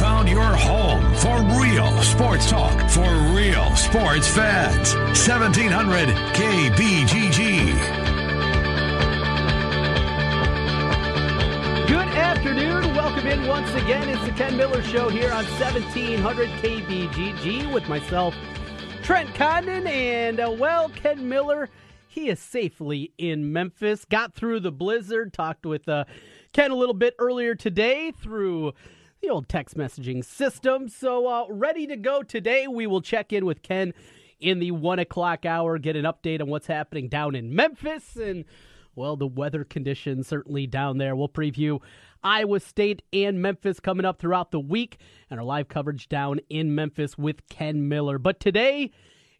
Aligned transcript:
found 0.00 0.28
your 0.28 0.42
home 0.42 1.14
for 1.14 1.40
real 1.60 2.02
sports 2.02 2.50
talk 2.50 2.90
for 2.90 3.08
real 3.32 3.76
sports 3.76 4.28
fans. 4.28 4.92
1700 4.94 6.08
KBGG. 6.34 7.76
Good 11.86 12.08
afternoon. 12.08 12.96
Welcome 12.96 13.28
in 13.28 13.46
once 13.46 13.70
again. 13.74 14.08
It's 14.08 14.24
the 14.24 14.32
Ken 14.32 14.56
Miller 14.56 14.82
Show 14.82 15.10
here 15.10 15.30
on 15.30 15.44
1700 15.44 16.48
KBGG 16.48 17.72
with 17.72 17.88
myself, 17.88 18.34
Trent 19.04 19.32
Condon, 19.36 19.86
and 19.86 20.40
uh, 20.40 20.50
well, 20.58 20.88
Ken 20.88 21.28
Miller. 21.28 21.68
He 22.08 22.28
is 22.28 22.40
safely 22.40 23.12
in 23.16 23.52
Memphis. 23.52 24.04
Got 24.04 24.34
through 24.34 24.58
the 24.58 24.72
blizzard. 24.72 25.32
Talked 25.32 25.64
with 25.64 25.88
uh, 25.88 26.04
Ken 26.52 26.72
a 26.72 26.74
little 26.74 26.94
bit 26.94 27.14
earlier 27.20 27.54
today 27.54 28.10
through 28.10 28.72
the 29.24 29.30
old 29.30 29.48
text 29.48 29.76
messaging 29.76 30.22
system. 30.22 30.88
So, 30.88 31.26
uh, 31.26 31.46
ready 31.48 31.86
to 31.86 31.96
go 31.96 32.22
today. 32.22 32.66
We 32.66 32.86
will 32.86 33.00
check 33.00 33.32
in 33.32 33.46
with 33.46 33.62
Ken 33.62 33.94
in 34.38 34.58
the 34.58 34.72
one 34.72 34.98
o'clock 34.98 35.46
hour, 35.46 35.78
get 35.78 35.96
an 35.96 36.04
update 36.04 36.42
on 36.42 36.48
what's 36.48 36.66
happening 36.66 37.08
down 37.08 37.34
in 37.34 37.54
Memphis 37.54 38.16
and, 38.16 38.44
well, 38.94 39.16
the 39.16 39.26
weather 39.26 39.64
conditions 39.64 40.28
certainly 40.28 40.66
down 40.66 40.98
there. 40.98 41.16
We'll 41.16 41.30
preview 41.30 41.80
Iowa 42.22 42.60
State 42.60 43.02
and 43.14 43.40
Memphis 43.40 43.80
coming 43.80 44.04
up 44.04 44.20
throughout 44.20 44.50
the 44.50 44.60
week 44.60 44.98
and 45.30 45.40
our 45.40 45.46
live 45.46 45.68
coverage 45.68 46.10
down 46.10 46.40
in 46.50 46.74
Memphis 46.74 47.16
with 47.16 47.48
Ken 47.48 47.88
Miller. 47.88 48.18
But 48.18 48.40
today, 48.40 48.90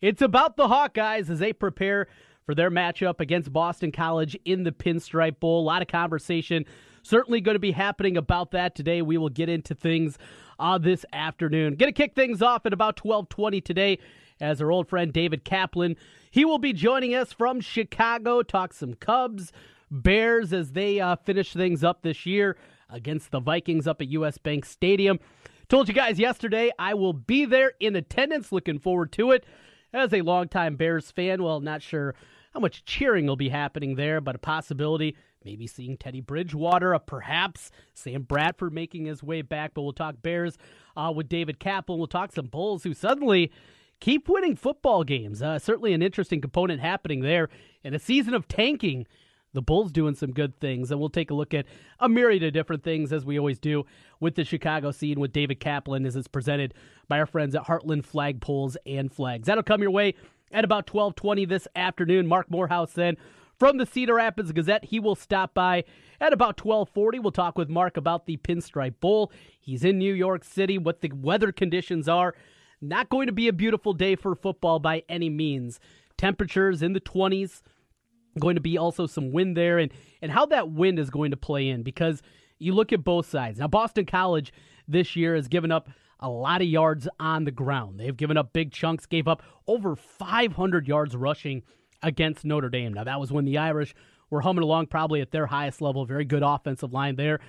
it's 0.01 0.23
about 0.23 0.57
the 0.57 0.69
Hawkeyes 0.69 1.29
as 1.29 1.41
they 1.41 1.53
prepare 1.53 2.07
for 2.47 2.55
their 2.55 2.71
matchup 2.71 3.21
against 3.21 3.53
Boston 3.53 3.93
College 3.93 4.35
in 4.47 4.63
the 4.63 4.73
Pinstripe 4.73 5.41
Bowl. 5.41 5.61
A 5.61 5.67
lot 5.67 5.83
of 5.83 5.89
conversation 5.89 6.65
certainly 7.05 7.41
going 7.41 7.55
to 7.55 7.61
be 7.61 7.73
happening 7.73 8.17
about 8.17 8.51
that 8.53 8.75
today. 8.75 9.03
We 9.03 9.19
will 9.19 9.29
get 9.29 9.49
into 9.49 9.75
things 9.75 10.19
uh, 10.59 10.79
this 10.79 11.05
afternoon. 11.13 11.77
Going 11.77 11.93
to 11.93 11.97
kick 11.97 12.15
things 12.15 12.43
off 12.43 12.67
at 12.67 12.73
about 12.73 13.05
1220 13.05 13.61
today 13.61 13.99
as 14.41 14.61
our 14.61 14.71
old 14.71 14.89
friend 14.89 15.13
David 15.13 15.45
Kaplan. 15.45 15.97
He 16.31 16.45
will 16.45 16.59
be 16.59 16.73
joining 16.73 17.15
us 17.15 17.33
from 17.33 17.61
Chicago, 17.61 18.43
talk 18.43 18.73
some 18.73 18.95
Cubs, 18.95 19.53
Bears 19.91 20.53
as 20.53 20.73
they 20.73 20.99
uh, 21.01 21.17
finish 21.17 21.53
things 21.53 21.85
up 21.85 22.03
this 22.03 22.27
year 22.27 22.57
against 22.91 23.31
the 23.31 23.41
Vikings 23.41 23.87
up 23.87 24.01
at 24.01 24.09
US 24.09 24.39
Bank 24.39 24.65
Stadium. 24.65 25.21
Told 25.69 25.89
you 25.89 25.95
guys 25.95 26.19
yesterday 26.19 26.71
I 26.79 26.95
will 26.95 27.13
be 27.13 27.45
there 27.45 27.73
in 27.81 27.95
attendance. 27.95 28.51
Looking 28.51 28.79
forward 28.79 29.13
to 29.13 29.31
it. 29.31 29.45
As 29.93 30.13
a 30.13 30.23
longtime 30.23 30.75
Bears 30.75 31.13
fan, 31.13 31.43
well, 31.43 31.61
not 31.61 31.81
sure 31.81 32.17
how 32.53 32.61
much 32.61 32.85
cheering 32.85 33.27
will 33.27 33.37
be 33.37 33.51
happening 33.51 33.95
there, 33.95 34.21
but 34.21 34.35
a 34.35 34.41
possibility 34.41 35.17
maybe 35.45 35.67
seeing 35.67 35.97
Teddy 35.97 36.21
Bridgewater, 36.21 36.99
perhaps 36.99 37.71
Sam 37.93 38.23
Bradford 38.23 38.73
making 38.73 39.07
his 39.07 39.23
way 39.23 39.43
back. 39.43 39.73
But 39.75 39.83
we'll 39.83 39.93
talk 39.93 40.17
Bears 40.23 40.57
uh, 40.97 41.13
with 41.15 41.29
David 41.29 41.59
Kaplan. 41.59 41.99
We'll 41.99 42.07
talk 42.07 42.33
some 42.33 42.47
Bulls 42.47 42.85
who 42.85 42.95
suddenly 42.95 43.53
keep 44.01 44.29
winning 44.29 44.57
football 44.57 45.05
games. 45.05 45.43
Uh, 45.43 45.59
certainly 45.59 45.93
an 45.93 46.03
interesting 46.03 46.41
component 46.41 46.81
happening 46.81 47.21
there 47.21 47.49
in 47.83 47.95
a 47.95 47.99
season 47.99 48.35
of 48.35 48.49
tanking. 48.49 49.07
The 49.53 49.63
Bulls 49.63 49.93
doing 49.93 50.17
some 50.17 50.33
good 50.33 50.59
things, 50.59 50.91
and 50.91 50.99
we'll 50.99 51.09
take 51.09 51.31
a 51.31 51.35
look 51.35 51.55
at 51.55 51.67
a 52.01 52.09
myriad 52.09 52.43
of 52.43 52.53
different 52.53 52.83
things 52.83 53.13
as 53.13 53.25
we 53.25 53.39
always 53.39 53.61
do 53.61 53.87
with 54.19 54.35
the 54.35 54.43
Chicago 54.43 54.91
scene 54.91 55.21
with 55.21 55.33
David 55.33 55.61
Kaplan 55.61 56.05
as 56.07 56.17
it's 56.17 56.27
presented 56.27 56.75
by 57.07 57.21
our 57.21 57.27
friends 57.27 57.55
at 57.55 57.63
Heartland 57.63 58.05
Flagpoles 58.05 58.75
and 58.85 59.13
Flags. 59.13 59.47
That'll 59.47 59.63
come 59.63 59.81
your 59.81 59.93
way 59.93 60.15
at 60.51 60.65
about 60.65 60.89
12:20 60.89 61.45
this 61.45 61.69
afternoon. 61.77 62.27
Marc 62.27 62.51
Morehouse 62.51 62.95
then 62.95 63.17
from 63.59 63.79
the 63.79 63.87
Cedar 63.87 64.15
Rapids 64.15 64.53
Gazette. 64.53 64.87
He 64.87 65.01
will 65.01 65.15
stop 65.15 65.55
by 65.55 65.85
at 66.21 66.33
about 66.33 66.57
12:40. 66.57 67.19
We'll 67.19 67.33
talk 67.33 67.57
with 67.57 67.69
Marc 67.69 67.97
about 67.97 68.27
the 68.27 68.37
Pinstripe 68.37 69.01
Bowl. 69.01 69.33
He's 69.61 69.85
in 69.85 69.99
New 69.99 70.15
York 70.15 70.45
City, 70.45 70.79
what 70.79 71.01
the 71.01 71.11
weather 71.13 71.53
conditions 71.53 72.09
are. 72.09 72.35
Not 72.81 73.09
going 73.09 73.27
to 73.27 73.33
be 73.33 73.49
a 73.49 73.53
beautiful 73.53 73.93
day 73.93 74.17
for 74.17 74.35
football 74.35 74.79
by 74.79 75.05
any 75.09 75.31
means. 75.31 75.81
Temperatures 76.19 76.83
in 76.83 76.93
the 76.93 77.01
20s. 77.01 77.63
Going 78.39 78.57
to 78.57 78.61
be 78.61 78.77
also 78.77 79.07
some 79.07 79.33
wind 79.33 79.57
there 79.57 79.79
and 79.79 79.93
and 80.21 80.33
how 80.33 80.47
that 80.47 80.71
wind 80.71 80.99
is 80.99 81.11
going 81.11 81.31
to 81.31 81.37
play 81.37 81.69
in 81.69 81.83
because 81.83 82.21
you 82.59 82.73
look 82.73 82.93
at 82.93 83.05
both 83.05 83.27
sides. 83.27 83.61
Now 83.61 83.69
Boston 83.69 84.07
College 84.07 84.53
this 84.89 85.15
year 85.17 85.35
has 85.35 85.49
given 85.49 85.71
up 85.71 85.89
a 86.21 86.29
lot 86.29 86.63
of 86.63 86.67
yards 86.67 87.07
on 87.21 87.45
the 87.45 87.51
ground. 87.51 88.01
They've 88.01 88.17
given 88.17 88.37
up 88.37 88.53
big 88.53 88.73
chunks, 88.73 89.07
gave 89.07 89.29
up 89.29 89.43
over 89.67 89.95
500 89.95 90.89
yards 90.89 91.15
rushing 91.15 91.63
against 92.05 92.45
Notre 92.45 92.69
Dame. 92.69 92.95
Now, 92.95 93.05
that 93.05 93.19
was 93.19 93.33
when 93.33 93.45
the 93.45 93.59
Irish 93.59 93.95
were 94.31 94.43
humming 94.43 94.63
along 94.63 94.87
probably 94.87 95.21
at 95.21 95.33
their 95.33 95.47
highest 95.47 95.81
level. 95.81 96.05
Very 96.05 96.25
good 96.25 96.43
offensive 96.43 96.93
line 96.93 97.17
there. 97.17 97.41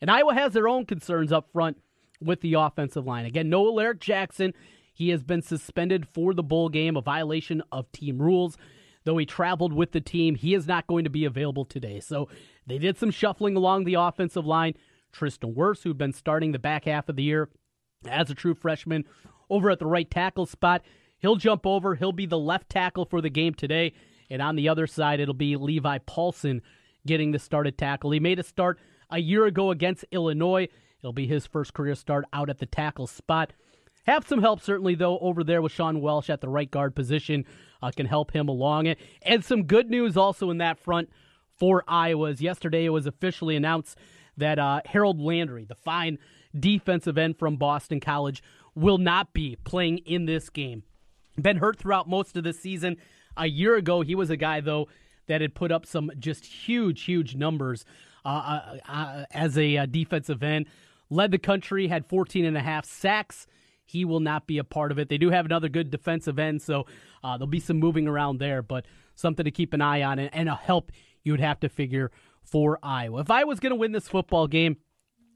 And 0.00 0.10
Iowa 0.10 0.34
has 0.34 0.52
their 0.52 0.68
own 0.68 0.86
concerns 0.86 1.32
up 1.32 1.50
front 1.52 1.78
with 2.20 2.40
the 2.40 2.54
offensive 2.54 3.06
line. 3.06 3.26
Again, 3.26 3.50
no 3.50 3.66
Alaric 3.66 4.00
Jackson. 4.00 4.54
He 4.92 5.10
has 5.10 5.22
been 5.22 5.42
suspended 5.42 6.06
for 6.08 6.32
the 6.32 6.42
bowl 6.42 6.68
game, 6.68 6.96
a 6.96 7.02
violation 7.02 7.62
of 7.70 7.90
team 7.92 8.18
rules. 8.18 8.56
Though 9.04 9.18
he 9.18 9.26
traveled 9.26 9.72
with 9.72 9.92
the 9.92 10.00
team, 10.00 10.34
he 10.34 10.54
is 10.54 10.66
not 10.66 10.86
going 10.86 11.04
to 11.04 11.10
be 11.10 11.24
available 11.24 11.64
today. 11.64 12.00
So 12.00 12.28
they 12.66 12.78
did 12.78 12.98
some 12.98 13.10
shuffling 13.10 13.56
along 13.56 13.84
the 13.84 13.94
offensive 13.94 14.46
line. 14.46 14.74
Tristan 15.12 15.54
Wirfs, 15.54 15.82
who'd 15.82 15.98
been 15.98 16.12
starting 16.12 16.52
the 16.52 16.58
back 16.58 16.84
half 16.84 17.08
of 17.08 17.16
the 17.16 17.22
year 17.22 17.48
as 18.08 18.30
a 18.30 18.34
true 18.34 18.54
freshman 18.54 19.04
over 19.48 19.70
at 19.70 19.78
the 19.78 19.86
right 19.86 20.10
tackle 20.10 20.46
spot, 20.46 20.82
He'll 21.26 21.34
jump 21.34 21.66
over. 21.66 21.96
He'll 21.96 22.12
be 22.12 22.26
the 22.26 22.38
left 22.38 22.68
tackle 22.68 23.04
for 23.04 23.20
the 23.20 23.28
game 23.28 23.52
today. 23.52 23.94
And 24.30 24.40
on 24.40 24.54
the 24.54 24.68
other 24.68 24.86
side, 24.86 25.18
it'll 25.18 25.34
be 25.34 25.56
Levi 25.56 25.98
Paulsen 26.06 26.60
getting 27.04 27.32
the 27.32 27.40
started 27.40 27.76
tackle. 27.76 28.12
He 28.12 28.20
made 28.20 28.38
a 28.38 28.44
start 28.44 28.78
a 29.10 29.18
year 29.18 29.44
ago 29.44 29.72
against 29.72 30.04
Illinois. 30.12 30.68
It'll 31.00 31.12
be 31.12 31.26
his 31.26 31.44
first 31.44 31.74
career 31.74 31.96
start 31.96 32.26
out 32.32 32.48
at 32.48 32.58
the 32.58 32.66
tackle 32.66 33.08
spot. 33.08 33.54
Have 34.06 34.24
some 34.24 34.40
help, 34.40 34.60
certainly, 34.60 34.94
though, 34.94 35.18
over 35.18 35.42
there 35.42 35.60
with 35.60 35.72
Sean 35.72 36.00
Welsh 36.00 36.30
at 36.30 36.42
the 36.42 36.48
right 36.48 36.70
guard 36.70 36.94
position. 36.94 37.44
Uh, 37.82 37.90
can 37.90 38.06
help 38.06 38.30
him 38.30 38.48
along. 38.48 38.86
it. 38.86 38.96
And 39.22 39.44
some 39.44 39.64
good 39.64 39.90
news 39.90 40.16
also 40.16 40.50
in 40.50 40.58
that 40.58 40.78
front 40.78 41.10
for 41.58 41.82
Iowa's. 41.88 42.40
Yesterday, 42.40 42.84
it 42.84 42.90
was 42.90 43.08
officially 43.08 43.56
announced 43.56 43.98
that 44.36 44.60
uh, 44.60 44.80
Harold 44.84 45.20
Landry, 45.20 45.64
the 45.64 45.74
fine 45.74 46.18
defensive 46.56 47.18
end 47.18 47.36
from 47.36 47.56
Boston 47.56 47.98
College, 47.98 48.44
will 48.76 48.98
not 48.98 49.32
be 49.32 49.56
playing 49.64 49.98
in 49.98 50.26
this 50.26 50.50
game. 50.50 50.84
Been 51.40 51.58
hurt 51.58 51.78
throughout 51.78 52.08
most 52.08 52.36
of 52.36 52.44
the 52.44 52.52
season. 52.52 52.96
A 53.36 53.46
year 53.46 53.76
ago, 53.76 54.00
he 54.00 54.14
was 54.14 54.30
a 54.30 54.36
guy, 54.36 54.60
though, 54.60 54.88
that 55.26 55.40
had 55.40 55.54
put 55.54 55.70
up 55.70 55.86
some 55.86 56.10
just 56.18 56.44
huge, 56.44 57.02
huge 57.02 57.34
numbers 57.34 57.84
uh, 58.24 58.28
uh, 58.28 58.90
uh, 58.90 59.24
as 59.30 59.58
a 59.58 59.76
uh, 59.76 59.86
defensive 59.86 60.42
end. 60.42 60.66
Led 61.10 61.30
the 61.30 61.38
country, 61.38 61.88
had 61.88 62.06
14 62.06 62.44
and 62.44 62.56
a 62.56 62.60
half 62.60 62.84
sacks. 62.84 63.46
He 63.84 64.04
will 64.04 64.20
not 64.20 64.46
be 64.46 64.58
a 64.58 64.64
part 64.64 64.90
of 64.90 64.98
it. 64.98 65.08
They 65.08 65.18
do 65.18 65.30
have 65.30 65.46
another 65.46 65.68
good 65.68 65.90
defensive 65.90 66.38
end, 66.38 66.62
so 66.62 66.86
uh, 67.22 67.36
there'll 67.36 67.46
be 67.46 67.60
some 67.60 67.78
moving 67.78 68.08
around 68.08 68.38
there, 68.38 68.62
but 68.62 68.84
something 69.14 69.44
to 69.44 69.50
keep 69.50 69.72
an 69.72 69.80
eye 69.80 70.02
on 70.02 70.18
and, 70.18 70.34
and 70.34 70.48
a 70.48 70.54
help 70.54 70.90
you 71.22 71.32
would 71.32 71.40
have 71.40 71.60
to 71.60 71.68
figure 71.68 72.10
for 72.42 72.78
Iowa. 72.82 73.20
If 73.20 73.30
I 73.30 73.44
was 73.44 73.60
going 73.60 73.70
to 73.70 73.76
win 73.76 73.92
this 73.92 74.08
football 74.08 74.46
game, 74.46 74.78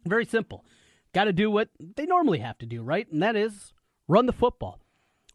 very 0.06 0.24
simple. 0.24 0.64
Got 1.12 1.24
to 1.24 1.32
do 1.32 1.50
what 1.50 1.68
they 1.78 2.06
normally 2.06 2.38
have 2.38 2.58
to 2.58 2.66
do, 2.66 2.82
right? 2.82 3.10
And 3.10 3.22
that 3.22 3.36
is 3.36 3.72
run 4.08 4.26
the 4.26 4.32
football 4.32 4.80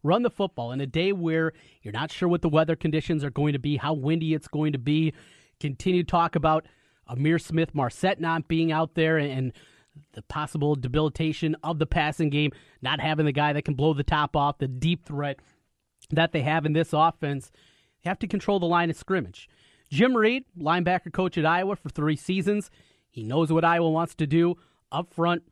run 0.06 0.22
the 0.22 0.30
football 0.30 0.72
in 0.72 0.80
a 0.80 0.86
day 0.86 1.12
where 1.12 1.52
you're 1.82 1.92
not 1.92 2.10
sure 2.10 2.28
what 2.28 2.42
the 2.42 2.48
weather 2.48 2.76
conditions 2.76 3.24
are 3.24 3.30
going 3.30 3.52
to 3.52 3.58
be, 3.58 3.76
how 3.76 3.92
windy 3.92 4.34
it's 4.34 4.48
going 4.48 4.72
to 4.72 4.78
be. 4.78 5.12
Continue 5.60 6.02
to 6.02 6.10
talk 6.10 6.36
about 6.36 6.66
Amir 7.08 7.38
Smith 7.38 7.74
Marsette 7.74 8.20
not 8.20 8.48
being 8.48 8.72
out 8.72 8.94
there 8.94 9.18
and 9.18 9.52
the 10.12 10.22
possible 10.22 10.74
debilitation 10.74 11.56
of 11.62 11.78
the 11.78 11.86
passing 11.86 12.30
game, 12.30 12.52
not 12.82 13.00
having 13.00 13.26
the 13.26 13.32
guy 13.32 13.52
that 13.52 13.64
can 13.64 13.74
blow 13.74 13.94
the 13.94 14.02
top 14.04 14.36
off, 14.36 14.58
the 14.58 14.68
deep 14.68 15.04
threat 15.04 15.40
that 16.10 16.32
they 16.32 16.42
have 16.42 16.66
in 16.66 16.72
this 16.72 16.92
offense. 16.92 17.50
You 18.02 18.08
have 18.08 18.18
to 18.20 18.26
control 18.26 18.60
the 18.60 18.66
line 18.66 18.90
of 18.90 18.96
scrimmage. 18.96 19.48
Jim 19.90 20.16
Reed, 20.16 20.44
linebacker 20.58 21.12
coach 21.12 21.38
at 21.38 21.46
Iowa 21.46 21.76
for 21.76 21.88
three 21.88 22.16
seasons, 22.16 22.70
he 23.08 23.22
knows 23.22 23.52
what 23.52 23.64
Iowa 23.64 23.90
wants 23.90 24.14
to 24.16 24.26
do 24.26 24.56
up 24.92 25.12
front, 25.12 25.42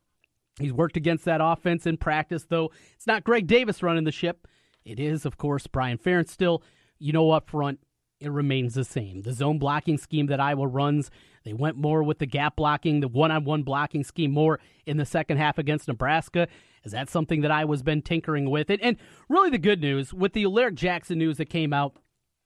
He's 0.59 0.73
worked 0.73 0.97
against 0.97 1.25
that 1.25 1.41
offense 1.43 1.85
in 1.85 1.97
practice, 1.97 2.45
though 2.45 2.71
it's 2.93 3.07
not 3.07 3.23
Greg 3.23 3.47
Davis 3.47 3.83
running 3.83 4.05
the 4.05 4.11
ship. 4.11 4.47
It 4.85 4.99
is, 4.99 5.25
of 5.25 5.37
course, 5.37 5.67
Brian 5.67 5.97
Ferentz 5.97 6.29
still. 6.29 6.63
You 6.97 7.11
know, 7.11 7.31
up 7.31 7.49
front, 7.49 7.79
it 8.21 8.31
remains 8.31 8.75
the 8.75 8.85
same. 8.85 9.23
The 9.23 9.33
zone 9.33 9.59
blocking 9.59 9.97
scheme 9.97 10.27
that 10.27 10.39
Iowa 10.39 10.67
runs, 10.67 11.11
they 11.43 11.53
went 11.53 11.75
more 11.75 12.03
with 12.03 12.19
the 12.19 12.25
gap 12.25 12.55
blocking, 12.55 13.01
the 13.01 13.07
one 13.09 13.31
on 13.31 13.43
one 13.43 13.63
blocking 13.63 14.03
scheme 14.03 14.31
more 14.31 14.59
in 14.85 14.97
the 14.97 15.05
second 15.05 15.37
half 15.37 15.57
against 15.57 15.87
Nebraska. 15.87 16.47
Is 16.85 16.93
that 16.93 17.09
something 17.09 17.41
that 17.41 17.51
Iowa's 17.51 17.83
been 17.83 18.01
tinkering 18.01 18.49
with? 18.49 18.69
And, 18.69 18.81
and 18.81 18.97
really, 19.27 19.49
the 19.49 19.57
good 19.57 19.81
news 19.81 20.13
with 20.13 20.33
the 20.33 20.45
Alaric 20.45 20.75
Jackson 20.75 21.17
news 21.17 21.37
that 21.37 21.49
came 21.49 21.73
out 21.73 21.97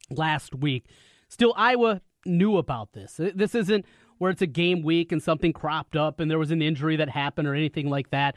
last 0.10 0.56
week, 0.56 0.86
still, 1.28 1.54
Iowa 1.56 2.02
knew 2.26 2.58
about 2.58 2.94
this. 2.94 3.16
This 3.18 3.54
isn't 3.54 3.86
where 4.20 4.30
it's 4.30 4.42
a 4.42 4.48
game 4.48 4.84
week 4.84 5.12
and 5.12 5.24
something 5.24 5.52
cropped 5.52 5.96
up 5.96 6.20
and 6.20 6.30
there 6.30 6.38
was 6.38 6.52
an 6.52 6.62
injury 6.62 6.96
that 6.98 7.10
happened 7.10 7.48
or 7.48 7.56
anything 7.56 7.90
like 7.90 8.12
that. 8.12 8.36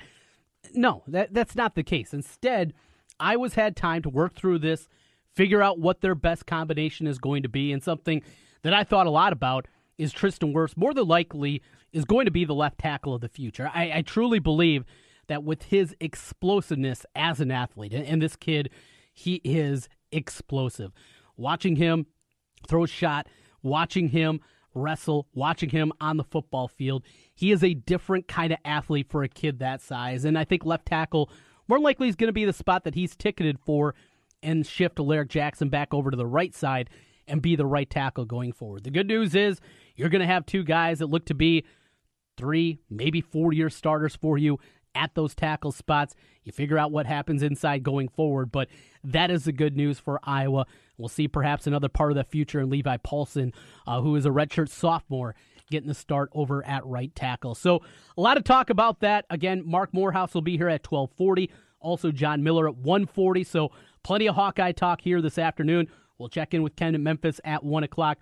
No, 0.74 1.02
that 1.08 1.34
that's 1.34 1.54
not 1.54 1.74
the 1.74 1.82
case. 1.82 2.14
Instead, 2.14 2.72
I 3.20 3.36
was 3.36 3.54
had 3.54 3.76
time 3.76 4.02
to 4.02 4.08
work 4.08 4.34
through 4.34 4.60
this, 4.60 4.88
figure 5.34 5.60
out 5.60 5.78
what 5.78 6.00
their 6.00 6.14
best 6.14 6.46
combination 6.46 7.06
is 7.06 7.18
going 7.18 7.42
to 7.42 7.48
be, 7.48 7.72
and 7.72 7.82
something 7.82 8.22
that 8.62 8.72
I 8.72 8.84
thought 8.84 9.06
a 9.06 9.10
lot 9.10 9.32
about 9.32 9.66
is 9.98 10.12
Tristan 10.12 10.54
Wirfs 10.54 10.76
more 10.76 10.94
than 10.94 11.06
likely 11.06 11.62
is 11.92 12.04
going 12.04 12.24
to 12.24 12.30
be 12.30 12.44
the 12.44 12.54
left 12.54 12.78
tackle 12.78 13.14
of 13.14 13.20
the 13.20 13.28
future. 13.28 13.70
I, 13.74 13.92
I 13.96 14.02
truly 14.02 14.38
believe 14.38 14.84
that 15.28 15.44
with 15.44 15.64
his 15.64 15.94
explosiveness 16.00 17.04
as 17.14 17.40
an 17.40 17.50
athlete, 17.50 17.92
and 17.92 18.22
this 18.22 18.36
kid, 18.36 18.70
he 19.12 19.40
is 19.44 19.88
explosive. 20.10 20.92
Watching 21.36 21.76
him 21.76 22.06
throw 22.66 22.84
a 22.84 22.88
shot, 22.88 23.28
watching 23.62 24.08
him 24.08 24.40
wrestle, 24.74 25.28
watching 25.34 25.70
him 25.70 25.92
on 26.00 26.16
the 26.16 26.24
football 26.24 26.68
field, 26.68 27.04
he 27.34 27.52
is 27.52 27.62
a 27.62 27.74
different 27.74 28.28
kind 28.28 28.52
of 28.52 28.58
athlete 28.64 29.08
for 29.08 29.22
a 29.22 29.28
kid 29.28 29.58
that 29.58 29.80
size. 29.80 30.24
And 30.24 30.38
I 30.38 30.44
think 30.44 30.64
left 30.64 30.86
tackle 30.86 31.30
more 31.68 31.78
likely 31.78 32.08
is 32.08 32.16
going 32.16 32.28
to 32.28 32.32
be 32.32 32.44
the 32.44 32.52
spot 32.52 32.84
that 32.84 32.94
he's 32.94 33.16
ticketed 33.16 33.58
for 33.58 33.94
and 34.42 34.66
shift 34.66 34.98
Alaric 34.98 35.28
Jackson 35.28 35.68
back 35.68 35.94
over 35.94 36.10
to 36.10 36.16
the 36.16 36.26
right 36.26 36.54
side 36.54 36.90
and 37.28 37.40
be 37.40 37.56
the 37.56 37.66
right 37.66 37.88
tackle 37.88 38.24
going 38.24 38.52
forward. 38.52 38.84
The 38.84 38.90
good 38.90 39.06
news 39.06 39.34
is 39.34 39.60
you're 39.96 40.08
going 40.08 40.20
to 40.20 40.26
have 40.26 40.44
two 40.44 40.64
guys 40.64 40.98
that 40.98 41.06
look 41.06 41.26
to 41.26 41.34
be 41.34 41.64
three, 42.36 42.78
maybe 42.90 43.20
four 43.20 43.52
year 43.52 43.70
starters 43.70 44.16
for 44.16 44.36
you 44.36 44.58
at 44.94 45.14
those 45.14 45.34
tackle 45.34 45.72
spots. 45.72 46.14
You 46.44 46.52
figure 46.52 46.78
out 46.78 46.92
what 46.92 47.06
happens 47.06 47.42
inside 47.42 47.82
going 47.82 48.08
forward, 48.08 48.50
but 48.52 48.68
that 49.04 49.30
is 49.30 49.44
the 49.44 49.52
good 49.52 49.76
news 49.76 49.98
for 49.98 50.20
Iowa. 50.24 50.66
We'll 50.96 51.08
see 51.08 51.28
perhaps 51.28 51.66
another 51.66 51.88
part 51.88 52.12
of 52.12 52.16
the 52.16 52.24
future 52.24 52.60
in 52.60 52.70
Levi 52.70 52.98
Paulsen, 52.98 53.52
uh, 53.86 54.00
who 54.00 54.16
is 54.16 54.26
a 54.26 54.30
redshirt 54.30 54.68
sophomore 54.68 55.34
getting 55.70 55.88
the 55.88 55.94
start 55.94 56.30
over 56.32 56.64
at 56.66 56.84
right 56.86 57.14
tackle. 57.14 57.54
So 57.54 57.82
a 58.16 58.20
lot 58.20 58.36
of 58.36 58.44
talk 58.44 58.70
about 58.70 59.00
that. 59.00 59.24
Again, 59.30 59.62
Marc 59.64 59.92
Morehouse 59.94 60.34
will 60.34 60.42
be 60.42 60.56
here 60.56 60.68
at 60.68 60.86
1240. 60.86 61.50
Also, 61.80 62.12
John 62.12 62.42
Miller 62.42 62.68
at 62.68 62.76
140. 62.76 63.42
So 63.44 63.72
plenty 64.02 64.28
of 64.28 64.34
Hawkeye 64.34 64.72
talk 64.72 65.00
here 65.00 65.20
this 65.20 65.38
afternoon. 65.38 65.88
We'll 66.18 66.28
check 66.28 66.54
in 66.54 66.62
with 66.62 66.76
Ken 66.76 66.94
in 66.94 67.02
Memphis 67.02 67.40
at 67.44 67.64
1 67.64 67.82
o'clock. 67.84 68.18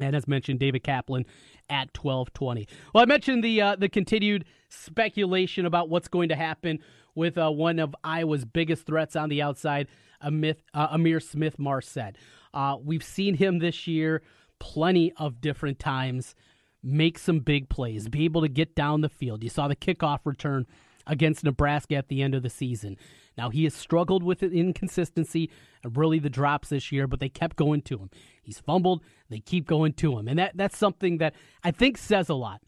And 0.00 0.16
as 0.16 0.26
mentioned, 0.26 0.60
David 0.60 0.82
Kaplan 0.82 1.26
at 1.68 1.96
1220. 1.96 2.68
Well, 2.94 3.02
I 3.02 3.06
mentioned 3.06 3.44
the 3.44 3.60
uh, 3.60 3.76
the 3.76 3.88
continued 3.88 4.44
speculation 4.68 5.66
about 5.66 5.88
what's 5.88 6.08
going 6.08 6.28
to 6.28 6.36
happen 6.36 6.78
with 7.14 7.36
uh, 7.36 7.50
one 7.50 7.78
of 7.78 7.94
Iowa's 8.04 8.44
biggest 8.44 8.86
threats 8.86 9.16
on 9.16 9.28
the 9.28 9.42
outside, 9.42 9.88
Amir, 10.20 10.54
uh, 10.74 10.96
Ihmir 10.96 11.22
Smith-Marsette. 11.22 12.16
Uh, 12.54 12.76
we've 12.82 13.02
seen 13.02 13.34
him 13.34 13.58
this 13.58 13.86
year 13.86 14.22
plenty 14.58 15.12
of 15.16 15.40
different 15.40 15.78
times 15.78 16.34
make 16.82 17.18
some 17.18 17.40
big 17.40 17.68
plays, 17.68 18.08
be 18.08 18.24
able 18.24 18.40
to 18.40 18.48
get 18.48 18.74
down 18.74 19.00
the 19.00 19.08
field. 19.08 19.42
You 19.42 19.50
saw 19.50 19.68
the 19.68 19.76
kickoff 19.76 20.20
return 20.24 20.66
against 21.06 21.44
Nebraska 21.44 21.96
at 21.96 22.08
the 22.08 22.22
end 22.22 22.34
of 22.34 22.42
the 22.42 22.50
season. 22.50 22.96
Now, 23.40 23.48
he 23.48 23.64
has 23.64 23.72
struggled 23.72 24.22
with 24.22 24.42
inconsistency 24.42 25.50
and 25.82 25.96
really 25.96 26.18
the 26.18 26.28
drops 26.28 26.68
this 26.68 26.92
year, 26.92 27.06
but 27.06 27.20
they 27.20 27.30
kept 27.30 27.56
going 27.56 27.80
to 27.82 27.96
him. 27.96 28.10
He's 28.42 28.60
fumbled, 28.60 29.02
they 29.30 29.40
keep 29.40 29.66
going 29.66 29.94
to 29.94 30.18
him. 30.18 30.28
And 30.28 30.38
that, 30.38 30.58
that's 30.58 30.76
something 30.76 31.16
that 31.18 31.34
I 31.64 31.70
think 31.70 31.96
says 31.96 32.28
a 32.28 32.34
lot. 32.34 32.60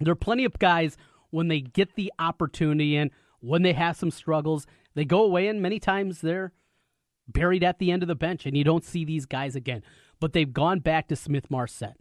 There 0.00 0.12
are 0.12 0.14
plenty 0.14 0.44
of 0.44 0.56
guys 0.60 0.96
when 1.30 1.48
they 1.48 1.60
get 1.60 1.96
the 1.96 2.12
opportunity 2.20 2.96
and 2.96 3.10
when 3.40 3.62
they 3.62 3.72
have 3.72 3.96
some 3.96 4.12
struggles, 4.12 4.68
they 4.94 5.04
go 5.04 5.24
away, 5.24 5.48
and 5.48 5.60
many 5.60 5.80
times 5.80 6.20
they're 6.20 6.52
buried 7.26 7.64
at 7.64 7.80
the 7.80 7.90
end 7.90 8.04
of 8.04 8.06
the 8.06 8.14
bench, 8.14 8.46
and 8.46 8.56
you 8.56 8.62
don't 8.62 8.84
see 8.84 9.04
these 9.04 9.26
guys 9.26 9.56
again. 9.56 9.82
But 10.20 10.32
they've 10.32 10.52
gone 10.52 10.78
back 10.78 11.08
to 11.08 11.16
Smith-Marsette. 11.16 11.96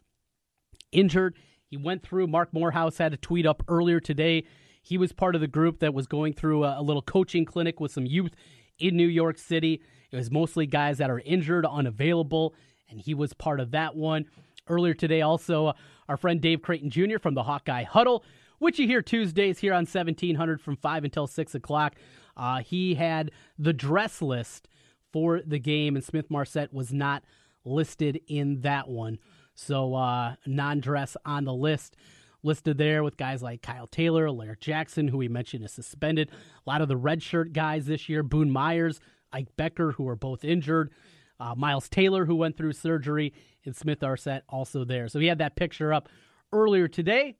Injured. 0.92 1.36
He 1.66 1.78
went 1.78 2.04
through, 2.04 2.28
Marc 2.28 2.54
Morehouse 2.54 3.00
had 3.00 3.12
a 3.12 3.18
tweet 3.18 3.48
up 3.48 3.64
earlier 3.68 4.00
today 4.00 4.44
he 4.84 4.98
was 4.98 5.14
part 5.14 5.34
of 5.34 5.42
the 5.42 5.48
group 5.48 5.80
that 5.80 5.94
was 5.94 6.06
going 6.06 6.34
through 6.34 6.66
a, 6.66 6.80
a 6.80 6.84
little 6.84 7.02
coaching 7.02 7.46
clinic 7.46 7.80
with 7.80 7.92
some 7.92 8.06
youth 8.06 8.36
in 8.78 8.98
New 8.98 9.08
York 9.08 9.38
City. 9.38 9.82
It 10.12 10.16
was 10.16 10.30
mostly 10.30 10.68
guys 10.68 10.98
that 10.98 11.10
are 11.10 11.22
injured, 11.22 11.66
unavailable, 11.66 12.54
and 12.90 13.00
he 13.00 13.14
was 13.14 13.34
part 13.34 13.62
of 13.62 13.72
that 13.72 13.96
one. 13.96 14.26
Earlier 14.68 14.94
today, 14.94 15.22
also, 15.22 15.68
uh, 15.68 15.74
our 16.10 16.18
friend 16.18 16.42
Dave 16.42 16.62
Creighton 16.62 16.90
Jr. 16.90 17.18
from 17.18 17.34
the 17.34 17.44
Hawkeye 17.44 17.84
Huddle, 17.84 18.26
which 18.60 18.78
you 18.78 18.86
hear 18.86 19.02
Tuesdays 19.02 19.60
here 19.60 19.74
on 19.74 19.86
1700 19.86 20.62
from 20.62 20.76
5 20.76 21.06
until 21.06 21.28
6 21.28 21.56
o'clock. 21.56 21.96
Uh, 22.36 22.60
he 22.60 22.96
had 22.96 23.32
the 23.58 23.74
dress 23.74 24.22
list 24.22 24.68
for 25.12 25.42
the 25.46 25.60
game, 25.60 25.96
and 25.96 26.04
Smith-Marsette 26.04 26.74
was 26.74 26.92
not 26.92 27.24
listed 27.64 28.20
in 28.28 28.62
that 28.62 28.90
one. 28.90 29.18
So, 29.56 29.96
uh, 29.96 30.36
non 30.46 30.80
dress 30.80 31.16
on 31.26 31.46
the 31.46 31.54
list 31.54 31.96
listed 32.44 32.78
there 32.78 33.04
with 33.04 33.18
guys 33.18 33.42
like 33.42 33.62
Kyle 33.62 33.88
Taylor, 33.88 34.28
Alaric 34.28 34.60
Jackson, 34.60 35.08
who 35.08 35.18
we 35.18 35.28
mentioned 35.28 35.64
is 35.64 35.72
suspended. 35.72 36.30
A 36.32 36.70
lot 36.70 36.82
of 36.82 36.88
the 36.88 36.98
redshirt 37.00 37.54
guys 37.54 37.86
this 37.86 38.10
year, 38.10 38.22
Boone 38.22 38.52
Myers, 38.52 39.00
Ike 39.32 39.56
Boettger, 39.58 39.94
who 39.94 40.08
are 40.08 40.16
both 40.16 40.44
injured. 40.44 40.92
Uh, 41.40 41.56
Miles 41.56 41.90
Taylor, 41.90 42.26
who 42.26 42.36
went 42.36 42.56
through 42.56 42.74
surgery, 42.74 43.34
and 43.66 43.76
Smith-Marsette 43.76 44.44
also 44.48 44.86
there. 44.86 45.08
So 45.08 45.20
he 45.20 45.28
had 45.28 45.40
that 45.40 45.56
picture 45.56 45.92
up 45.92 46.08
earlier 46.52 46.88
today. 46.88 47.36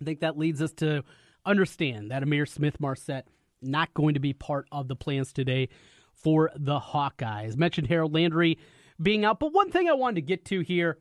I 0.00 0.04
think 0.04 0.20
that 0.20 0.38
leads 0.38 0.62
us 0.62 0.72
to 0.74 1.04
understand 1.44 2.10
that 2.10 2.22
Amir 2.22 2.46
Smith-Marsette 2.46 3.28
not 3.60 3.92
going 3.94 4.14
to 4.14 4.20
be 4.20 4.32
part 4.32 4.66
of 4.72 4.88
the 4.88 4.96
plans 4.96 5.32
today 5.32 5.68
for 6.14 6.50
the 6.56 6.80
Hawkeyes. 6.80 7.56
Mentioned 7.56 7.88
Harold 7.88 8.14
Landry 8.14 8.58
being 9.00 9.24
out, 9.24 9.38
but 9.38 9.52
one 9.52 9.70
thing 9.70 9.88
I 9.88 9.92
wanted 9.92 10.16
to 10.16 10.22
get 10.22 10.44
to 10.46 10.60
here 10.60 10.98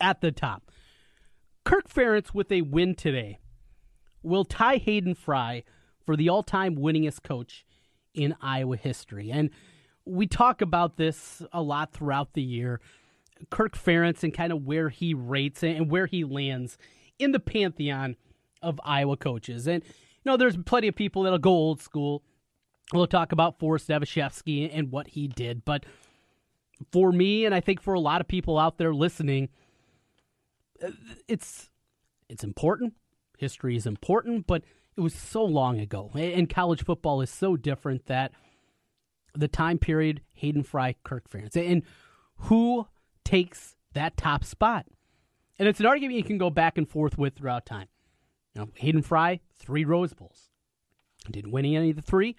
at 0.00 0.20
the 0.20 0.32
top 0.32 0.70
Kirk 1.64 1.88
Ferentz 1.88 2.34
with 2.34 2.52
a 2.52 2.62
win 2.62 2.94
today 2.94 3.38
will 4.22 4.44
tie 4.44 4.76
Hayden 4.76 5.14
Fry 5.14 5.64
for 6.04 6.16
the 6.16 6.28
all 6.28 6.42
time 6.42 6.76
winningest 6.76 7.22
coach 7.22 7.64
in 8.12 8.36
Iowa 8.40 8.76
history. 8.76 9.30
And 9.30 9.50
we 10.04 10.26
talk 10.26 10.60
about 10.60 10.96
this 10.96 11.42
a 11.52 11.62
lot 11.62 11.92
throughout 11.92 12.34
the 12.34 12.42
year. 12.42 12.80
Kirk 13.50 13.76
Ferentz 13.76 14.22
and 14.22 14.32
kind 14.32 14.52
of 14.52 14.64
where 14.64 14.90
he 14.90 15.14
rates 15.14 15.62
and 15.62 15.90
where 15.90 16.06
he 16.06 16.22
lands 16.22 16.76
in 17.18 17.32
the 17.32 17.40
pantheon 17.40 18.16
of 18.62 18.80
Iowa 18.84 19.16
coaches. 19.16 19.66
And, 19.66 19.82
you 19.82 20.30
know, 20.30 20.36
there's 20.36 20.56
plenty 20.56 20.88
of 20.88 20.94
people 20.94 21.22
that'll 21.22 21.38
go 21.38 21.50
old 21.50 21.80
school. 21.80 22.22
We'll 22.92 23.06
talk 23.06 23.32
about 23.32 23.58
Forrest 23.58 23.88
Evashevski 23.88 24.70
and 24.72 24.92
what 24.92 25.08
he 25.08 25.28
did. 25.28 25.64
But 25.64 25.84
for 26.92 27.10
me, 27.10 27.46
and 27.46 27.54
I 27.54 27.60
think 27.60 27.80
for 27.80 27.94
a 27.94 28.00
lot 28.00 28.20
of 28.20 28.28
people 28.28 28.58
out 28.58 28.76
there 28.76 28.94
listening, 28.94 29.48
it's 31.28 31.70
it's 32.28 32.44
important. 32.44 32.94
History 33.38 33.76
is 33.76 33.86
important, 33.86 34.46
but 34.46 34.62
it 34.96 35.00
was 35.00 35.14
so 35.14 35.44
long 35.44 35.80
ago, 35.80 36.10
and 36.14 36.48
college 36.48 36.84
football 36.84 37.20
is 37.20 37.30
so 37.30 37.56
different 37.56 38.06
that 38.06 38.32
the 39.34 39.48
time 39.48 39.78
period 39.78 40.20
Hayden 40.34 40.62
Fry, 40.62 40.94
Kirk 41.02 41.28
Ferentz, 41.28 41.56
and 41.56 41.82
who 42.36 42.86
takes 43.24 43.74
that 43.92 44.16
top 44.16 44.44
spot, 44.44 44.86
and 45.58 45.68
it's 45.68 45.80
an 45.80 45.86
argument 45.86 46.18
you 46.18 46.24
can 46.24 46.38
go 46.38 46.50
back 46.50 46.78
and 46.78 46.88
forth 46.88 47.18
with 47.18 47.34
throughout 47.34 47.66
time. 47.66 47.88
Know, 48.54 48.68
Hayden 48.74 49.02
Fry, 49.02 49.40
three 49.56 49.84
Rose 49.84 50.14
Bowls, 50.14 50.50
didn't 51.28 51.50
win 51.50 51.64
any 51.64 51.90
of 51.90 51.96
the 51.96 52.02
three, 52.02 52.36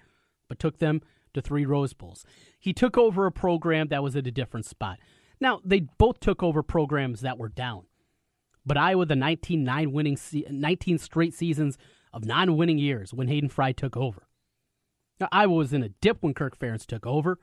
but 0.48 0.58
took 0.58 0.78
them 0.78 1.02
to 1.34 1.42
three 1.42 1.66
Rose 1.66 1.92
Bowls. 1.92 2.24
He 2.58 2.72
took 2.72 2.96
over 2.96 3.26
a 3.26 3.32
program 3.32 3.88
that 3.88 4.02
was 4.02 4.16
at 4.16 4.26
a 4.26 4.30
different 4.30 4.64
spot. 4.64 4.98
Now 5.40 5.60
they 5.64 5.80
both 5.80 6.20
took 6.20 6.42
over 6.42 6.62
programs 6.62 7.20
that 7.20 7.36
were 7.36 7.50
down. 7.50 7.84
But 8.66 8.76
Iowa, 8.76 9.06
the 9.06 9.14
19 9.14 9.62
nine 9.62 9.92
winning, 9.92 10.18
19 10.50 10.98
straight 10.98 11.32
seasons 11.32 11.78
of 12.12 12.24
non 12.24 12.56
winning 12.56 12.78
years 12.78 13.14
when 13.14 13.28
Hayden 13.28 13.48
Fry 13.48 13.72
took 13.72 13.96
over. 13.96 14.26
Now, 15.20 15.28
Iowa 15.32 15.54
was 15.54 15.72
in 15.72 15.82
a 15.82 15.88
dip 15.88 16.18
when 16.20 16.34
Kirk 16.34 16.58
Ferentz 16.58 16.84
took 16.84 17.06
over, 17.06 17.38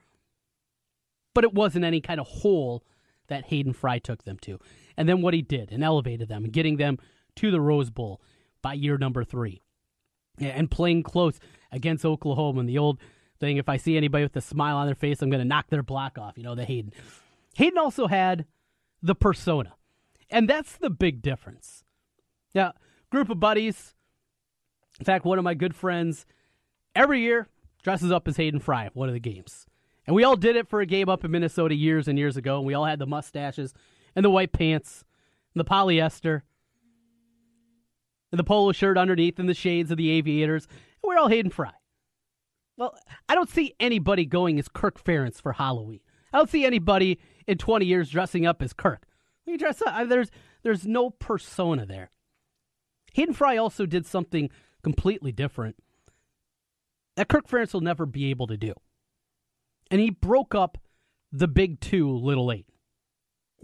but 1.33 1.43
it 1.43 1.53
wasn't 1.53 1.85
any 1.85 2.01
kind 2.01 2.19
of 2.19 2.27
hole 2.27 2.83
that 3.27 3.45
Hayden 3.45 3.73
Fry 3.73 3.99
took 3.99 4.23
them 4.25 4.37
to. 4.39 4.59
And 4.97 5.07
then 5.07 5.21
what 5.21 5.33
he 5.33 5.41
did 5.41 5.71
and 5.71 5.83
elevated 5.83 6.27
them, 6.27 6.43
getting 6.43 6.77
them 6.77 6.99
to 7.37 7.49
the 7.49 7.61
Rose 7.61 7.89
Bowl 7.89 8.21
by 8.61 8.73
year 8.73 8.97
number 8.97 9.23
three. 9.23 9.61
And 10.39 10.69
playing 10.69 11.03
close 11.03 11.39
against 11.71 12.05
Oklahoma. 12.05 12.61
And 12.61 12.69
the 12.69 12.79
old 12.79 12.99
thing 13.39 13.57
if 13.57 13.69
I 13.69 13.77
see 13.77 13.97
anybody 13.97 14.23
with 14.23 14.35
a 14.35 14.41
smile 14.41 14.77
on 14.77 14.87
their 14.87 14.95
face, 14.95 15.21
I'm 15.21 15.29
going 15.29 15.41
to 15.41 15.47
knock 15.47 15.69
their 15.69 15.83
block 15.83 16.17
off. 16.17 16.37
You 16.37 16.43
know, 16.43 16.55
the 16.55 16.65
Hayden. 16.65 16.91
Hayden 17.55 17.77
also 17.77 18.07
had 18.07 18.45
the 19.01 19.13
persona. 19.13 19.73
And 20.33 20.49
that's 20.49 20.75
the 20.77 20.89
big 20.89 21.21
difference. 21.21 21.83
Yeah, 22.53 22.71
group 23.11 23.29
of 23.29 23.39
buddies. 23.39 23.93
In 24.99 25.05
fact, 25.05 25.25
one 25.25 25.37
of 25.37 25.43
my 25.43 25.53
good 25.53 25.75
friends 25.75 26.25
every 26.95 27.21
year 27.21 27.47
dresses 27.83 28.11
up 28.11 28.27
as 28.27 28.37
Hayden 28.37 28.59
Fry 28.59 28.85
at 28.85 28.95
one 28.95 29.07
of 29.07 29.13
the 29.13 29.19
games. 29.19 29.67
And 30.07 30.15
we 30.15 30.23
all 30.23 30.35
did 30.35 30.55
it 30.55 30.67
for 30.67 30.81
a 30.81 30.87
game 30.87 31.07
up 31.07 31.23
in 31.23 31.29
Minnesota 31.29 31.75
years 31.75 32.07
and 32.07 32.17
years 32.17 32.35
ago. 32.35 32.57
And 32.57 32.65
we 32.65 32.73
all 32.73 32.85
had 32.85 32.97
the 32.97 33.05
mustaches 33.05 33.75
and 34.15 34.25
the 34.25 34.29
white 34.31 34.51
pants 34.51 35.05
and 35.53 35.59
the 35.63 35.69
polyester 35.69 36.41
and 38.31 38.39
the 38.39 38.43
polo 38.43 38.71
shirt 38.71 38.97
underneath 38.97 39.37
and 39.37 39.47
the 39.47 39.53
shades 39.53 39.91
of 39.91 39.97
the 39.97 40.09
aviators. 40.09 40.65
And 40.65 41.07
we're 41.07 41.17
all 41.17 41.29
Hayden 41.29 41.51
Fry. 41.51 41.73
Well, 42.75 42.97
I 43.29 43.35
don't 43.35 43.49
see 43.49 43.75
anybody 43.79 44.25
going 44.25 44.57
as 44.57 44.67
Kirk 44.67 45.01
Ferentz 45.01 45.39
for 45.39 45.53
Halloween. 45.53 45.99
I 46.33 46.37
don't 46.37 46.49
see 46.49 46.65
anybody 46.65 47.19
in 47.45 47.59
20 47.59 47.85
years 47.85 48.09
dressing 48.09 48.47
up 48.47 48.63
as 48.63 48.73
Kirk. 48.73 49.05
You 49.45 49.57
dress 49.57 49.81
up. 49.85 50.07
There's 50.07 50.31
there's 50.63 50.85
no 50.85 51.09
persona 51.09 51.85
there. 51.85 52.11
Hayden 53.13 53.33
Fry 53.33 53.57
also 53.57 53.85
did 53.85 54.05
something 54.05 54.49
completely 54.81 55.31
different 55.31 55.75
that 57.15 57.27
Kirk 57.27 57.47
Ferentz 57.47 57.73
will 57.73 57.81
never 57.81 58.05
be 58.05 58.29
able 58.29 58.47
to 58.47 58.57
do. 58.57 58.73
And 59.91 60.01
he 60.01 60.09
broke 60.09 60.55
up 60.55 60.77
the 61.31 61.47
big 61.47 61.79
two, 61.79 62.09
little 62.11 62.51
eight. 62.51 62.65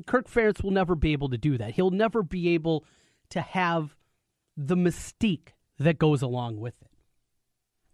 Kirk 0.05 0.29
Ferentz 0.29 0.63
will 0.63 0.71
never 0.71 0.95
be 0.95 1.13
able 1.13 1.29
to 1.29 1.37
do 1.37 1.57
that. 1.57 1.71
He'll 1.71 1.91
never 1.91 2.23
be 2.23 2.49
able 2.49 2.85
to 3.29 3.41
have 3.41 3.95
the 4.55 4.75
mystique 4.75 5.49
that 5.79 5.97
goes 5.97 6.21
along 6.21 6.59
with 6.59 6.75
it. 6.81 6.91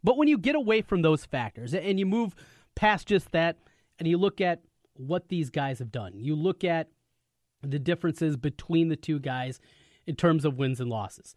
But 0.03 0.17
when 0.17 0.27
you 0.27 0.37
get 0.37 0.55
away 0.55 0.81
from 0.81 1.01
those 1.01 1.25
factors 1.25 1.73
and 1.73 1.99
you 1.99 2.05
move 2.05 2.35
past 2.75 3.07
just 3.07 3.31
that 3.31 3.57
and 3.97 4.07
you 4.07 4.17
look 4.17 4.41
at 4.41 4.61
what 4.93 5.29
these 5.29 5.49
guys 5.49 5.79
have 5.79 5.91
done, 5.91 6.13
you 6.15 6.35
look 6.35 6.63
at 6.63 6.89
the 7.71 7.79
differences 7.79 8.37
between 8.37 8.89
the 8.89 8.95
two 8.95 9.19
guys 9.19 9.59
in 10.05 10.15
terms 10.15 10.45
of 10.45 10.57
wins 10.57 10.79
and 10.79 10.89
losses. 10.89 11.35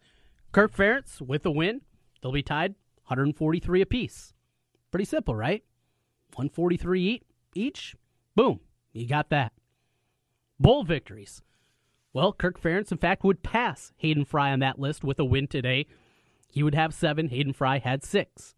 Kirk 0.51 0.75
Ferentz 0.75 1.21
with 1.21 1.45
a 1.45 1.51
win, 1.51 1.81
they'll 2.21 2.31
be 2.31 2.43
tied 2.43 2.75
143 3.05 3.81
apiece. 3.81 4.33
Pretty 4.91 5.05
simple, 5.05 5.35
right? 5.35 5.63
143 6.33 7.21
each. 7.55 7.95
Boom, 8.35 8.59
you 8.93 9.07
got 9.07 9.29
that. 9.29 9.53
Bowl 10.59 10.83
victories. 10.83 11.41
Well, 12.13 12.33
Kirk 12.33 12.59
Ferentz, 12.59 12.91
in 12.91 12.97
fact, 12.97 13.23
would 13.23 13.43
pass 13.43 13.93
Hayden 13.97 14.25
Fry 14.25 14.51
on 14.51 14.59
that 14.59 14.79
list 14.79 15.03
with 15.03 15.19
a 15.19 15.25
win 15.25 15.47
today. 15.47 15.85
He 16.51 16.63
would 16.63 16.75
have 16.75 16.93
seven. 16.93 17.29
Hayden 17.29 17.53
Fry 17.53 17.77
had 17.77 18.03
six. 18.03 18.55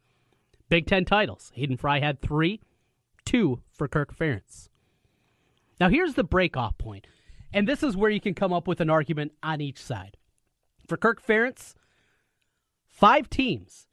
Big 0.70 0.88
Ten 0.88 1.04
titles. 1.04 1.52
Hayden 1.56 1.76
Fry 1.76 2.00
had 2.00 2.22
three, 2.22 2.62
two 3.26 3.62
for 3.70 3.90
Kirk 3.90 4.16
Ferentz. 4.16 4.70
Now, 5.80 5.90
here's 5.90 6.14
the 6.14 6.24
breakoff 6.24 6.78
point, 6.78 7.08
and 7.54 7.68
this 7.68 7.84
is 7.84 7.98
where 7.98 8.10
you 8.10 8.22
can 8.22 8.34
come 8.34 8.54
up 8.54 8.68
with 8.68 8.82
an 8.82 8.90
argument 8.90 9.34
on 9.44 9.62
each 9.62 9.82
side. 9.82 10.18
For 10.88 10.98
Kirk 10.98 11.26
Ferentz, 11.26 11.74
five 12.88 13.30
teams 13.30 13.88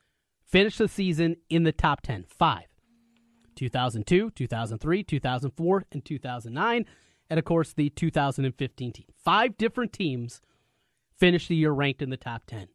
finished 0.44 0.78
the 0.78 0.88
season 0.88 1.36
in 1.48 1.64
the 1.64 1.72
top 1.72 2.00
10. 2.02 2.24
Five. 2.28 2.66
2002, 3.56 4.30
2003, 4.30 5.02
2004, 5.02 5.84
and 5.90 6.04
2009 6.04 6.86
and 7.30 7.38
of 7.38 7.44
course 7.44 7.72
the 7.72 7.90
2015 7.90 8.92
team. 8.92 9.06
Five 9.12 9.56
different 9.58 9.92
teams 9.92 10.40
finished 11.16 11.48
the 11.48 11.56
year 11.56 11.72
ranked 11.72 12.02
in 12.02 12.10
the 12.10 12.16
top 12.16 12.44
10. 12.46 12.68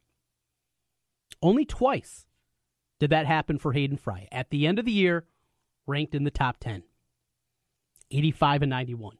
Only 1.42 1.66
twice 1.66 2.26
did 3.00 3.10
that 3.10 3.26
happen 3.26 3.58
for 3.58 3.74
Hayden 3.74 3.98
Fry. 3.98 4.28
At 4.32 4.50
the 4.50 4.68
end 4.68 4.80
of 4.80 4.86
the 4.86 4.92
year, 4.92 5.26
ranked 5.88 6.16
in 6.16 6.24
the 6.24 6.32
top 6.32 6.58
10. 6.60 6.84
85 8.12 8.62
and 8.62 8.70
91. 8.70 9.18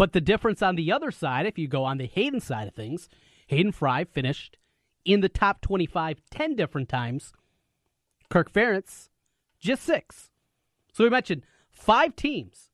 But 0.00 0.14
the 0.14 0.20
difference 0.22 0.62
on 0.62 0.76
the 0.76 0.90
other 0.90 1.10
side, 1.10 1.44
if 1.44 1.58
you 1.58 1.68
go 1.68 1.84
on 1.84 1.98
the 1.98 2.06
Hayden 2.06 2.40
side 2.40 2.66
of 2.66 2.72
things, 2.74 3.06
Hayden 3.48 3.70
Fry 3.70 4.04
finished 4.04 4.56
in 5.04 5.20
the 5.20 5.28
top 5.28 5.60
25 5.60 6.22
10 6.30 6.56
different 6.56 6.88
times. 6.88 7.34
Kirk 8.30 8.50
Ferentz, 8.50 9.10
just 9.58 9.82
six. 9.82 10.30
So 10.94 11.04
we 11.04 11.10
mentioned 11.10 11.42
five 11.70 12.16
teams 12.16 12.70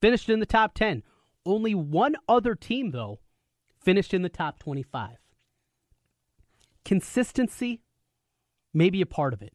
finished 0.00 0.30
in 0.30 0.40
the 0.40 0.46
top 0.46 0.72
10. 0.72 1.02
Only 1.44 1.74
one 1.74 2.16
other 2.26 2.54
team, 2.54 2.92
though, 2.92 3.18
finished 3.78 4.14
in 4.14 4.22
the 4.22 4.30
top 4.30 4.58
25. 4.58 5.18
Consistency 6.86 7.82
may 8.72 8.88
be 8.88 9.02
a 9.02 9.06
part 9.06 9.34
of 9.34 9.42
it. 9.42 9.52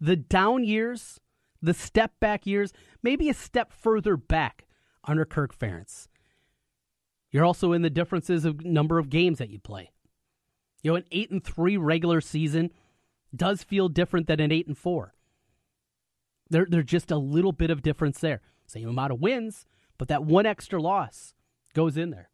The 0.00 0.16
down 0.16 0.64
years, 0.64 1.20
the 1.62 1.74
step 1.74 2.14
back 2.18 2.44
years, 2.44 2.72
maybe 3.04 3.28
a 3.28 3.34
step 3.34 3.72
further 3.72 4.16
back 4.16 4.66
under 5.04 5.24
Kirk 5.24 5.56
Ferentz. 5.56 6.08
You're 7.30 7.44
also 7.44 7.72
in 7.72 7.82
the 7.82 7.90
differences 7.90 8.44
of 8.44 8.64
number 8.64 8.98
of 8.98 9.10
games 9.10 9.38
that 9.38 9.50
you 9.50 9.58
play. 9.58 9.90
You 10.82 10.92
know, 10.92 10.96
an 10.96 11.04
eight 11.12 11.30
and 11.30 11.42
three 11.42 11.76
regular 11.76 12.20
season 12.20 12.70
does 13.34 13.62
feel 13.62 13.88
different 13.88 14.26
than 14.26 14.40
an 14.40 14.50
eight 14.50 14.66
and 14.66 14.76
four. 14.76 15.14
There, 16.48 16.66
there's 16.68 16.86
just 16.86 17.10
a 17.10 17.16
little 17.16 17.52
bit 17.52 17.70
of 17.70 17.82
difference 17.82 18.18
there. 18.18 18.40
Same 18.66 18.88
amount 18.88 19.12
of 19.12 19.20
wins, 19.20 19.66
but 19.98 20.08
that 20.08 20.24
one 20.24 20.46
extra 20.46 20.80
loss 20.80 21.34
goes 21.74 21.96
in 21.96 22.10
there. 22.10 22.30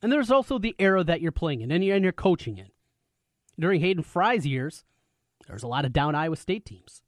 And 0.00 0.12
there's 0.12 0.30
also 0.30 0.58
the 0.58 0.76
era 0.78 1.04
that 1.04 1.20
you're 1.20 1.32
playing 1.32 1.60
in 1.60 1.70
and 1.70 1.84
you're, 1.84 1.96
and 1.96 2.04
you're 2.04 2.12
coaching 2.12 2.56
in. 2.56 2.68
During 3.58 3.80
Hayden 3.80 4.04
Fry's 4.04 4.46
years, 4.46 4.84
there's 5.46 5.64
a 5.64 5.68
lot 5.68 5.84
of 5.84 5.92
down 5.92 6.14
Iowa 6.14 6.36
State 6.36 6.64
teams. 6.64 7.02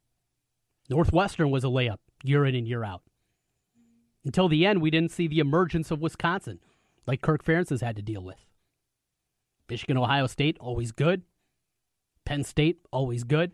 Northwestern 0.89 1.51
was 1.51 1.63
a 1.63 1.69
layup 1.69 1.99
year 2.25 2.45
in 2.45 2.55
and 2.57 2.67
year 2.67 2.85
out. 2.85 3.03
Until 4.25 4.49
the 4.49 4.67
end, 4.67 4.83
we 4.83 4.91
didn't 4.91 5.13
see 5.13 5.27
the 5.27 5.39
emergence 5.39 5.91
of 5.91 6.01
Wisconsin 6.01 6.61
like 7.07 7.23
Kirk 7.23 7.45
Ferentz 7.45 7.71
has 7.71 7.81
had 7.81 7.97
to 7.97 8.03
deal 8.03 8.23
with. 8.23 8.45
Michigan, 9.69 9.97
Ohio 9.97 10.27
State, 10.27 10.57
always 10.61 10.93
good. 10.93 11.23
Penn 12.25 12.45
State, 12.45 12.81
always 12.93 13.25
good. 13.25 13.53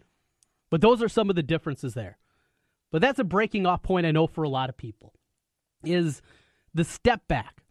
But 0.71 0.81
those 0.81 1.03
are 1.03 1.09
some 1.09 1.31
of 1.31 1.37
the 1.37 1.43
differences 1.43 1.95
there. 1.95 2.19
But 2.91 3.01
that's 3.01 3.19
a 3.19 3.25
breaking 3.25 3.67
off 3.67 3.83
point, 3.83 4.07
I 4.07 4.11
know, 4.11 4.27
for 4.27 4.43
a 4.43 4.49
lot 4.49 4.69
of 4.69 4.77
people, 4.77 5.13
is 5.85 6.23
the 6.75 6.85
step 6.85 7.29
back 7.29 7.63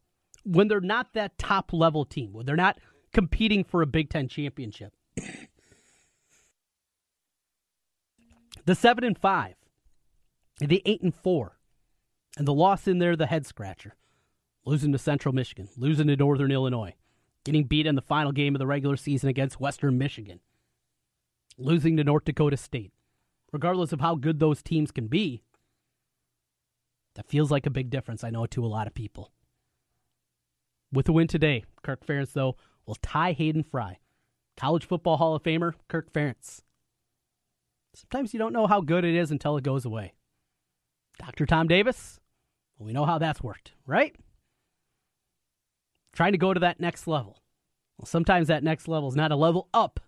when 0.43 0.67
they're 0.67 0.79
not 0.79 1.13
that 1.13 1.37
top 1.37 1.73
level 1.73 2.05
team, 2.05 2.33
when 2.33 2.45
they're 2.45 2.55
not 2.55 2.79
competing 3.13 3.63
for 3.63 3.81
a 3.81 3.87
Big 3.87 4.09
Ten 4.09 4.27
championship. 4.27 4.93
the 8.65 8.75
seven 8.75 9.03
and 9.03 9.17
five, 9.17 9.55
the 10.59 10.81
eight 10.85 11.01
and 11.01 11.15
four, 11.15 11.57
and 12.37 12.47
the 12.47 12.53
loss 12.53 12.87
in 12.87 12.99
there, 12.99 13.15
the 13.15 13.27
head 13.27 13.45
scratcher, 13.45 13.95
losing 14.65 14.91
to 14.91 14.97
Central 14.97 15.33
Michigan, 15.33 15.69
losing 15.77 16.07
to 16.07 16.15
Northern 16.15 16.51
Illinois, 16.51 16.95
getting 17.43 17.63
beat 17.63 17.85
in 17.85 17.95
the 17.95 18.01
final 18.01 18.31
game 18.31 18.55
of 18.55 18.59
the 18.59 18.67
regular 18.67 18.97
season 18.97 19.29
against 19.29 19.59
Western 19.59 19.97
Michigan, 19.97 20.39
losing 21.57 21.97
to 21.97 22.03
North 22.03 22.25
Dakota 22.25 22.57
State, 22.57 22.91
regardless 23.51 23.93
of 23.93 24.01
how 24.01 24.15
good 24.15 24.39
those 24.39 24.61
teams 24.61 24.91
can 24.91 25.07
be, 25.07 25.43
that 27.15 27.29
feels 27.29 27.49
like 27.49 27.65
a 27.65 27.71
big 27.71 27.89
difference, 27.89 28.23
I 28.23 28.29
know, 28.29 28.45
to 28.47 28.65
a 28.65 28.67
lot 28.67 28.87
of 28.87 28.93
people. 28.93 29.31
With 30.91 31.05
the 31.05 31.13
win 31.13 31.27
today, 31.27 31.63
Kirk 31.81 32.05
Ferentz, 32.05 32.33
though, 32.33 32.57
will 32.85 32.95
tie 32.95 33.31
Hayden 33.31 33.63
Fry. 33.63 33.99
College 34.57 34.85
Football 34.85 35.17
Hall 35.17 35.35
of 35.35 35.43
Famer, 35.43 35.73
Kirk 35.89 36.11
Ferentz. 36.13 36.61
Sometimes 37.93 38.33
you 38.33 38.39
don't 38.39 38.53
know 38.53 38.67
how 38.67 38.81
good 38.81 39.03
it 39.03 39.15
is 39.15 39.31
until 39.31 39.57
it 39.57 39.63
goes 39.63 39.85
away. 39.85 40.13
Dr. 41.19 41.45
Tom 41.45 41.67
Davis, 41.67 42.19
well, 42.77 42.87
we 42.87 42.93
know 42.93 43.05
how 43.05 43.17
that's 43.17 43.41
worked, 43.41 43.71
right? 43.85 44.15
Trying 46.13 46.31
to 46.33 46.37
go 46.37 46.53
to 46.53 46.59
that 46.61 46.79
next 46.79 47.07
level. 47.07 47.41
Well, 47.97 48.05
sometimes 48.05 48.47
that 48.47 48.63
next 48.63 48.87
level 48.87 49.09
is 49.09 49.15
not 49.15 49.31
a 49.31 49.35
level 49.35 49.69
up, 49.73 49.99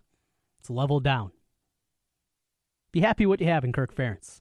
it's 0.60 0.68
a 0.68 0.72
level 0.72 1.00
down. 1.00 1.32
Be 2.92 3.00
happy 3.00 3.26
what 3.26 3.40
you 3.40 3.46
have 3.46 3.64
in 3.64 3.72
Kirk 3.72 3.94
Ferentz. 3.94 4.40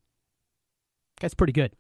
Guy's 1.19 1.33
pretty 1.33 1.53
good. 1.53 1.73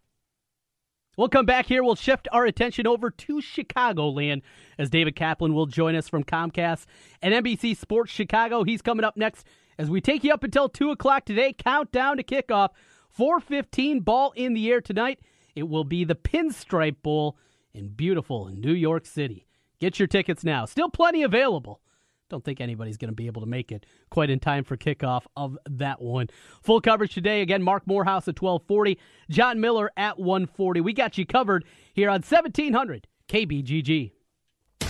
We'll 1.17 1.29
come 1.29 1.47
back 1.47 1.65
here. 1.65 1.83
We'll 1.83 1.95
shift 1.95 2.27
our 2.31 2.45
attention 2.45 2.85
over 2.85 3.09
to 3.09 3.37
Chicagoland 3.37 4.43
as 4.77 4.91
David 4.91 5.15
Kaplan 5.15 5.55
will 5.55 5.65
join 5.65 5.95
us 5.95 6.07
from 6.07 6.23
Comcast 6.23 6.85
and 7.23 7.33
NBC 7.33 7.75
Sports 7.75 8.11
Chicago. 8.11 8.63
He's 8.63 8.83
coming 8.83 9.03
up 9.03 9.17
next 9.17 9.47
as 9.79 9.89
we 9.89 9.99
take 9.99 10.23
you 10.23 10.31
up 10.31 10.43
until 10.43 10.69
2 10.69 10.91
o'clock 10.91 11.25
today. 11.25 11.53
Countdown 11.53 12.17
to 12.17 12.23
kickoff. 12.23 12.69
415 13.09 14.01
ball 14.01 14.31
in 14.35 14.53
the 14.53 14.69
air 14.69 14.79
tonight. 14.79 15.19
It 15.57 15.67
will 15.67 15.83
be 15.83 16.03
the 16.03 16.15
Pinstripe 16.15 17.01
Bowl 17.01 17.37
in 17.73 17.89
beautiful 17.89 18.47
New 18.47 18.73
York 18.73 19.05
City. 19.05 19.47
Get 19.79 19.99
your 19.99 20.07
tickets 20.07 20.43
now. 20.43 20.65
Still 20.65 20.89
plenty 20.89 21.23
available 21.23 21.81
don't 22.29 22.43
think 22.43 22.61
anybody's 22.61 22.97
going 22.97 23.09
to 23.09 23.15
be 23.15 23.27
able 23.27 23.41
to 23.41 23.47
make 23.47 23.71
it 23.71 23.85
quite 24.09 24.29
in 24.29 24.39
time 24.39 24.63
for 24.63 24.75
kickoff 24.77 25.23
of 25.35 25.57
that 25.69 26.01
one. 26.01 26.27
Full 26.61 26.81
coverage 26.81 27.13
today. 27.13 27.41
Again, 27.41 27.63
Marc 27.63 27.87
Morehouse 27.87 28.27
at 28.27 28.41
1240, 28.41 28.99
John 29.29 29.59
Miller 29.59 29.91
at 29.97 30.19
140. 30.19 30.81
We 30.81 30.93
got 30.93 31.17
you 31.17 31.25
covered 31.25 31.65
here 31.93 32.09
on 32.09 32.21
1700 32.21 33.07
KBGG. 33.29 34.11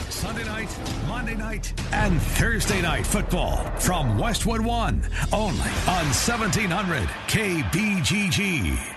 Sunday 0.10 0.46
night, 0.46 0.80
Monday 1.08 1.36
night, 1.36 1.74
and 1.94 2.20
Thursday 2.20 2.82
night 2.82 3.06
football 3.06 3.58
from 3.80 4.18
Westwood 4.18 4.62
One, 4.62 5.04
only 5.32 5.70
on 5.88 6.06
1700 6.10 7.08
KBGG. 7.28 8.97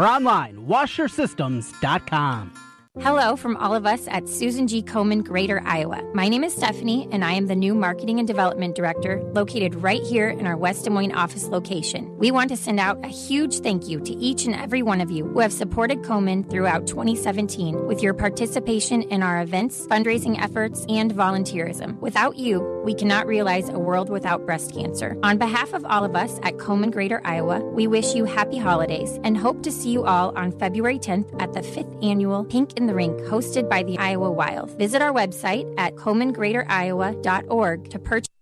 or 0.00 0.06
online, 0.06 0.66
washersystems.com. 0.66 2.69
Hello 2.98 3.36
from 3.36 3.56
all 3.56 3.72
of 3.72 3.86
us 3.86 4.08
at 4.08 4.28
Susan 4.28 4.66
G. 4.66 4.82
Komen 4.82 5.22
Greater 5.22 5.62
Iowa. 5.64 6.02
My 6.12 6.28
name 6.28 6.42
is 6.42 6.52
Stephanie, 6.52 7.08
and 7.12 7.24
I 7.24 7.34
am 7.34 7.46
the 7.46 7.54
new 7.54 7.72
Marketing 7.72 8.18
and 8.18 8.26
Development 8.26 8.74
Director 8.74 9.22
located 9.32 9.76
right 9.76 10.02
here 10.02 10.28
in 10.28 10.44
our 10.44 10.56
West 10.56 10.82
Des 10.82 10.90
Moines 10.90 11.14
office 11.14 11.46
location. 11.46 12.12
We 12.18 12.32
want 12.32 12.50
to 12.50 12.56
send 12.56 12.80
out 12.80 12.98
a 13.04 13.08
huge 13.08 13.60
thank 13.60 13.88
you 13.88 14.00
to 14.00 14.12
each 14.14 14.44
and 14.44 14.56
every 14.56 14.82
one 14.82 15.00
of 15.00 15.08
you 15.08 15.24
who 15.24 15.38
have 15.38 15.52
supported 15.52 15.98
Komen 16.02 16.50
throughout 16.50 16.88
2017 16.88 17.86
with 17.86 18.02
your 18.02 18.12
participation 18.12 19.02
in 19.02 19.22
our 19.22 19.40
events, 19.40 19.86
fundraising 19.86 20.42
efforts, 20.42 20.84
and 20.88 21.14
volunteerism. 21.14 21.96
Without 22.00 22.38
you, 22.38 22.60
we 22.84 22.92
cannot 22.92 23.28
realize 23.28 23.68
a 23.68 23.78
world 23.78 24.10
without 24.10 24.46
breast 24.46 24.74
cancer. 24.74 25.16
On 25.22 25.38
behalf 25.38 25.74
of 25.74 25.84
all 25.84 26.02
of 26.02 26.16
us 26.16 26.40
at 26.42 26.56
Komen 26.56 26.90
Greater 26.90 27.20
Iowa, 27.24 27.60
we 27.60 27.86
wish 27.86 28.16
you 28.16 28.24
happy 28.24 28.58
holidays 28.58 29.20
and 29.22 29.36
hope 29.36 29.62
to 29.62 29.70
see 29.70 29.90
you 29.90 30.02
all 30.02 30.36
on 30.36 30.50
February 30.50 30.98
10th 30.98 31.40
at 31.40 31.52
the 31.52 31.60
5th 31.60 32.04
annual 32.04 32.44
Pink 32.44 32.79
in 32.80 32.86
the 32.86 32.94
Rink 32.94 33.18
hosted 33.20 33.68
by 33.68 33.82
the 33.82 33.98
Iowa 33.98 34.30
Wild. 34.30 34.70
Visit 34.78 35.02
our 35.02 35.12
website 35.12 35.72
at 35.78 35.94
komengreateriowa.org 35.94 37.90
to 37.90 37.98
purchase. 37.98 38.39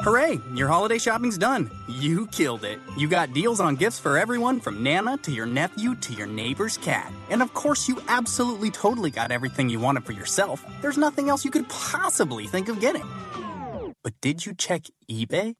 Hooray! 0.00 0.40
Your 0.54 0.68
holiday 0.68 0.98
shopping's 0.98 1.36
done. 1.36 1.68
You 1.88 2.28
killed 2.28 2.64
it. 2.64 2.78
You 2.96 3.08
got 3.08 3.32
deals 3.32 3.58
on 3.58 3.74
gifts 3.74 3.98
for 3.98 4.16
everyone 4.16 4.60
from 4.60 4.80
Nana 4.80 5.16
to 5.18 5.32
your 5.32 5.44
nephew 5.44 5.96
to 5.96 6.12
your 6.14 6.28
neighbor's 6.28 6.76
cat. 6.76 7.12
And 7.30 7.42
of 7.42 7.52
course, 7.52 7.88
you 7.88 8.00
absolutely 8.06 8.70
totally 8.70 9.10
got 9.10 9.32
everything 9.32 9.68
you 9.68 9.80
wanted 9.80 10.04
for 10.04 10.12
yourself. 10.12 10.64
There's 10.82 10.98
nothing 10.98 11.28
else 11.28 11.44
you 11.44 11.50
could 11.50 11.68
possibly 11.68 12.46
think 12.46 12.68
of 12.68 12.78
getting. 12.78 13.04
But 14.04 14.12
did 14.20 14.46
you 14.46 14.54
check 14.54 14.82
eBay? 15.10 15.54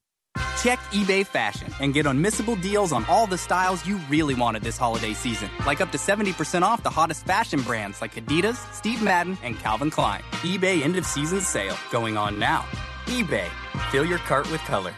Check 0.63 0.79
eBay 0.93 1.27
Fashion 1.27 1.75
and 1.81 1.93
get 1.93 2.07
unmissable 2.07 2.61
deals 2.63 2.93
on 2.93 3.05
all 3.07 3.27
the 3.27 3.39
styles 3.39 3.85
you 3.87 4.01
really 4.09 4.37
wanted 4.37 4.63
this 4.63 4.79
holiday 4.79 5.15
season, 5.15 5.51
like 5.67 5.81
up 5.81 5.91
to 5.91 5.99
70% 5.99 6.63
off 6.63 6.85
the 6.85 6.91
hottest 6.91 7.27
fashion 7.27 7.61
brands 7.61 8.01
like 8.01 8.15
Adidas, 8.15 8.73
Steve 8.73 9.03
Madden, 9.03 9.37
and 9.43 9.59
Calvin 9.59 9.91
Klein. 9.91 10.23
eBay 10.43 10.83
end 10.85 10.97
of 10.97 11.05
season 11.05 11.41
sale 11.41 11.77
going 11.91 12.17
on 12.17 12.39
now 12.39 12.65
eBay. 13.09 13.49
Fill 13.91 14.05
your 14.05 14.19
cart 14.19 14.51
with 14.51 14.61
color. 14.63 14.93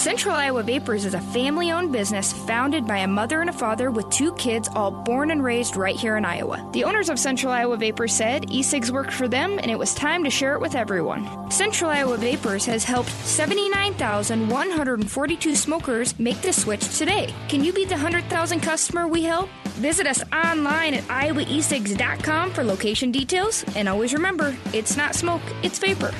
Central 0.00 0.34
Iowa 0.34 0.62
Vapors 0.62 1.04
is 1.04 1.12
a 1.12 1.20
family 1.20 1.72
owned 1.72 1.92
business 1.92 2.32
founded 2.32 2.86
by 2.86 2.96
a 2.98 3.06
mother 3.06 3.42
and 3.42 3.50
a 3.50 3.52
father 3.52 3.90
with 3.90 4.08
two 4.08 4.32
kids, 4.36 4.66
all 4.74 4.90
born 4.90 5.30
and 5.30 5.44
raised 5.44 5.76
right 5.76 5.94
here 5.94 6.16
in 6.16 6.24
Iowa. 6.24 6.66
The 6.72 6.84
owners 6.84 7.10
of 7.10 7.18
Central 7.18 7.52
Iowa 7.52 7.76
Vapors 7.76 8.14
said 8.14 8.50
e 8.50 8.62
cigs 8.62 8.90
worked 8.90 9.12
for 9.12 9.28
them 9.28 9.58
and 9.58 9.70
it 9.70 9.78
was 9.78 9.94
time 9.94 10.24
to 10.24 10.30
share 10.30 10.54
it 10.54 10.60
with 10.60 10.74
everyone. 10.74 11.50
Central 11.50 11.90
Iowa 11.90 12.16
Vapors 12.16 12.64
has 12.64 12.82
helped 12.82 13.10
79,142 13.10 15.54
smokers 15.54 16.18
make 16.18 16.40
the 16.40 16.52
switch 16.52 16.96
today. 16.96 17.34
Can 17.48 17.62
you 17.62 17.74
be 17.74 17.84
the 17.84 17.96
100,000 17.96 18.60
customer 18.60 19.06
we 19.06 19.24
help? 19.24 19.50
Visit 19.80 20.06
us 20.06 20.22
online 20.32 20.94
at 20.94 21.04
iowaecigs.com 21.04 22.52
for 22.52 22.64
location 22.64 23.12
details. 23.12 23.66
And 23.76 23.86
always 23.86 24.14
remember, 24.14 24.56
it's 24.72 24.96
not 24.96 25.14
smoke, 25.14 25.42
it's 25.62 25.78
vapor. 25.78 26.14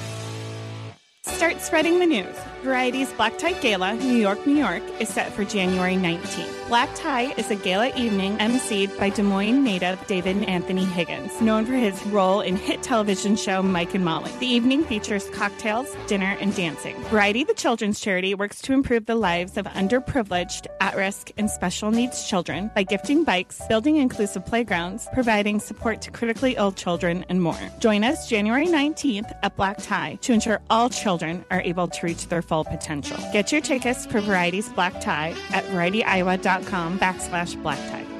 Start 1.24 1.60
spreading 1.60 1.98
the 1.98 2.06
news. 2.06 2.36
Variety's 2.62 3.11
Black 3.14 3.38
Tie 3.38 3.55
Gala, 3.61 3.94
New 3.94 4.16
York, 4.16 4.46
New 4.46 4.55
York, 4.55 4.83
is 5.01 5.09
set 5.09 5.33
for 5.33 5.44
January 5.44 5.94
19th. 5.94 6.68
Black 6.68 6.90
Tie 6.94 7.33
is 7.33 7.51
a 7.51 7.57
gala 7.57 7.88
evening 7.96 8.37
emceed 8.37 8.96
by 8.99 9.09
Des 9.09 9.23
Moines 9.23 9.64
native 9.64 9.99
David 10.07 10.44
Anthony 10.44 10.85
Higgins, 10.85 11.40
known 11.40 11.64
for 11.64 11.73
his 11.73 12.05
role 12.07 12.42
in 12.42 12.57
hit 12.57 12.83
television 12.83 13.35
show 13.35 13.62
Mike 13.62 13.94
and 13.94 14.05
Molly. 14.05 14.31
The 14.38 14.46
evening 14.46 14.85
features 14.85 15.29
cocktails, 15.31 15.88
dinner, 16.07 16.37
and 16.38 16.55
dancing. 16.55 16.94
Variety, 17.05 17.44
the 17.44 17.55
children's 17.55 17.99
charity, 17.99 18.35
works 18.35 18.61
to 18.62 18.73
improve 18.73 19.07
the 19.07 19.16
lives 19.16 19.57
of 19.57 19.66
underprivileged, 19.66 20.66
at 20.81 20.96
risk, 20.96 21.31
and 21.38 21.51
special 21.51 21.90
needs 21.90 22.29
children 22.29 22.70
by 22.75 22.83
gifting 22.83 23.25
bikes, 23.25 23.61
building 23.68 23.96
inclusive 23.96 24.44
playgrounds, 24.44 25.09
providing 25.12 25.61
support 25.61 26.03
to 26.03 26.11
critically 26.11 26.57
ill 26.57 26.73
children, 26.73 27.25
and 27.29 27.42
more. 27.42 27.59
Join 27.81 28.05
us 28.05 28.29
January 28.29 28.66
19th 28.66 29.33
at 29.42 29.57
Black 29.57 29.79
Tie 29.79 30.18
to 30.20 30.33
ensure 30.33 30.61
all 30.68 30.88
children 30.88 31.44
are 31.51 31.62
able 31.62 31.88
to 31.88 32.07
reach 32.07 32.29
their 32.29 32.42
full 32.50 32.64
potential. 32.64 33.16
Get 33.32 33.52
your 33.52 33.60
tickets 33.60 34.04
for 34.06 34.20
Variety's 34.20 34.68
Black 34.70 35.00
Tie 35.00 35.34
at 35.52 35.64
varietyiowa.com 35.66 36.98
backslash 36.98 37.62
black 37.62 37.78
tie. 37.90 38.19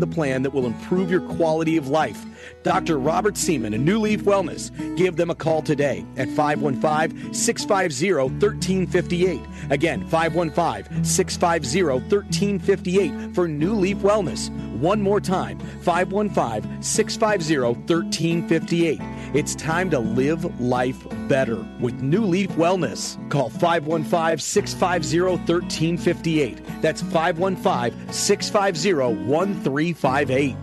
the 0.00 0.06
plan 0.06 0.42
that 0.42 0.52
will 0.52 0.66
improve 0.66 1.10
your 1.10 1.20
quality 1.20 1.76
of 1.76 1.88
life. 1.88 2.24
Dr. 2.62 2.98
Robert 2.98 3.36
Seaman 3.36 3.74
and 3.74 3.84
New 3.84 3.98
Leaf 3.98 4.22
Wellness. 4.22 4.70
Give 4.96 5.16
them 5.16 5.30
a 5.30 5.34
call 5.34 5.62
today 5.62 6.04
at 6.16 6.28
515 6.28 7.34
650 7.34 8.12
1358. 8.14 9.40
Again, 9.70 10.06
515 10.08 11.04
650 11.04 11.82
1358 11.82 13.34
for 13.34 13.48
New 13.48 13.74
Leaf 13.74 13.98
Wellness. 13.98 14.50
One 14.82 15.00
more 15.00 15.20
time 15.20 15.60
515 15.82 16.82
650 16.82 17.58
1358. 17.60 18.98
It's 19.32 19.54
time 19.54 19.88
to 19.90 20.00
live 20.00 20.60
life 20.60 21.06
better 21.28 21.64
with 21.78 22.02
New 22.02 22.22
Leaf 22.22 22.50
Wellness. 22.56 23.16
Call 23.30 23.48
515 23.48 24.38
650 24.38 25.20
1358. 25.20 26.82
That's 26.82 27.00
515 27.00 28.12
650 28.12 28.94
1358. 29.30 30.56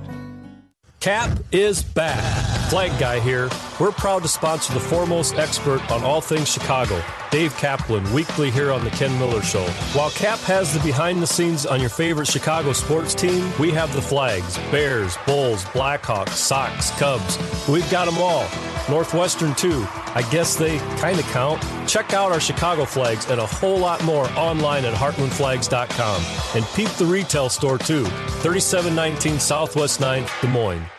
Cap 1.00 1.40
is 1.54 1.82
back. 1.82 2.70
Flag 2.70 2.92
Guy 3.00 3.22
here. 3.22 3.50
We're 3.80 3.94
proud 3.94 4.24
to 4.24 4.28
sponsor 4.28 4.74
the 4.74 4.82
foremost 4.82 5.36
expert 5.36 5.90
on 5.90 6.04
all 6.04 6.20
things 6.20 6.52
Chicago, 6.52 7.02
Dave 7.32 7.56
Kaplan, 7.58 8.12
weekly 8.12 8.50
here 8.50 8.72
on 8.72 8.84
The 8.84 8.90
Ken 8.90 9.18
Miller 9.20 9.42
Show. 9.42 9.66
While 9.94 10.10
Cap 10.12 10.40
has 10.40 10.74
the 10.74 10.80
behind 10.80 11.22
the 11.22 11.28
scenes 11.28 11.66
on 11.66 11.80
your 11.80 11.90
favorite 11.90 12.28
Chicago 12.28 12.74
sports 12.74 13.14
team, 13.14 13.52
we 13.60 13.72
have 13.72 13.94
the 13.94 14.02
flags 14.02 14.58
Bears, 14.72 15.16
Bulls, 15.28 15.64
Blackhawks, 15.66 16.30
Sox, 16.30 16.92
Cubs. 17.00 17.38
We've 17.68 17.90
got 17.92 18.06
them 18.06 18.18
all. 18.18 18.48
Northwestern, 18.90 19.54
too. 19.54 19.86
I 20.16 20.28
guess 20.32 20.56
they 20.56 20.80
kind 20.98 21.20
of 21.20 21.26
count. 21.26 21.62
Check 21.88 22.14
out 22.14 22.32
our 22.32 22.40
Chicago 22.40 22.86
flags 22.86 23.30
and 23.30 23.40
a 23.40 23.46
whole 23.46 23.78
lot 23.78 24.04
more 24.04 24.28
online 24.32 24.86
at 24.86 24.96
heartlandflags.com. 24.96 26.24
And 26.56 26.66
peep 26.76 26.90
the 26.98 27.06
retail 27.06 27.50
store, 27.50 27.78
too. 27.78 28.06
3719 28.06 29.40
Southwest 29.40 30.00
9th, 30.00 30.42
Des 30.42 30.48
Moines. 30.48 30.99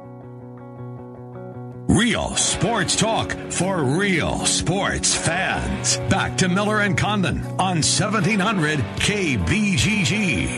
Real 1.91 2.37
sports 2.37 2.95
talk 2.95 3.33
for 3.49 3.83
real 3.83 4.45
sports 4.45 5.13
fans. 5.13 5.97
Back 6.09 6.37
to 6.37 6.47
Miller 6.47 6.79
and 6.79 6.97
Condon 6.97 7.43
on 7.59 7.81
1700 7.83 8.79
KBGG. 8.79 10.57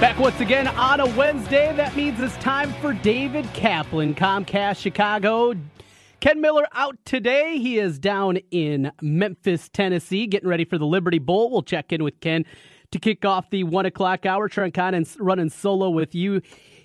Back 0.00 0.18
once 0.18 0.40
again 0.40 0.68
on 0.68 1.00
a 1.00 1.06
Wednesday. 1.08 1.76
That 1.76 1.94
means 1.94 2.18
it's 2.18 2.34
time 2.38 2.72
for 2.80 2.94
David 2.94 3.44
Kaplan, 3.52 4.14
Comcast 4.14 4.80
Chicago. 4.80 5.52
Ken 6.20 6.40
Miller 6.40 6.66
out 6.72 6.96
today. 7.04 7.58
He 7.58 7.78
is 7.78 7.98
down 7.98 8.38
in 8.50 8.90
Memphis, 9.02 9.68
Tennessee, 9.68 10.26
getting 10.26 10.48
ready 10.48 10.64
for 10.64 10.78
the 10.78 10.86
Liberty 10.86 11.18
Bowl. 11.18 11.50
We'll 11.50 11.60
check 11.60 11.92
in 11.92 12.02
with 12.02 12.20
Ken 12.20 12.46
to 12.92 12.98
kick 12.98 13.26
off 13.26 13.50
the 13.50 13.64
one 13.64 13.84
o'clock 13.84 14.24
hour. 14.24 14.48
Trent 14.48 14.72
Condon 14.72 15.04
running 15.18 15.50
solo 15.50 15.90
with 15.90 16.14
you 16.14 16.40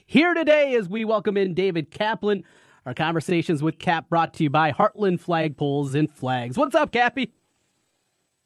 here 0.06 0.34
today 0.34 0.76
as 0.76 0.88
we 0.88 1.04
welcome 1.04 1.36
in 1.36 1.54
David 1.54 1.90
Kaplan. 1.90 2.44
Our 2.86 2.94
conversations 2.94 3.64
with 3.64 3.80
Cap 3.80 4.10
brought 4.10 4.34
to 4.36 4.44
you 4.44 4.50
by 4.50 4.72
Heartland 4.72 5.20
Flagpoles 5.20 5.96
and 5.96 6.12
Flags. 6.12 6.58
What's 6.58 6.76
up, 6.76 6.92
Cappy? 6.92 7.34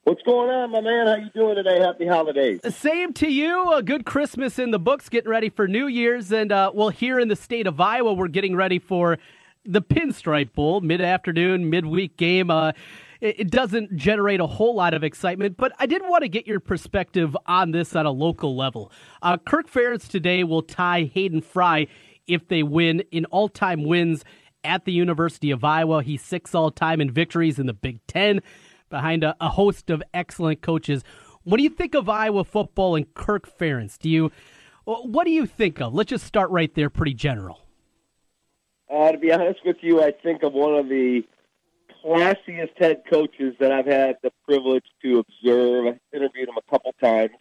What's 0.05 0.21
going 0.23 0.49
on, 0.49 0.71
my 0.71 0.79
man? 0.79 1.07
How 1.07 1.15
you 1.17 1.29
doing 1.35 1.55
today? 1.55 1.79
Happy 1.81 2.07
holidays. 2.07 2.61
Same 2.73 3.11
to 3.13 3.29
you. 3.29 3.73
A 3.73 3.83
good 3.83 4.05
Christmas 4.05 4.57
in 4.57 4.71
the 4.71 4.79
books, 4.79 5.09
getting 5.09 5.29
ready 5.29 5.49
for 5.49 5.67
New 5.67 5.87
Year's. 5.87 6.31
And, 6.31 6.51
uh, 6.53 6.71
well, 6.73 6.89
here 6.89 7.19
in 7.19 7.27
the 7.27 7.35
state 7.35 7.67
of 7.67 7.81
Iowa, 7.81 8.13
we're 8.13 8.29
getting 8.29 8.55
ready 8.55 8.79
for 8.79 9.17
the 9.65 9.81
Pinstripe 9.81 10.53
Bowl, 10.53 10.79
mid 10.79 11.01
afternoon, 11.01 11.69
midweek 11.69 12.15
game. 12.15 12.49
Uh, 12.49 12.71
it 13.21 13.51
doesn't 13.51 13.95
generate 13.95 14.39
a 14.39 14.47
whole 14.47 14.75
lot 14.75 14.93
of 14.93 15.03
excitement, 15.03 15.57
but 15.57 15.73
I 15.77 15.85
did 15.85 16.01
want 16.03 16.23
to 16.23 16.29
get 16.29 16.47
your 16.47 16.59
perspective 16.59 17.35
on 17.45 17.71
this 17.71 17.95
at 17.95 18.05
a 18.05 18.11
local 18.11 18.55
level. 18.55 18.91
Uh, 19.21 19.37
Kirk 19.37 19.69
Ferentz 19.69 20.07
today 20.07 20.43
will 20.43 20.61
tie 20.61 21.11
Hayden 21.13 21.41
Fry 21.41 21.87
if 22.27 22.47
they 22.47 22.63
win 22.63 23.03
in 23.11 23.25
all 23.25 23.49
time 23.49 23.83
wins 23.83 24.23
at 24.63 24.85
the 24.85 24.93
University 24.93 25.51
of 25.51 25.63
Iowa. 25.63 26.01
He's 26.01 26.21
six 26.21 26.55
all 26.55 26.71
time 26.71 27.01
in 27.01 27.11
victories 27.11 27.59
in 27.59 27.65
the 27.65 27.73
Big 27.73 27.99
Ten 28.07 28.41
behind 28.89 29.23
a, 29.23 29.35
a, 29.41 29.49
host 29.49 29.89
of 29.89 30.01
excellent 30.13 30.61
coaches. 30.61 31.03
What 31.43 31.57
do 31.57 31.63
you 31.63 31.69
think 31.69 31.95
of 31.95 32.09
Iowa 32.09 32.43
football 32.43 32.95
and 32.95 33.13
Kirk 33.13 33.49
Ferentz? 33.57 33.97
Do 33.97 34.09
you, 34.09 34.31
what 34.85 35.25
do 35.25 35.31
you 35.31 35.45
think 35.45 35.79
of? 35.81 35.93
Let's 35.93 36.09
just 36.09 36.25
start 36.25 36.49
right 36.51 36.73
there, 36.73 36.89
pretty 36.89 37.13
general. 37.13 37.59
Uh, 38.89 39.11
to 39.11 39.17
be 39.17 39.31
honest 39.31 39.59
with 39.65 39.77
you, 39.81 40.01
I 40.01 40.11
think 40.11 40.41
of 40.41 40.53
one 40.53 40.73
of 40.73 40.89
the 40.89 41.21
classiest 42.03 42.77
head 42.77 43.03
coaches 43.09 43.55
that 43.59 43.71
I've 43.71 43.85
had 43.85 44.17
the 44.23 44.31
privilege 44.45 44.85
to 45.03 45.19
observe. 45.19 45.87
I 45.87 46.15
interviewed 46.15 46.49
him 46.49 46.55
a 46.57 46.71
couple 46.71 46.93
times. 47.01 47.31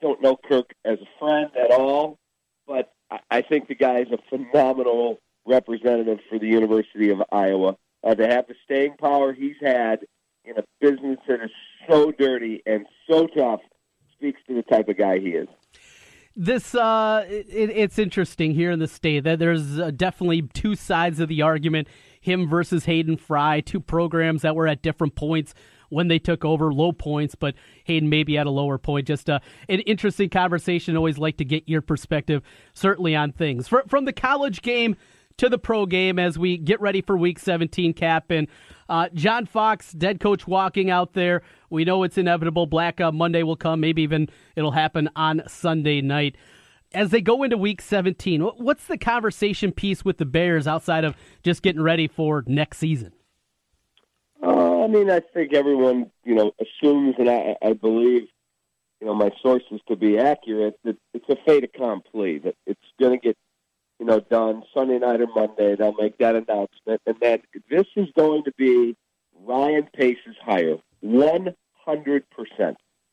Don't 0.00 0.20
know 0.22 0.36
Kirk 0.48 0.72
as 0.84 0.98
a 1.00 1.18
friend 1.18 1.50
at 1.56 1.70
all, 1.70 2.18
but 2.66 2.92
I 3.30 3.42
think 3.42 3.68
the 3.68 3.74
guy 3.74 4.00
is 4.00 4.08
a 4.10 4.18
phenomenal 4.28 5.18
representative 5.46 6.18
for 6.28 6.38
the 6.38 6.46
University 6.46 7.10
of 7.10 7.22
Iowa. 7.30 7.76
Uh, 8.04 8.14
to 8.16 8.26
have 8.26 8.48
the 8.48 8.54
staying 8.64 8.96
power 8.98 9.32
he's 9.32 9.54
had 9.60 10.00
in 10.44 10.58
a 10.58 10.64
business 10.80 11.18
that 11.28 11.40
is 11.40 11.50
so 11.88 12.10
dirty 12.10 12.60
and 12.66 12.84
so 13.08 13.28
tough 13.28 13.60
speaks 14.12 14.40
to 14.48 14.54
the 14.54 14.62
type 14.62 14.88
of 14.88 14.98
guy 14.98 15.18
he 15.18 15.28
is 15.28 15.46
this 16.34 16.74
uh, 16.74 17.24
it, 17.28 17.46
it's 17.50 17.98
interesting 17.98 18.52
here 18.52 18.70
in 18.70 18.78
the 18.78 18.88
state 18.88 19.24
that 19.24 19.38
there's 19.38 19.78
uh, 19.78 19.90
definitely 19.90 20.42
two 20.42 20.74
sides 20.74 21.20
of 21.20 21.28
the 21.28 21.42
argument 21.42 21.88
him 22.22 22.48
versus 22.48 22.86
Hayden 22.86 23.18
Fry, 23.18 23.60
two 23.60 23.80
programs 23.80 24.42
that 24.42 24.56
were 24.56 24.66
at 24.66 24.80
different 24.80 25.14
points 25.16 25.52
when 25.90 26.08
they 26.08 26.18
took 26.18 26.44
over, 26.44 26.72
low 26.72 26.92
points, 26.92 27.34
but 27.34 27.54
Hayden 27.84 28.08
maybe 28.08 28.38
at 28.38 28.46
a 28.46 28.50
lower 28.50 28.78
point. 28.78 29.06
Just 29.06 29.28
uh, 29.28 29.40
an 29.68 29.80
interesting 29.80 30.30
conversation. 30.30 30.96
Always 30.96 31.18
like 31.18 31.36
to 31.36 31.44
get 31.44 31.68
your 31.68 31.82
perspective, 31.82 32.42
certainly 32.72 33.14
on 33.14 33.32
things 33.32 33.68
For, 33.68 33.82
from 33.88 34.06
the 34.06 34.12
college 34.12 34.62
game 34.62 34.96
to 35.36 35.48
the 35.48 35.58
pro 35.58 35.84
game 35.84 36.18
as 36.18 36.38
we 36.38 36.56
get 36.56 36.80
ready 36.80 37.02
for 37.02 37.18
Week 37.18 37.38
17 37.38 37.92
cap 37.92 38.30
and. 38.30 38.48
Uh, 38.88 39.08
John 39.14 39.46
Fox, 39.46 39.92
dead 39.92 40.20
coach, 40.20 40.46
walking 40.46 40.90
out 40.90 41.14
there. 41.14 41.40
We 41.70 41.86
know 41.86 42.02
it's 42.02 42.18
inevitable. 42.18 42.66
Black 42.66 43.00
uh, 43.00 43.10
Monday 43.10 43.42
will 43.42 43.56
come. 43.56 43.80
Maybe 43.80 44.02
even 44.02 44.28
it'll 44.54 44.72
happen 44.72 45.08
on 45.16 45.40
Sunday 45.46 46.02
night 46.02 46.36
as 46.94 47.10
they 47.10 47.20
go 47.20 47.42
into 47.42 47.56
week 47.56 47.80
17, 47.80 48.40
what's 48.40 48.86
the 48.86 48.98
conversation 48.98 49.72
piece 49.72 50.04
with 50.04 50.18
the 50.18 50.24
Bears 50.24 50.66
outside 50.66 51.04
of 51.04 51.16
just 51.42 51.62
getting 51.62 51.82
ready 51.82 52.08
for 52.08 52.44
next 52.46 52.78
season? 52.78 53.12
Uh, 54.42 54.84
I 54.84 54.86
mean, 54.88 55.10
I 55.10 55.20
think 55.20 55.54
everyone, 55.54 56.10
you 56.24 56.34
know, 56.34 56.52
assumes, 56.60 57.14
and 57.18 57.30
I, 57.30 57.56
I 57.62 57.72
believe, 57.74 58.22
you 59.00 59.06
know, 59.06 59.14
my 59.14 59.30
sources 59.40 59.80
to 59.88 59.96
be 59.96 60.18
accurate, 60.18 60.78
that 60.84 60.96
it's 61.14 61.28
a 61.28 61.36
fait 61.46 61.64
accompli, 61.64 62.38
that 62.38 62.56
it's 62.66 62.80
going 63.00 63.18
to 63.18 63.24
get, 63.24 63.36
you 63.98 64.06
know, 64.06 64.20
done 64.20 64.62
Sunday 64.74 64.98
night 64.98 65.20
or 65.20 65.28
Monday. 65.34 65.76
They'll 65.76 65.94
make 65.94 66.18
that 66.18 66.34
announcement. 66.34 67.00
And 67.06 67.16
then 67.20 67.42
this 67.70 67.86
is 67.96 68.08
going 68.16 68.44
to 68.44 68.52
be 68.56 68.96
Ryan 69.44 69.88
Pace's 69.94 70.36
hire, 70.44 70.76
100%. 71.04 71.54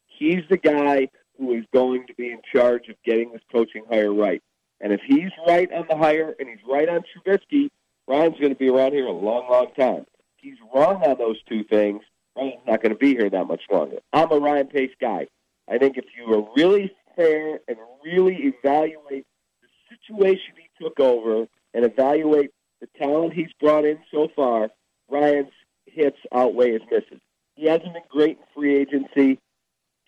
He's 0.07 0.43
the 0.49 0.57
guy 0.57 1.09
who 1.39 1.53
is 1.53 1.65
going 1.73 2.05
to 2.07 2.13
be 2.13 2.31
in 2.31 2.41
charge 2.53 2.89
of 2.89 2.95
getting 3.05 3.31
this 3.31 3.41
coaching 3.51 3.83
hire 3.89 4.13
right. 4.13 4.41
And 4.81 4.93
if 4.93 5.01
he's 5.07 5.31
right 5.47 5.71
on 5.71 5.85
the 5.89 5.97
hire 5.97 6.35
and 6.39 6.49
he's 6.49 6.59
right 6.69 6.87
on 6.87 7.01
Trubisky, 7.01 7.69
Ryan's 8.07 8.39
going 8.39 8.53
to 8.53 8.59
be 8.59 8.69
around 8.69 8.93
here 8.93 9.05
a 9.05 9.11
long, 9.11 9.49
long 9.49 9.67
time. 9.77 10.05
If 10.37 10.41
he's 10.41 10.57
wrong 10.73 11.03
on 11.03 11.17
those 11.17 11.41
two 11.47 11.63
things, 11.63 12.01
Ryan's 12.35 12.61
not 12.67 12.81
going 12.81 12.93
to 12.93 12.97
be 12.97 13.15
here 13.15 13.29
that 13.29 13.47
much 13.47 13.61
longer. 13.71 13.97
I'm 14.13 14.31
a 14.31 14.39
Ryan 14.39 14.67
Pace 14.67 14.91
guy. 14.99 15.27
I 15.69 15.77
think 15.77 15.97
if 15.97 16.05
you 16.17 16.33
are 16.33 16.47
really 16.55 16.91
fair 17.15 17.59
and 17.67 17.77
really 18.03 18.53
evaluate 18.61 19.25
the 19.61 19.67
situation 19.89 20.53
he 20.57 20.83
took 20.83 20.99
over 20.99 21.47
and 21.73 21.85
evaluate 21.85 22.51
the 22.81 22.87
talent 22.97 23.33
he's 23.33 23.51
brought 23.59 23.85
in 23.85 23.99
so 24.11 24.29
far, 24.35 24.69
Ryan's 25.09 25.51
hits 25.85 26.17
outweigh 26.33 26.73
his 26.73 26.81
misses. 26.89 27.19
He 27.55 27.67
hasn't 27.67 27.93
been 27.93 28.03
great 28.09 28.37
in 28.37 28.43
free 28.55 28.77
agency. 28.77 29.39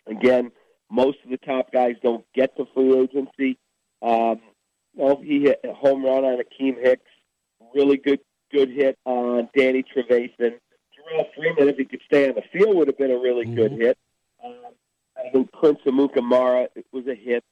Again, 0.08 0.52
most 0.92 1.18
of 1.24 1.32
the 1.32 1.38
top 1.38 1.72
guys 1.72 1.96
don't 2.04 2.26
get 2.36 2.56
to 2.58 2.68
free 2.74 2.98
agency. 2.98 3.58
Um, 4.02 4.42
well, 4.94 5.22
he 5.24 5.42
hit 5.42 5.62
a 5.64 5.74
home 5.74 6.04
run 6.04 6.26
on 6.26 6.40
Akiem 6.40 6.80
Hicks, 6.80 7.10
really 7.74 7.98
good 7.98 8.20
good 8.52 8.70
hit 8.70 8.98
on 9.06 9.50
Danny 9.56 9.84
Trevathan. 9.84 10.60
Jerrell 10.60 11.26
Freeman, 11.36 11.70
if 11.70 11.78
he 11.78 11.86
could 11.86 12.02
stay 12.06 12.28
on 12.28 12.36
the 12.36 12.44
field, 12.52 12.76
would 12.76 12.88
have 12.88 12.98
been 12.98 13.12
a 13.12 13.18
really 13.18 13.46
mm-hmm. 13.46 13.56
good 13.56 13.72
hit. 13.72 13.98
Um, 14.44 14.74
I 15.18 15.30
think 15.30 15.52
Prince 15.54 15.80
Amukamara 15.86 16.68
was 16.92 17.08
a 17.08 17.16
hit. 17.16 17.44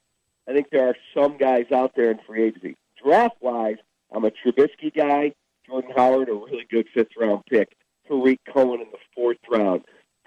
I 0.47 0.53
think 0.53 0.67
there 0.71 0.87
are 0.87 0.95
some 1.13 1.37
guys 1.37 1.65
out 1.73 1.93
there 1.95 2.11
in 2.11 2.19
free 2.27 2.43
agency. 2.43 2.75
Draft 3.01 3.37
wise, 3.39 3.77
I'm 4.11 4.25
a 4.25 4.31
Trubisky 4.31 4.93
guy. 4.93 5.33
Jordan 5.65 5.91
Howard, 5.95 6.29
a 6.29 6.33
really 6.33 6.65
good 6.69 6.87
fifth 6.93 7.15
round 7.17 7.43
pick. 7.49 7.77
Tarik 8.07 8.39
Cohen 8.51 8.81
in 8.81 8.87
the 8.91 8.97
fourth 9.15 9.37
round. 9.49 9.83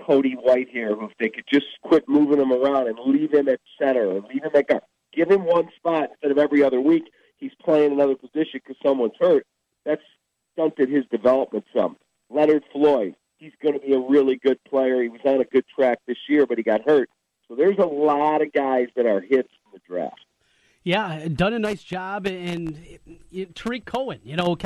Cody 0.07 0.37
Whitehair, 0.37 0.99
who 0.99 1.07
if 1.07 1.13
they 1.19 1.29
could 1.29 1.45
just 1.53 1.67
quit 1.83 2.09
moving 2.09 2.41
him 2.41 2.53
around 2.53 2.89
and 2.89 2.99
leave 3.07 3.33
him 3.33 3.49
at 3.49 3.61
center 3.81 4.11
and 4.11 4.25
leave 4.25 4.43
him 4.43 4.51
at 4.55 4.69
guard, 4.69 4.83
give 5.15 5.31
him 5.31 5.45
one 5.45 5.69
spot 5.77 6.11
instead 6.11 6.31
of 6.31 6.39
every 6.39 6.63
other 6.63 6.81
week 6.81 7.05
he's 7.43 7.53
playing 7.63 7.93
another 7.93 8.15
position 8.15 8.61
because 8.65 8.77
someone's 8.83 9.15
hurt. 9.21 9.47
That's 9.85 10.03
stunted 10.53 10.89
his 10.89 11.05
development 11.11 11.65
some. 11.77 11.97
Leonard 12.31 12.63
Floyd, 12.73 13.15
he's 13.37 13.53
going 13.63 13.75
to 13.75 13.81
be 13.81 13.93
a 13.93 13.99
really 13.99 14.37
good 14.37 14.63
player. 14.65 15.03
He 15.03 15.09
was 15.09 15.21
on 15.25 15.41
a 15.41 15.45
good 15.45 15.65
track 15.75 15.99
this 16.07 16.17
year, 16.29 16.47
but 16.47 16.57
he 16.57 16.65
got 16.65 16.83
hurt. 16.87 17.11
So 17.49 17.57
there's 17.57 17.79
a 17.79 17.87
lot 17.87 18.41
of 18.41 18.53
guys 18.53 18.89
that 18.97 19.07
are 19.07 19.21
hits 19.21 19.51
in 19.67 19.73
the 19.75 19.81
draft. 19.87 20.21
Yeah, 20.85 21.29
done 21.29 21.53
a 21.53 21.61
nice 21.61 21.83
job, 21.83 22.27
and 22.27 22.77
Tarik 23.55 23.85
Cohen, 23.85 24.19
you 24.25 24.35
know, 24.35 24.57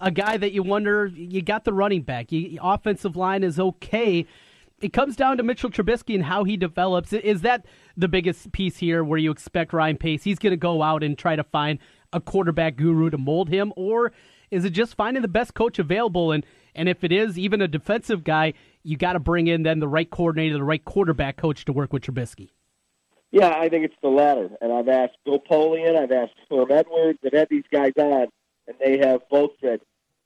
a 0.00 0.10
guy 0.10 0.36
that 0.38 0.52
you 0.52 0.62
wonder. 0.62 1.06
You 1.06 1.42
got 1.42 1.64
the 1.64 1.72
running 1.74 2.00
back. 2.00 2.32
You, 2.32 2.58
offensive 2.62 3.14
line 3.14 3.44
is 3.44 3.60
okay 3.60 4.26
it 4.80 4.92
comes 4.92 5.16
down 5.16 5.36
to 5.36 5.42
Mitchell 5.42 5.70
Trubisky 5.70 6.14
and 6.14 6.24
how 6.24 6.44
he 6.44 6.56
develops. 6.56 7.12
Is 7.12 7.42
that 7.42 7.66
the 7.96 8.08
biggest 8.08 8.52
piece 8.52 8.78
here 8.78 9.04
where 9.04 9.18
you 9.18 9.30
expect 9.30 9.72
Ryan 9.72 9.96
Pace? 9.96 10.24
He's 10.24 10.38
going 10.38 10.52
to 10.52 10.56
go 10.56 10.82
out 10.82 11.02
and 11.02 11.16
try 11.16 11.36
to 11.36 11.44
find 11.44 11.78
a 12.12 12.20
quarterback 12.20 12.76
guru 12.76 13.10
to 13.10 13.18
mold 13.18 13.48
him, 13.48 13.72
or 13.76 14.12
is 14.50 14.64
it 14.64 14.70
just 14.70 14.94
finding 14.94 15.22
the 15.22 15.28
best 15.28 15.54
coach 15.54 15.78
available? 15.78 16.32
And, 16.32 16.44
and 16.74 16.88
if 16.88 17.04
it 17.04 17.12
is 17.12 17.38
even 17.38 17.60
a 17.60 17.68
defensive 17.68 18.24
guy, 18.24 18.54
you 18.82 18.96
got 18.96 19.12
to 19.12 19.20
bring 19.20 19.46
in 19.46 19.62
then 19.62 19.78
the 19.78 19.88
right 19.88 20.10
coordinator, 20.10 20.54
the 20.54 20.64
right 20.64 20.84
quarterback 20.84 21.36
coach 21.36 21.64
to 21.66 21.72
work 21.72 21.92
with 21.92 22.02
Trubisky. 22.02 22.48
Yeah, 23.30 23.50
I 23.50 23.68
think 23.68 23.84
it's 23.84 23.94
the 24.02 24.08
latter. 24.08 24.50
And 24.60 24.72
I've 24.72 24.88
asked 24.88 25.16
Bill 25.24 25.38
Polian, 25.38 25.96
I've 25.96 26.10
asked 26.10 26.34
Herm 26.50 26.72
Edwards, 26.72 27.18
I've 27.24 27.32
had 27.32 27.48
these 27.48 27.64
guys 27.72 27.92
on, 27.96 28.26
and 28.66 28.76
they 28.80 28.98
have 28.98 29.20
both 29.30 29.50
said, 29.60 29.80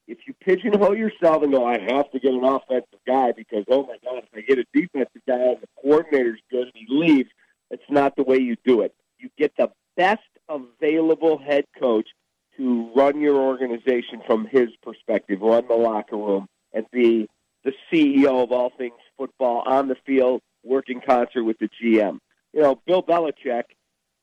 if 0.07 0.19
you 0.27 0.35
pigeonhole 0.41 0.97
yourself 0.97 1.43
and 1.43 1.53
go, 1.53 1.65
I 1.67 1.79
have 1.79 2.11
to 2.13 2.19
get 2.19 2.33
an 2.33 2.45
offensive 2.45 3.01
guy 3.07 3.33
because, 3.33 3.65
oh 3.69 3.87
my 3.87 3.97
God, 4.05 4.25
if 4.25 4.29
I 4.35 4.41
get 4.43 4.59
a 4.59 4.65
defensive 4.73 5.23
guy 5.27 5.35
and 5.35 5.61
the 5.61 5.69
coordinator's 5.81 6.41
good 6.51 6.65
and 6.65 6.73
he 6.75 6.87
leaves, 6.89 7.31
it's 7.71 7.83
not 7.89 8.15
the 8.17 8.23
way 8.23 8.39
you 8.39 8.57
do 8.65 8.83
it. 8.83 8.95
You 9.19 9.31
get 9.39 9.53
the 9.57 9.71
best 9.97 10.21
available 10.49 11.39
head 11.39 11.65
coach 11.81 12.09
to 12.57 12.91
run 12.95 13.21
your 13.21 13.37
organization 13.37 14.23
from 14.27 14.47
his 14.47 14.69
perspective, 14.83 15.41
run 15.41 15.67
the 15.69 15.75
locker 15.75 16.17
room, 16.17 16.47
and 16.73 16.87
be 16.93 17.29
the 17.65 17.73
CEO 17.91 18.43
of 18.43 18.53
all 18.53 18.71
things 18.77 18.95
football 19.17 19.63
on 19.67 19.89
the 19.89 19.97
field, 20.07 20.43
work 20.63 20.89
in 20.89 21.01
concert 21.01 21.45
with 21.45 21.59
the 21.59 21.69
GM. 21.83 22.19
You 22.53 22.61
know, 22.61 22.81
Bill 22.87 23.03
Belichick 23.03 23.65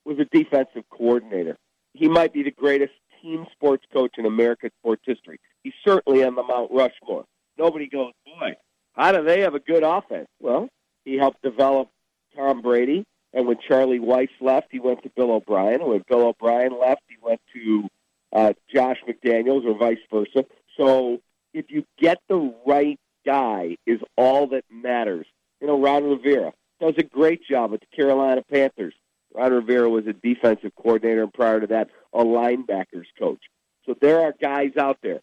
was 0.05 0.17
a 0.19 0.25
defensive 0.25 0.83
coordinator. 0.89 1.57
He 1.93 2.07
might 2.07 2.33
be 2.33 2.43
the 2.43 2.51
greatest 2.51 2.93
team 3.21 3.45
sports 3.51 3.83
coach 3.91 4.13
in 4.17 4.25
American 4.25 4.69
sports 4.79 5.01
history. 5.05 5.39
He's 5.63 5.73
certainly 5.85 6.23
on 6.23 6.35
the 6.35 6.43
Mount 6.43 6.71
Rushmore. 6.71 7.25
Nobody 7.57 7.87
goes, 7.87 8.11
boy, 8.25 8.53
how 8.93 9.11
do 9.11 9.23
they 9.23 9.41
have 9.41 9.55
a 9.55 9.59
good 9.59 9.83
offense? 9.83 10.27
Well, 10.39 10.69
he 11.05 11.17
helped 11.17 11.41
develop 11.41 11.89
Tom 12.35 12.61
Brady, 12.61 13.05
and 13.33 13.47
when 13.47 13.57
Charlie 13.67 13.99
Weis 13.99 14.29
left, 14.39 14.67
he 14.71 14.79
went 14.79 15.03
to 15.03 15.11
Bill 15.15 15.31
O'Brien. 15.31 15.81
And 15.81 15.89
when 15.89 16.03
Bill 16.07 16.27
O'Brien 16.27 16.79
left, 16.79 17.01
he 17.07 17.15
went 17.21 17.41
to 17.53 17.87
uh, 18.33 18.53
Josh 18.73 18.97
McDaniels, 19.07 19.65
or 19.65 19.77
vice 19.77 19.97
versa. 20.11 20.45
So 20.77 21.19
if 21.53 21.65
you 21.69 21.85
get 21.99 22.19
the 22.27 22.53
right 22.65 22.99
guy, 23.25 23.77
is 23.85 23.99
all 24.17 24.47
that 24.47 24.63
matters. 24.71 25.27
You 25.59 25.67
know, 25.67 25.79
Ron 25.79 26.03
Rivera 26.03 26.53
does 26.79 26.95
a 26.97 27.03
great 27.03 27.41
job 27.47 27.71
with 27.71 27.81
the 27.81 27.95
Carolina 27.95 28.41
Panthers. 28.51 28.95
Ron 29.33 29.53
Rivera 29.53 29.89
was 29.89 30.07
a 30.07 30.13
defensive 30.13 30.71
coordinator, 30.75 31.23
and 31.23 31.33
prior 31.33 31.59
to 31.59 31.67
that, 31.67 31.89
a 32.13 32.23
linebackers 32.23 33.05
coach. 33.19 33.43
So 33.85 33.95
there 34.01 34.21
are 34.21 34.33
guys 34.41 34.71
out 34.77 34.97
there. 35.01 35.21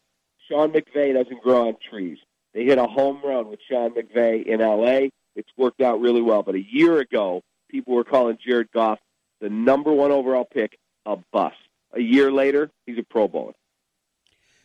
Sean 0.48 0.72
McVay 0.72 1.14
doesn't 1.14 1.42
grow 1.42 1.68
on 1.68 1.76
trees. 1.90 2.18
They 2.54 2.64
hit 2.64 2.78
a 2.78 2.86
home 2.86 3.20
run 3.24 3.48
with 3.48 3.60
Sean 3.68 3.90
McVay 3.94 4.46
in 4.46 4.60
L.A. 4.60 5.10
It's 5.36 5.50
worked 5.56 5.80
out 5.80 6.00
really 6.00 6.22
well. 6.22 6.42
But 6.42 6.54
a 6.54 6.62
year 6.62 6.98
ago, 6.98 7.42
people 7.70 7.94
were 7.94 8.04
calling 8.04 8.38
Jared 8.44 8.70
Goff 8.72 8.98
the 9.40 9.48
number 9.48 9.92
one 9.92 10.10
overall 10.10 10.44
pick 10.44 10.78
a 11.06 11.16
bust. 11.32 11.56
A 11.94 12.00
year 12.00 12.32
later, 12.32 12.70
he's 12.86 12.98
a 12.98 13.02
Pro 13.02 13.28
Bowler. 13.28 13.52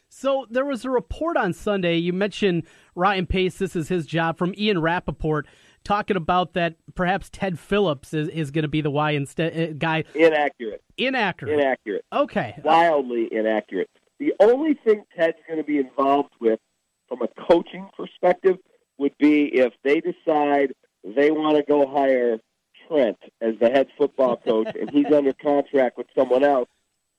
So 0.10 0.46
there 0.50 0.66
was 0.66 0.86
a 0.86 0.90
report 0.90 1.38
on 1.38 1.54
Sunday. 1.54 1.98
You 1.98 2.14
mentioned 2.14 2.64
Ryan 2.96 3.26
Pace. 3.26 3.58
This 3.58 3.76
is 3.76 3.90
his 3.90 4.06
job 4.06 4.38
from 4.38 4.54
Ian 4.58 4.80
Rapoport 4.80 5.48
talking 5.84 6.16
about 6.16 6.54
that 6.54 6.76
perhaps 6.96 7.30
Ted 7.32 7.60
Phillips 7.60 8.14
is, 8.14 8.30
is 8.30 8.52
going 8.52 8.64
to 8.64 8.70
be 8.70 8.82
the 8.82 8.92
Y 8.92 9.12
instead 9.12 9.58
uh, 9.58 9.74
guy. 9.74 10.04
Inaccurate. 10.14 10.84
Inaccurate. 10.98 11.54
Inaccurate. 11.54 12.06
Okay. 12.14 12.60
Wildly 12.64 13.28
inaccurate. 13.32 13.90
The 14.20 14.34
only 14.40 14.74
thing 14.74 15.04
Ted's 15.16 15.38
going 15.48 15.60
to 15.60 15.66
be 15.66 15.80
involved 15.80 16.34
with 16.40 16.60
from 17.08 17.22
a 17.22 17.28
coaching 17.28 17.90
perspective 17.96 18.58
would 18.98 19.18
be 19.18 19.46
if 19.46 19.74
they 19.84 20.02
decide 20.02 20.74
they 21.04 21.32
want 21.32 21.58
to 21.58 21.64
go 21.64 21.88
hire 21.88 22.40
Trent 22.88 23.18
as 23.42 23.56
the 23.60 23.70
head 23.70 23.88
football 23.98 24.38
coach 24.38 24.68
and 24.80 24.90
he's 24.90 25.12
under 25.14 25.34
contract 25.34 25.98
with 25.98 26.08
someone 26.18 26.44
else, 26.44 26.70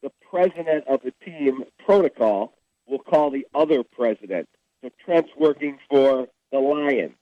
the 0.02 0.12
president 0.30 0.86
of 0.86 1.00
the 1.02 1.12
team 1.24 1.64
protocol 1.84 2.54
will 2.86 2.98
call 2.98 3.30
the 3.30 3.46
other 3.54 3.82
president. 3.82 4.48
So 4.82 4.90
Trent's 5.04 5.30
working 5.38 5.78
for 5.88 6.28
the 6.52 6.58
Lions, 6.58 7.14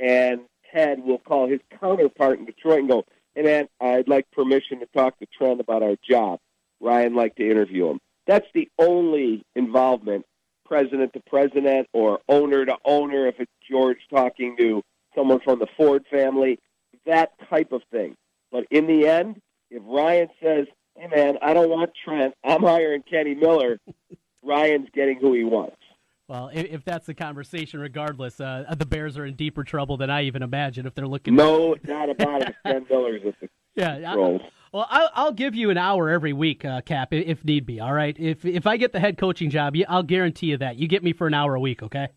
and 0.00 0.40
Ted 0.72 1.04
will 1.04 1.18
call 1.18 1.48
his 1.48 1.60
counterpart 1.80 2.40
in 2.40 2.44
Detroit 2.44 2.80
and 2.80 2.88
go, 2.88 3.04
"Hey 3.34 3.42
man, 3.42 3.68
I'd 3.80 4.08
like 4.08 4.30
permission 4.32 4.80
to 4.80 4.86
talk 4.86 5.18
to 5.20 5.26
Trent 5.26 5.60
about 5.60 5.82
our 5.82 5.96
job." 6.08 6.40
Ryan 6.80 7.14
like 7.14 7.36
to 7.36 7.48
interview 7.48 7.88
him. 7.90 8.00
That's 8.26 8.46
the 8.54 8.68
only 8.78 9.44
involvement, 9.54 10.24
president 10.64 11.12
to 11.12 11.20
president 11.26 11.88
or 11.92 12.20
owner 12.28 12.64
to 12.64 12.76
owner. 12.84 13.26
If 13.26 13.36
it's 13.38 13.52
George 13.70 13.98
talking 14.10 14.56
to 14.58 14.82
someone 15.14 15.40
from 15.40 15.58
the 15.58 15.66
Ford 15.76 16.04
family, 16.10 16.58
that 17.06 17.32
type 17.50 17.72
of 17.72 17.82
thing. 17.90 18.16
But 18.50 18.64
in 18.70 18.86
the 18.86 19.06
end, 19.06 19.40
if 19.70 19.82
Ryan 19.86 20.28
says, 20.42 20.66
"Hey 20.96 21.08
man, 21.08 21.38
I 21.42 21.54
don't 21.54 21.70
want 21.70 21.90
Trent. 22.04 22.34
I'm 22.44 22.62
hiring 22.62 23.02
Kenny 23.02 23.34
Miller," 23.34 23.78
Ryan's 24.42 24.88
getting 24.94 25.18
who 25.18 25.34
he 25.34 25.44
wants. 25.44 25.76
Well, 26.26 26.50
if, 26.54 26.84
that's 26.84 27.04
the 27.04 27.12
conversation, 27.12 27.80
regardless, 27.80 28.40
uh, 28.40 28.74
the 28.78 28.86
Bears 28.86 29.18
are 29.18 29.26
in 29.26 29.34
deeper 29.34 29.62
trouble 29.62 29.98
than 29.98 30.08
I 30.08 30.22
even 30.22 30.42
imagine 30.42 30.86
if 30.86 30.94
they're 30.94 31.06
looking. 31.06 31.34
No 31.34 31.74
doubt 31.74 32.08
about 32.08 32.48
it. 32.48 32.54
Ken 32.64 32.86
Miller's 32.90 33.20
the 33.22 33.48
yeah. 33.74 34.14
I, 34.14 34.38
well, 34.74 34.88
I'll, 34.90 35.10
I'll, 35.14 35.32
give 35.32 35.54
you 35.54 35.70
an 35.70 35.78
hour 35.78 36.10
every 36.10 36.32
week, 36.32 36.64
uh, 36.64 36.80
Cap, 36.80 37.12
if 37.12 37.44
need 37.44 37.64
be. 37.64 37.78
All 37.78 37.92
right. 37.92 38.16
If 38.18 38.44
if 38.44 38.66
I 38.66 38.76
get 38.76 38.92
the 38.92 38.98
head 38.98 39.16
coaching 39.16 39.48
job, 39.48 39.76
I'll 39.88 40.02
guarantee 40.02 40.46
you 40.46 40.56
that 40.56 40.78
you 40.78 40.88
get 40.88 41.04
me 41.04 41.12
for 41.12 41.28
an 41.28 41.34
hour 41.34 41.54
a 41.54 41.60
week. 41.60 41.80
Okay. 41.80 42.08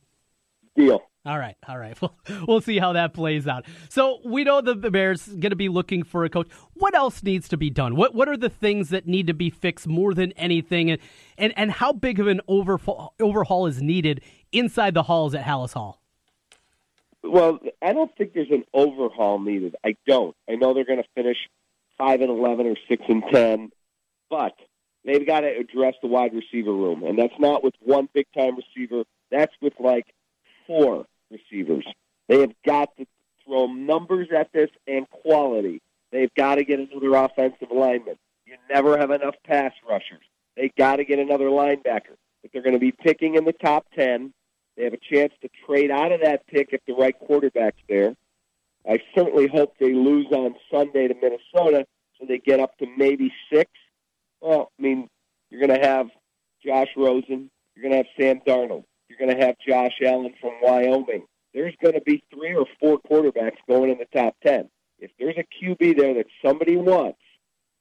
Deal. 0.76 1.04
All 1.24 1.38
right, 1.38 1.56
all 1.67 1.78
right. 1.78 1.96
We'll, 2.02 2.15
we'll 2.48 2.62
see 2.62 2.80
how 2.80 2.93
that 2.93 3.13
plays 3.13 3.48
out. 3.48 3.65
So 3.89 4.22
we 4.26 4.43
know 4.43 4.62
the, 4.62 4.74
the 4.74 4.89
Bears 4.89 5.28
going 5.28 5.52
to 5.52 5.56
be 5.56 5.70
looking 5.70 6.02
for 6.04 6.24
a 6.24 6.30
coach. 6.30 6.48
What 6.74 6.96
else 6.96 7.22
needs 7.22 7.48
to 7.50 7.58
be 7.58 7.70
done? 7.70 7.96
What 7.96 8.15
what 8.15 8.28
are 8.28 8.38
the 8.38 8.50
things 8.50 8.89
that 8.89 9.06
need 9.06 9.28
to 9.28 9.36
be 9.36 9.52
fixed 9.52 9.86
more 9.86 10.15
than 10.15 10.32
anything? 10.32 10.89
And 10.89 11.00
and, 11.38 11.54
and 11.56 11.72
how 11.72 11.93
big 11.93 12.20
of 12.20 12.26
an 12.26 12.41
overhaul, 12.48 13.13
overhaul 13.20 13.67
is 13.67 13.84
needed 13.84 14.22
inside 14.52 14.96
the 14.96 15.04
halls 15.04 15.36
at 15.36 15.46
Halas 15.46 15.74
Hall? 15.74 16.02
Well, 17.24 17.60
I 17.84 17.93
don't 17.93 18.15
think 18.17 18.34
there's 18.34 18.50
an 18.50 18.63
overhaul 18.74 19.38
needed. 19.38 19.76
I 19.86 19.96
don't. 20.08 20.36
I 20.50 20.56
know 20.56 20.74
they're 20.74 20.86
going 20.86 21.04
to 21.04 21.10
finish 21.13 21.38
five 21.97 22.21
and 22.21 22.29
eleven 22.29 22.67
or 22.67 22.75
six 22.88 23.03
and 23.07 23.23
ten, 23.31 23.71
but 24.29 24.53
they've 25.05 25.25
got 25.25 25.41
to 25.41 25.47
address 25.47 25.95
the 26.01 26.07
wide 26.07 26.33
receiver 26.33 26.73
room, 26.73 27.03
and 27.03 27.17
that's 27.17 27.39
not 27.39 27.63
with 27.63 27.73
one 27.79 28.10
big 28.13 28.27
time 28.36 28.55
receiver. 28.55 29.03
That's 29.31 29.53
with 29.62 29.73
like 29.79 30.05
four 30.65 31.05
receivers. 31.31 31.86
They 32.27 32.41
have 32.41 32.53
got 32.65 32.95
to 32.97 33.05
throw 33.45 33.67
numbers 33.67 34.27
at 34.38 34.51
this 34.53 34.69
and 34.88 35.10
quality. 35.10 35.81
They've 36.12 36.33
got 36.36 36.55
to 36.55 36.63
get 36.63 36.79
another 36.79 37.15
offensive 37.15 37.69
lineman. 37.73 38.17
You 38.45 38.55
never 38.69 38.97
have 38.97 39.12
enough 39.12 39.36
pass 39.45 39.73
rushers. 39.89 40.23
They 40.55 40.71
got 40.77 40.97
to 40.97 41.05
get 41.05 41.19
another 41.19 41.45
linebacker. 41.45 42.15
If 42.43 42.51
they're 42.51 42.62
going 42.62 42.73
to 42.73 42.79
be 42.79 42.91
picking 42.91 43.36
in 43.36 43.45
the 43.45 43.53
top 43.53 43.86
10, 43.95 44.33
they 44.75 44.83
have 44.83 44.93
a 44.93 44.97
chance 44.97 45.33
to 45.41 45.49
trade 45.65 45.91
out 45.91 46.12
of 46.12 46.21
that 46.21 46.47
pick 46.47 46.69
if 46.71 46.81
the 46.88 46.93
right 46.93 47.17
quarterback's 47.17 47.81
there. 47.89 48.15
I 48.88 49.00
certainly 49.13 49.47
hope 49.47 49.73
they 49.80 49.93
lose 49.93 50.28
on 50.32 50.56
Sunday 50.71 51.08
to 51.08 51.13
Minnesota 51.15 51.86
so 52.19 52.26
they 52.28 52.39
get 52.39 52.60
up 52.60 52.78
to 52.78 52.88
maybe 52.97 53.34
six. 53.52 53.69
Well, 54.41 54.71
I 54.80 54.82
mean, 54.82 55.10
you're 55.50 55.65
going 55.65 55.80
to 55.80 55.86
have 55.86 56.08
Josh 56.65 56.88
Rosen. 56.95 57.50
You're 57.76 57.89
going 57.89 57.91
to 57.91 57.97
have 57.97 58.06
Sam 58.19 58.39
Darnold. 58.47 58.86
You're 59.10 59.19
going 59.19 59.38
to 59.38 59.45
have 59.45 59.56
Josh 59.65 59.93
Allen 60.04 60.34
from 60.39 60.54
Wyoming. 60.62 61.26
There's 61.54 61.76
going 61.82 61.95
to 61.95 62.02
be 62.02 62.23
three 62.34 62.56
or 62.56 62.65
four 62.80 63.00
quarterbacks 63.00 63.58
going 63.67 63.91
in 63.91 63.97
the 63.97 64.08
top 64.13 64.36
10. 64.45 64.69
If 65.00 65.12
there's 65.19 65.36
a 65.38 65.65
QB 65.65 65.97
there 65.97 66.13
that 66.15 66.28
somebody 66.43 66.76
wants, 66.76 67.19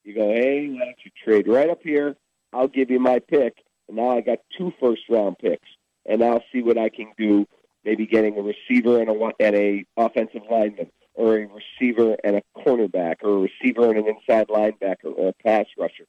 you 0.05 0.14
go, 0.14 0.29
hey, 0.33 0.69
why 0.69 0.85
don't 0.85 0.97
you 1.05 1.11
trade 1.25 1.49
right 1.49 1.69
up 1.69 1.83
here? 1.83 2.16
I'll 2.53 2.69
give 2.69 2.90
you 2.90 3.01
my 3.01 3.19
pick. 3.19 3.55
And 3.88 3.97
now 3.97 4.11
I 4.11 4.21
got 4.21 4.38
two 4.57 4.73
first 4.81 5.03
round 5.09 5.38
picks. 5.38 5.69
And 6.05 6.23
I'll 6.23 6.45
see 6.53 6.62
what 6.62 6.79
I 6.79 6.88
can 6.88 7.12
do, 7.19 7.47
maybe 7.85 8.07
getting 8.07 8.38
a 8.38 8.42
receiver 8.42 9.01
and 9.01 9.11
a, 9.11 9.31
and 9.40 9.57
a 9.57 9.85
offensive 9.97 10.42
lineman, 10.49 10.90
or 11.16 11.38
a 11.38 11.48
receiver 11.48 12.16
and 12.22 12.37
a 12.37 12.42
cornerback, 12.57 13.16
or 13.22 13.31
a 13.31 13.48
receiver 13.48 13.90
and 13.90 13.98
an 13.98 14.07
inside 14.07 14.48
linebacker, 14.48 15.12
or 15.16 15.29
a 15.29 15.42
pass 15.42 15.66
rusher. 15.79 16.05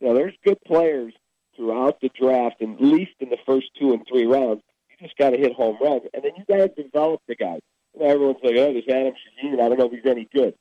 Know, 0.00 0.14
there's 0.14 0.34
good 0.44 0.58
players 0.66 1.14
throughout 1.56 2.00
the 2.00 2.10
draft, 2.18 2.56
at 2.60 2.80
least 2.80 3.12
in 3.20 3.28
the 3.28 3.38
first 3.46 3.66
two 3.78 3.92
and 3.92 4.06
three 4.08 4.26
rounds, 4.26 4.62
you 4.90 5.06
just 5.06 5.16
got 5.16 5.30
to 5.30 5.38
hit 5.38 5.52
home 5.52 5.76
runs, 5.80 6.02
and 6.14 6.24
then 6.24 6.32
you 6.36 6.44
got 6.48 6.74
to 6.74 6.82
develop 6.82 7.20
the 7.28 7.34
guys. 7.34 7.60
You 7.94 8.04
everyone's 8.06 8.38
like, 8.42 8.56
"Oh, 8.56 8.72
there's 8.72 8.88
Adam 8.88 9.12
Shaheen. 9.12 9.60
I 9.60 9.68
don't 9.68 9.78
know 9.78 9.86
if 9.86 9.92
he's 9.92 10.10
any 10.10 10.28
good." 10.32 10.54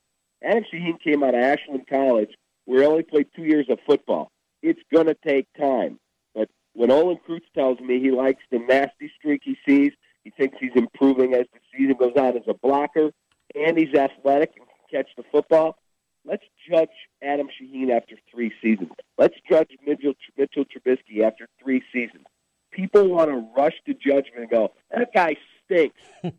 Adam 0.44 0.64
Shaheen 0.72 1.00
came 1.02 1.24
out 1.24 1.36
of 1.36 1.42
Ashland 1.42 1.88
College, 1.88 2.32
where 2.66 2.82
he 2.82 2.86
only 2.86 3.04
played 3.04 3.28
two 3.36 3.44
years 3.44 3.68
of 3.70 3.80
football. 3.86 4.32
It's 4.62 4.82
going 4.94 5.08
to 5.08 5.16
take 5.26 5.48
time, 5.58 6.00
but 6.36 6.50
when 6.74 6.92
Olin 6.92 7.18
Kreutz 7.28 7.50
tells 7.56 7.80
me 7.80 8.00
he 8.00 8.12
likes 8.12 8.44
the 8.52 8.60
nasty 8.60 9.12
streak 9.18 9.42
he 9.44 9.58
sees, 9.68 9.92
he 10.24 10.30
thinks 10.32 10.58
he's 10.60 10.76
improving 10.76 11.34
as 11.34 11.46
the 11.54 11.60
season 11.76 11.96
goes 11.98 12.14
on 12.16 12.38
as 12.38 12.44
a 12.48 12.54
blocker, 12.54 13.12
and 13.56 13.78
he's 13.78 13.94
athletic 13.94 14.52
and 14.58 14.66
can 14.68 15.04
catch 15.04 15.10
the 15.18 15.24
football. 15.32 15.78
Let's 16.26 16.44
judge 16.70 16.90
Adam 17.24 17.48
Shaheen 17.48 17.90
after 17.90 18.16
three 18.32 18.52
seasons. 18.62 18.92
Let's 19.18 19.36
judge 19.50 19.70
Mitchell, 19.86 20.14
Mitchell 20.38 20.66
Trubisky 20.66 21.24
after 21.26 21.48
three 21.62 21.82
seasons. 21.92 22.26
People 22.72 23.10
want 23.10 23.30
to 23.30 23.48
rush 23.58 23.74
to 23.86 23.94
judgment 23.94 24.38
and 24.38 24.50
go, 24.50 24.72
that 24.96 25.10
guy 25.14 25.36
stinks. 25.66 26.02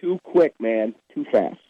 Too 0.00 0.18
quick, 0.24 0.54
man. 0.58 0.94
Too 1.14 1.24
fast. 1.30 1.60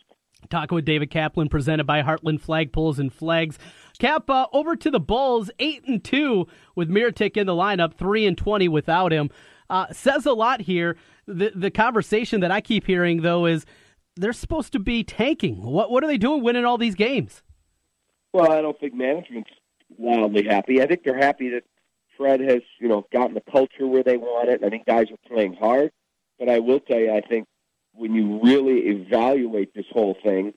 Talking 0.50 0.76
with 0.76 0.84
David 0.84 1.10
Kaplan, 1.10 1.48
presented 1.48 1.84
by 1.84 2.02
Heartland 2.02 2.44
Flagpoles 2.44 2.98
and 2.98 3.12
Flags. 3.12 3.58
Cap 3.98 4.28
uh, 4.28 4.46
over 4.52 4.74
to 4.76 4.90
the 4.90 5.00
Bulls, 5.00 5.50
eight 5.58 5.84
and 5.86 6.02
two 6.02 6.46
with 6.74 6.88
Mirotic 6.88 7.36
in 7.36 7.46
the 7.46 7.52
lineup, 7.52 7.94
three 7.94 8.26
and 8.26 8.36
twenty 8.36 8.68
without 8.68 9.12
him. 9.12 9.30
Uh, 9.70 9.86
says 9.92 10.26
a 10.26 10.32
lot 10.32 10.62
here. 10.62 10.96
The 11.26 11.52
the 11.54 11.70
conversation 11.70 12.40
that 12.40 12.50
I 12.50 12.60
keep 12.60 12.86
hearing 12.86 13.22
though 13.22 13.46
is 13.46 13.64
they're 14.16 14.32
supposed 14.32 14.72
to 14.72 14.78
be 14.78 15.04
tanking. 15.04 15.62
What 15.62 15.90
what 15.90 16.04
are 16.04 16.06
they 16.06 16.18
doing 16.18 16.42
winning 16.42 16.64
all 16.64 16.78
these 16.78 16.94
games? 16.94 17.42
Well, 18.32 18.50
I 18.50 18.62
don't 18.62 18.78
think 18.78 18.94
management's 18.94 19.50
wildly 19.96 20.44
happy. 20.44 20.80
I 20.80 20.86
think 20.86 21.02
they're 21.04 21.18
happy 21.18 21.50
that 21.50 21.64
Fred 22.16 22.40
has, 22.40 22.62
you 22.78 22.88
know, 22.88 23.06
gotten 23.12 23.34
the 23.34 23.42
culture 23.50 23.86
where 23.86 24.02
they 24.02 24.16
want 24.16 24.48
it. 24.48 24.62
I 24.64 24.70
think 24.70 24.86
guys 24.86 25.06
are 25.10 25.28
playing 25.28 25.54
hard. 25.54 25.90
But 26.38 26.48
I 26.48 26.58
will 26.58 26.80
tell 26.80 26.98
you, 26.98 27.12
I 27.12 27.20
think 27.20 27.46
when 27.92 28.14
you 28.14 28.40
really 28.42 28.88
evaluate 28.88 29.74
this 29.74 29.84
whole 29.90 30.16
thing, 30.22 30.54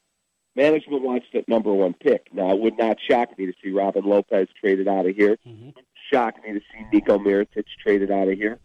management 0.55 1.03
wants 1.03 1.27
that 1.33 1.47
number 1.47 1.73
one 1.73 1.93
pick. 1.93 2.27
Now, 2.33 2.51
it 2.51 2.59
would 2.59 2.77
not 2.77 2.97
shock 3.09 3.37
me 3.37 3.45
to 3.45 3.53
see 3.63 3.71
Robin 3.71 4.03
Lopez 4.05 4.47
traded 4.59 4.87
out 4.87 5.05
of 5.05 5.15
here. 5.15 5.37
Mm-hmm. 5.45 5.69
It 5.69 5.75
would 5.75 5.85
shock 6.11 6.35
me 6.45 6.53
to 6.53 6.59
see 6.59 6.85
Nico 6.91 7.17
Mirotic 7.17 7.65
traded 7.83 8.09
out 8.09 8.29
of 8.29 8.37
here. 8.37 8.59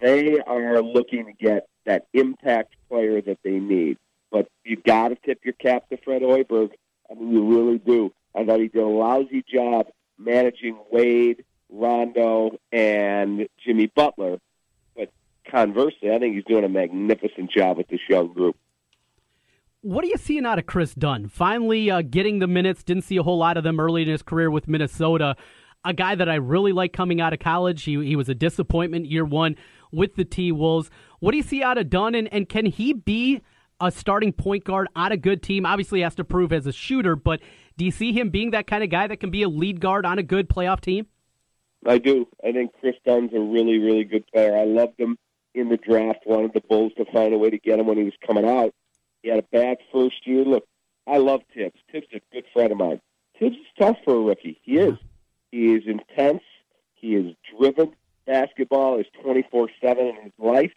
They 0.00 0.40
are 0.40 0.82
looking 0.82 1.26
to 1.26 1.32
get 1.32 1.68
that 1.84 2.06
impact 2.12 2.74
player 2.88 3.20
that 3.22 3.38
they 3.44 3.60
need. 3.60 3.98
But 4.36 4.50
you've 4.64 4.84
got 4.84 5.08
to 5.08 5.14
tip 5.14 5.40
your 5.44 5.54
cap 5.54 5.88
to 5.88 5.96
Fred 5.96 6.20
Hoiberg. 6.20 6.72
I 7.10 7.14
mean, 7.14 7.32
you 7.32 7.56
really 7.58 7.78
do. 7.78 8.12
I 8.34 8.44
thought 8.44 8.60
he 8.60 8.68
did 8.68 8.82
a 8.82 8.86
lousy 8.86 9.42
job 9.50 9.86
managing 10.18 10.78
Wade, 10.92 11.42
Rondo, 11.70 12.58
and 12.70 13.48
Jimmy 13.64 13.86
Butler. 13.86 14.36
But 14.94 15.10
conversely, 15.50 16.10
I 16.12 16.18
think 16.18 16.34
he's 16.34 16.44
doing 16.44 16.64
a 16.64 16.68
magnificent 16.68 17.50
job 17.50 17.78
with 17.78 17.88
this 17.88 18.00
young 18.10 18.34
group. 18.34 18.56
What 19.80 20.04
are 20.04 20.08
you 20.08 20.18
seeing 20.18 20.44
out 20.44 20.58
of 20.58 20.66
Kris 20.66 20.94
Dunn? 20.94 21.28
Finally 21.28 21.90
uh, 21.90 22.02
getting 22.02 22.38
the 22.38 22.46
minutes. 22.46 22.82
Didn't 22.82 23.04
see 23.04 23.16
a 23.16 23.22
whole 23.22 23.38
lot 23.38 23.56
of 23.56 23.64
them 23.64 23.80
early 23.80 24.02
in 24.02 24.08
his 24.08 24.20
career 24.20 24.50
with 24.50 24.68
Minnesota. 24.68 25.34
A 25.82 25.94
guy 25.94 26.14
that 26.14 26.28
I 26.28 26.34
really 26.34 26.72
like 26.72 26.92
coming 26.92 27.22
out 27.22 27.32
of 27.32 27.38
college. 27.38 27.84
He, 27.84 28.04
he 28.04 28.16
was 28.16 28.28
a 28.28 28.34
disappointment 28.34 29.06
year 29.06 29.24
one 29.24 29.56
with 29.92 30.14
the 30.16 30.26
T 30.26 30.52
Wolves. 30.52 30.90
What 31.20 31.30
do 31.30 31.38
you 31.38 31.42
see 31.42 31.62
out 31.62 31.78
of 31.78 31.88
Dunn, 31.88 32.14
and, 32.14 32.30
and 32.30 32.46
can 32.46 32.66
he 32.66 32.92
be 32.92 33.40
a 33.80 33.90
starting 33.90 34.32
point 34.32 34.64
guard 34.64 34.88
on 34.96 35.12
a 35.12 35.16
good 35.16 35.42
team? 35.42 35.66
Obviously, 35.66 36.00
has 36.00 36.14
to 36.16 36.24
prove 36.24 36.52
as 36.52 36.66
a 36.66 36.72
shooter, 36.72 37.16
but 37.16 37.40
do 37.76 37.84
you 37.84 37.90
see 37.90 38.12
him 38.12 38.30
being 38.30 38.50
that 38.52 38.66
kind 38.66 38.82
of 38.82 38.90
guy 38.90 39.06
that 39.06 39.18
can 39.18 39.30
be 39.30 39.42
a 39.42 39.48
lead 39.48 39.80
guard 39.80 40.06
on 40.06 40.18
a 40.18 40.22
good 40.22 40.48
playoff 40.48 40.80
team? 40.80 41.06
I 41.86 41.98
do. 41.98 42.26
I 42.44 42.52
think 42.52 42.72
Kris 42.80 42.96
Dunn's 43.04 43.32
a 43.34 43.40
really, 43.40 43.78
really 43.78 44.04
good 44.04 44.26
player. 44.26 44.56
I 44.56 44.64
loved 44.64 44.98
him 44.98 45.18
in 45.54 45.68
the 45.68 45.76
draft. 45.76 46.20
Wanted 46.26 46.52
the 46.54 46.60
Bulls 46.60 46.92
to 46.96 47.04
find 47.06 47.34
a 47.34 47.38
way 47.38 47.50
to 47.50 47.58
get 47.58 47.78
him 47.78 47.86
when 47.86 47.98
he 47.98 48.04
was 48.04 48.14
coming 48.26 48.44
out. 48.44 48.74
He 49.22 49.28
had 49.28 49.38
a 49.38 49.46
bad 49.52 49.78
first 49.92 50.26
year. 50.26 50.44
Look, 50.44 50.66
I 51.06 51.18
love 51.18 51.42
Thibs. 51.54 51.78
Thibs 51.92 52.06
is 52.12 52.20
a 52.30 52.34
good 52.34 52.44
friend 52.52 52.72
of 52.72 52.78
mine. 52.78 53.00
Thibs 53.38 53.56
is 53.56 53.66
tough 53.78 53.96
for 54.04 54.16
a 54.16 54.20
rookie. 54.20 54.60
He 54.62 54.78
is. 54.78 54.94
He 55.52 55.74
is 55.74 55.84
intense. 55.86 56.42
He 56.94 57.14
is 57.14 57.34
driven. 57.58 57.94
Basketball 58.26 58.98
is 58.98 59.06
24 59.22 59.68
7 59.80 60.06
in 60.06 60.16
his 60.16 60.32
life. 60.38 60.72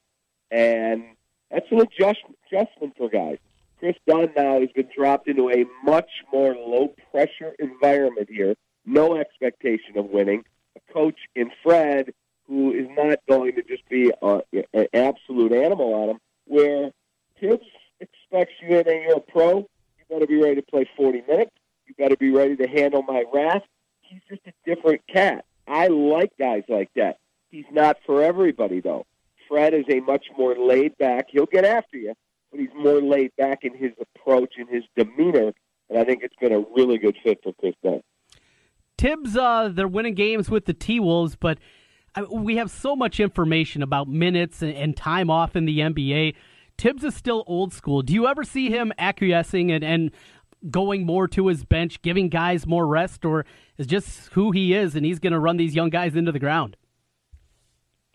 And 0.51 1.03
that's 1.51 1.65
an 1.71 1.81
adjustment, 1.81 2.37
adjustment 2.51 2.95
for 2.97 3.09
guys. 3.09 3.37
Kris 3.79 3.95
Dunn 4.07 4.29
now 4.35 4.59
has 4.59 4.69
been 4.75 4.89
dropped 4.95 5.27
into 5.27 5.49
a 5.49 5.65
much 5.83 6.09
more 6.33 6.53
low 6.53 6.93
pressure 7.11 7.53
environment 7.59 8.27
here. 8.29 8.55
No 8.85 9.15
expectation 9.15 9.97
of 9.97 10.05
winning. 10.05 10.43
A 10.75 10.93
coach 10.93 11.17
in 11.35 11.49
Fred 11.63 12.13
who 12.49 12.71
is 12.73 12.87
not 12.97 13.19
going 13.29 13.53
to 13.55 13.61
just 13.61 13.87
be 13.89 14.11
a, 14.21 14.41
an 14.73 14.87
absolute 14.93 15.53
animal 15.53 15.93
on 15.93 16.09
him, 16.09 16.19
where 16.45 16.91
Thibs 17.39 17.65
expects 17.99 18.53
you 18.61 18.79
in 18.79 18.89
and 18.89 19.03
you're 19.03 19.17
a 19.17 19.19
pro, 19.19 19.59
you 19.59 20.05
better 20.09 20.25
be 20.25 20.41
ready 20.41 20.55
to 20.55 20.63
play 20.63 20.89
40 20.97 21.21
minutes. 21.27 21.51
You 21.85 21.93
better 21.97 22.17
be 22.17 22.31
ready 22.31 22.55
to 22.55 22.67
handle 22.67 23.03
my 23.03 23.23
wrath. 23.31 23.61
He's 24.01 24.21
just 24.27 24.41
a 24.47 24.53
different 24.65 25.01
cat. 25.07 25.45
I 25.67 25.87
like 25.87 26.31
guys 26.39 26.63
like 26.67 26.89
that. 26.95 27.19
He's 27.51 27.65
not 27.71 27.97
for 28.05 28.23
everybody, 28.23 28.79
though. 28.79 29.05
Fred 29.49 29.73
is 29.73 29.85
a 29.89 29.99
much 30.01 30.25
more 30.37 30.55
laid 30.55 30.97
back. 30.97 31.25
He'll 31.31 31.47
get 31.47 31.65
after 31.65 31.97
you, 31.97 32.13
but 32.51 32.59
he's 32.59 32.69
more 32.75 33.01
laid 33.01 33.31
back 33.37 33.63
in 33.63 33.75
his 33.75 33.91
approach 33.99 34.53
and 34.57 34.69
his 34.69 34.83
demeanor. 34.95 35.51
And 35.89 35.97
I 35.97 36.03
think 36.05 36.21
it's 36.23 36.35
been 36.39 36.53
a 36.53 36.63
really 36.75 36.99
good 36.99 37.17
fit 37.23 37.39
for 37.43 37.51
Kris 37.53 37.73
Dunn. 37.83 38.01
Thibs, 38.97 39.35
uh, 39.35 39.69
they're 39.73 39.87
winning 39.87 40.13
games 40.13 40.49
with 40.49 40.65
the 40.65 40.73
T 40.73 40.99
Wolves, 40.99 41.35
but 41.35 41.57
we 42.31 42.57
have 42.57 42.69
so 42.69 42.95
much 42.95 43.19
information 43.19 43.81
about 43.81 44.07
minutes 44.07 44.61
and, 44.61 44.73
and, 44.73 44.95
time 44.95 45.29
off 45.29 45.55
in 45.55 45.65
the 45.65 45.79
NBA. 45.79 46.35
Thibs 46.77 47.03
is 47.03 47.15
still 47.15 47.43
old 47.47 47.73
school. 47.73 48.01
Do 48.01 48.13
you 48.13 48.27
ever 48.27 48.43
see 48.43 48.69
him 48.69 48.91
acquiescing 48.97 49.71
and, 49.71 49.83
and 49.83 50.11
going 50.69 51.05
more 51.05 51.27
to 51.29 51.47
his 51.47 51.63
bench, 51.63 52.01
giving 52.01 52.29
guys 52.29 52.67
more 52.67 52.85
rest, 52.85 53.25
or 53.25 53.45
is 53.77 53.87
just 53.87 54.29
who 54.33 54.51
he 54.51 54.73
is 54.73 54.95
and 54.95 55.05
he's 55.05 55.19
going 55.19 55.33
to 55.33 55.39
run 55.39 55.57
these 55.57 55.75
young 55.75 55.89
guys 55.89 56.15
into 56.15 56.31
the 56.31 56.39
ground? 56.39 56.75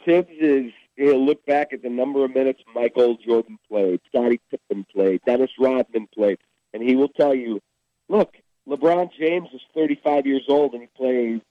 Thibs 0.05 0.29
is 0.39 0.73
he'll 0.97 1.25
look 1.25 1.45
back 1.47 1.73
at 1.73 1.83
the 1.83 1.91
number 1.91 2.25
of 2.25 2.35
minutes 2.35 2.61
Michael 2.75 3.17
Jordan 3.17 3.59
played, 3.69 4.01
Scottie 4.09 4.41
Pippen 4.51 4.87
played, 4.93 5.21
Dennis 5.27 5.51
Rodman 5.59 6.09
played, 6.15 6.39
and 6.73 6.83
he 6.83 6.97
will 6.97 7.09
tell 7.09 7.35
you, 7.35 7.61
look, 8.09 8.35
LeBron 8.69 9.11
James 9.19 9.49
is 9.53 9.61
35 9.75 10.27
years 10.27 10.45
old 10.49 10.73
and 10.73 10.83
he 10.83 10.89
played 10.97 11.43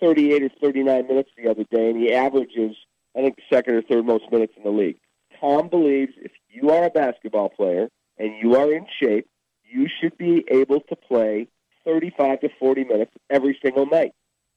38 0.00 0.42
or 0.44 0.48
39 0.60 1.06
minutes 1.06 1.30
the 1.36 1.50
other 1.50 1.64
day, 1.64 1.90
and 1.90 2.00
he 2.00 2.12
averages, 2.12 2.76
I 3.16 3.20
think, 3.20 3.38
second 3.52 3.74
or 3.74 3.82
third 3.82 4.06
most 4.06 4.30
minutes 4.32 4.54
in 4.56 4.62
the 4.62 4.70
league. 4.70 4.98
Tom 5.38 5.68
believes 5.68 6.12
if 6.16 6.32
you 6.48 6.70
are 6.70 6.84
a 6.84 6.90
basketball 6.90 7.48
player 7.50 7.88
and 8.18 8.34
you 8.40 8.56
are 8.56 8.72
in 8.72 8.86
shape, 9.02 9.26
you 9.64 9.86
should 10.00 10.16
be 10.18 10.44
able 10.50 10.80
to 10.80 10.96
play 10.96 11.48
35 11.84 12.40
to 12.40 12.48
40 12.58 12.84
minutes 12.84 13.12
every 13.30 13.58
single 13.62 13.86
night. 13.86 14.12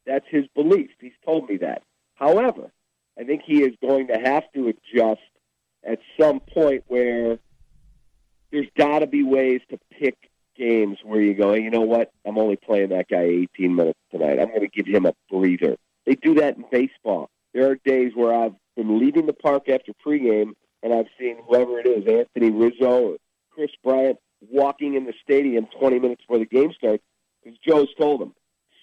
That's 0.06 0.26
his 0.30 0.46
belief. 0.56 0.90
He's 1.00 1.12
told 1.26 1.50
me 1.50 1.58
that. 1.58 1.84
However, 2.16 2.72
I 3.18 3.24
think 3.24 3.44
he 3.46 3.62
is 3.62 3.76
going 3.82 4.08
to 4.08 4.18
have 4.18 4.44
to 4.54 4.70
adjust 4.70 5.22
at 5.84 6.00
some 6.20 6.40
point 6.40 6.84
where 6.88 7.40
there's 8.52 8.68
got 8.78 9.00
to 9.00 9.08
be 9.08 9.24
ways 9.24 9.62
to 9.70 9.80
pick 9.92 10.16
games 10.56 11.00
where 11.04 11.22
you 11.22 11.34
go, 11.34 11.54
you 11.54 11.70
know 11.70 11.82
what, 11.82 12.12
I'm 12.26 12.38
only 12.38 12.56
playing 12.56 12.90
that 12.90 13.08
guy 13.10 13.24
18 13.58 13.76
minutes 13.76 14.00
tonight. 14.12 14.40
I'm 14.40 14.50
going 14.50 14.62
to 14.62 14.68
give 14.68 14.88
him 14.88 15.06
a 15.06 15.14
breather. 15.30 15.76
They 16.06 16.16
do 16.16 16.36
that 16.36 16.58
in 16.58 16.66
baseball. 16.72 17.30
There 17.54 17.70
are 17.70 17.78
days 17.84 18.12
where 18.16 18.34
I've 18.34 18.56
been 18.76 19.00
leaving 19.00 19.26
the 19.26 19.34
park 19.34 19.70
after 19.70 19.94
pregame 20.06 20.54
and 20.82 20.94
I've 20.94 21.08
seen 21.20 21.38
whoever 21.48 21.80
it 21.80 21.88
is, 21.88 22.06
Anthony 22.08 22.52
Rizzo 22.52 23.12
or 23.12 23.18
Kris 23.52 23.72
Bryant, 23.84 24.18
walking 24.52 24.96
in 24.96 25.06
the 25.06 25.14
stadium 25.24 25.68
20 25.80 26.00
minutes 26.00 26.22
before 26.22 26.40
the 26.40 26.46
game 26.46 26.74
starts 26.74 27.04
because 27.44 27.58
Joe's 27.66 27.94
told 27.98 28.22
them, 28.22 28.34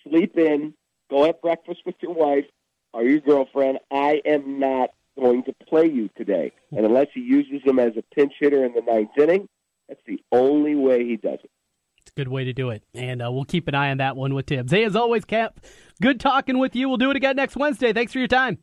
sleep 0.08 0.36
in, 0.38 0.74
go 1.10 1.24
have 1.24 1.40
breakfast 1.40 1.80
with 1.84 1.96
your 2.00 2.14
wife 2.14 2.46
or 2.92 3.02
your 3.02 3.20
girlfriend. 3.20 3.78
I 3.90 4.20
am 4.24 4.58
not 4.58 4.90
going 5.18 5.44
to 5.44 5.54
play 5.68 5.86
you 5.86 6.08
today. 6.16 6.52
And 6.70 6.86
unless 6.86 7.08
he 7.14 7.20
uses 7.20 7.60
him 7.64 7.78
as 7.78 7.92
a 7.96 8.02
pinch 8.14 8.32
hitter 8.38 8.64
in 8.64 8.72
the 8.72 8.82
ninth 8.82 9.10
inning, 9.18 9.48
that's 9.88 10.00
the 10.06 10.22
only 10.32 10.74
way 10.74 11.04
he 11.04 11.16
does 11.16 11.38
it. 11.42 11.50
It's 11.98 12.10
a 12.10 12.14
good 12.14 12.28
way 12.28 12.44
to 12.44 12.52
do 12.52 12.70
it. 12.70 12.82
And 12.94 13.22
uh, 13.22 13.30
we'll 13.30 13.44
keep 13.44 13.68
an 13.68 13.74
eye 13.74 13.90
on 13.90 13.98
that 13.98 14.16
one 14.16 14.34
with 14.34 14.46
Thibs. 14.46 14.72
Hey, 14.72 14.84
as 14.84 14.96
always, 14.96 15.24
Cap, 15.24 15.60
good 16.00 16.18
talking 16.20 16.58
with 16.58 16.74
you. 16.74 16.88
We'll 16.88 16.96
do 16.96 17.10
it 17.10 17.16
again 17.16 17.36
next 17.36 17.56
Wednesday. 17.56 17.92
Thanks 17.92 18.12
for 18.12 18.18
your 18.18 18.28
time. 18.28 18.58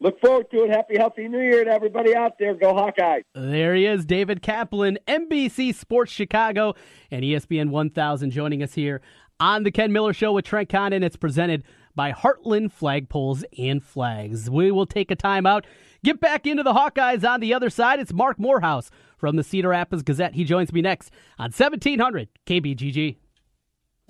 Look 0.00 0.20
forward 0.20 0.48
to 0.52 0.64
it. 0.64 0.70
Happy, 0.70 0.96
healthy 0.96 1.26
New 1.26 1.40
Year 1.40 1.64
to 1.64 1.70
everybody 1.70 2.14
out 2.14 2.38
there. 2.38 2.54
Go 2.54 2.72
Hawkeyes. 2.72 3.22
There 3.34 3.74
he 3.74 3.84
is, 3.84 4.04
David 4.04 4.42
Kaplan, 4.42 4.98
NBC 5.08 5.74
Sports 5.74 6.12
Chicago 6.12 6.74
and 7.10 7.24
ESPN 7.24 7.70
1000 7.70 8.30
joining 8.30 8.62
us 8.62 8.74
here 8.74 9.00
on 9.40 9.64
the 9.64 9.72
Ken 9.72 9.92
Miller 9.92 10.12
Show 10.12 10.32
with 10.32 10.44
Trent 10.44 10.68
Condon. 10.68 11.02
It's 11.02 11.16
presented 11.16 11.64
by 11.98 12.12
Heartland 12.12 12.70
Flagpoles 12.72 13.42
and 13.58 13.82
Flags. 13.82 14.48
We 14.48 14.70
will 14.70 14.86
take 14.86 15.10
a 15.10 15.16
timeout, 15.16 15.64
get 16.04 16.20
back 16.20 16.46
into 16.46 16.62
the 16.62 16.72
Hawkeyes 16.72 17.28
on 17.28 17.40
the 17.40 17.52
other 17.52 17.70
side. 17.70 17.98
It's 17.98 18.12
Marc 18.12 18.38
Morehouse 18.38 18.88
from 19.16 19.34
the 19.34 19.42
Cedar 19.42 19.70
Rapids 19.70 20.04
Gazette. 20.04 20.36
He 20.36 20.44
joins 20.44 20.72
me 20.72 20.80
next 20.80 21.10
on 21.40 21.46
1700 21.46 22.28
KBGG. 22.46 23.16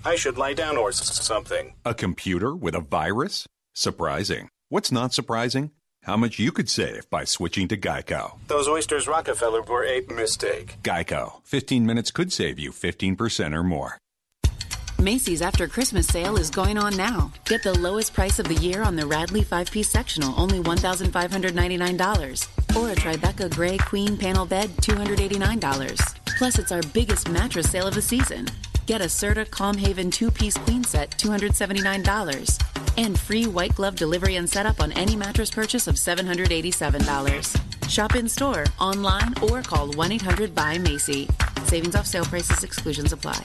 I 0.04 0.14
should 0.14 0.38
lie 0.38 0.54
down 0.54 0.76
or 0.76 0.90
s- 0.90 1.20
something. 1.26 1.72
A 1.84 1.92
computer 1.92 2.54
with 2.54 2.76
a 2.76 2.80
virus? 2.80 3.48
Surprising. 3.74 4.48
What's 4.68 4.92
not 4.92 5.12
surprising? 5.12 5.72
How 6.04 6.16
much 6.16 6.38
you 6.38 6.52
could 6.52 6.68
save 6.70 7.10
by 7.10 7.24
switching 7.24 7.66
to 7.68 7.76
Geico. 7.76 8.38
Those 8.46 8.68
oysters 8.68 9.08
Rockefeller 9.08 9.62
were 9.62 9.84
a 9.84 10.02
mistake. 10.02 10.76
Geico. 10.84 11.40
15 11.44 11.84
minutes 11.84 12.12
could 12.12 12.32
save 12.32 12.60
you 12.60 12.70
15% 12.70 13.54
or 13.56 13.64
more. 13.64 13.98
Macy's 15.03 15.42
After 15.42 15.66
Christmas 15.66 16.07
sale 16.07 16.36
is 16.36 16.48
going 16.48 16.78
on 16.78 16.96
now. 16.96 17.32
Get 17.46 17.64
the 17.64 17.76
lowest 17.76 18.14
price 18.14 18.38
of 18.38 18.46
the 18.46 18.55
year 18.55 18.82
on 18.82 18.94
the 18.94 19.05
Radley 19.05 19.42
5 19.42 19.68
piece 19.68 19.90
sectional, 19.90 20.32
only 20.40 20.61
$1,599. 20.61 22.76
Or 22.76 22.90
a 22.90 22.94
Tribeca 22.94 23.53
Gray 23.53 23.78
Queen 23.78 24.16
Panel 24.16 24.46
Bed, 24.46 24.70
$289. 24.76 26.14
Plus, 26.38 26.59
it's 26.59 26.70
our 26.70 26.82
biggest 26.94 27.28
mattress 27.28 27.68
sale 27.68 27.88
of 27.88 27.94
the 27.94 28.03
season. 28.03 28.46
Get 28.86 29.00
a 29.00 29.07
Serta 29.07 29.50
Calm 29.50 29.76
Haven 29.76 30.09
2 30.09 30.30
piece 30.30 30.57
queen 30.57 30.84
set, 30.84 31.11
$279. 31.18 32.62
And 32.96 33.18
free 33.18 33.46
white 33.46 33.74
glove 33.74 33.96
delivery 33.96 34.36
and 34.36 34.48
setup 34.48 34.80
on 34.80 34.92
any 34.92 35.16
mattress 35.16 35.50
purchase 35.50 35.88
of 35.88 35.96
$787. 35.96 37.88
Shop 37.88 38.14
in 38.14 38.28
store, 38.28 38.66
online, 38.78 39.34
or 39.42 39.62
call 39.62 39.90
1 39.90 40.12
800 40.12 40.55
by 40.55 40.78
Macy. 40.78 41.28
Savings 41.64 41.96
off 41.96 42.07
sale 42.07 42.24
prices, 42.24 42.62
exclusions 42.62 43.12
apply. 43.12 43.44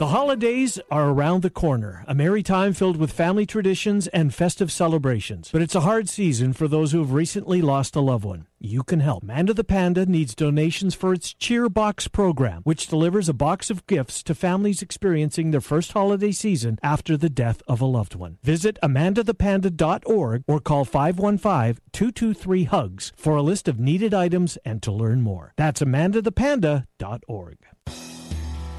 The 0.00 0.06
holidays 0.06 0.80
are 0.90 1.10
around 1.10 1.42
the 1.42 1.50
corner, 1.50 2.04
a 2.08 2.14
merry 2.14 2.42
time 2.42 2.72
filled 2.72 2.96
with 2.96 3.12
family 3.12 3.44
traditions 3.44 4.06
and 4.06 4.34
festive 4.34 4.72
celebrations. 4.72 5.50
But 5.52 5.60
it's 5.60 5.74
a 5.74 5.82
hard 5.82 6.08
season 6.08 6.54
for 6.54 6.66
those 6.66 6.92
who 6.92 7.00
have 7.00 7.12
recently 7.12 7.60
lost 7.60 7.94
a 7.94 8.00
loved 8.00 8.24
one. 8.24 8.46
You 8.58 8.82
can 8.82 9.00
help. 9.00 9.24
Amanda 9.24 9.52
the 9.52 9.62
Panda 9.62 10.06
needs 10.06 10.34
donations 10.34 10.94
for 10.94 11.12
its 11.12 11.34
Cheer 11.34 11.68
Box 11.68 12.08
program, 12.08 12.62
which 12.62 12.86
delivers 12.86 13.28
a 13.28 13.34
box 13.34 13.68
of 13.68 13.86
gifts 13.86 14.22
to 14.22 14.34
families 14.34 14.80
experiencing 14.80 15.50
their 15.50 15.60
first 15.60 15.92
holiday 15.92 16.32
season 16.32 16.78
after 16.82 17.18
the 17.18 17.28
death 17.28 17.60
of 17.68 17.82
a 17.82 17.84
loved 17.84 18.14
one. 18.14 18.38
Visit 18.42 18.78
amandathepanda.org 18.82 20.44
or 20.48 20.60
call 20.60 20.86
515-223-HUGS 20.86 23.12
for 23.16 23.36
a 23.36 23.42
list 23.42 23.68
of 23.68 23.78
needed 23.78 24.14
items 24.14 24.56
and 24.64 24.82
to 24.82 24.90
learn 24.90 25.20
more. 25.20 25.52
That's 25.58 25.82
amandathepanda.org. 25.82 27.58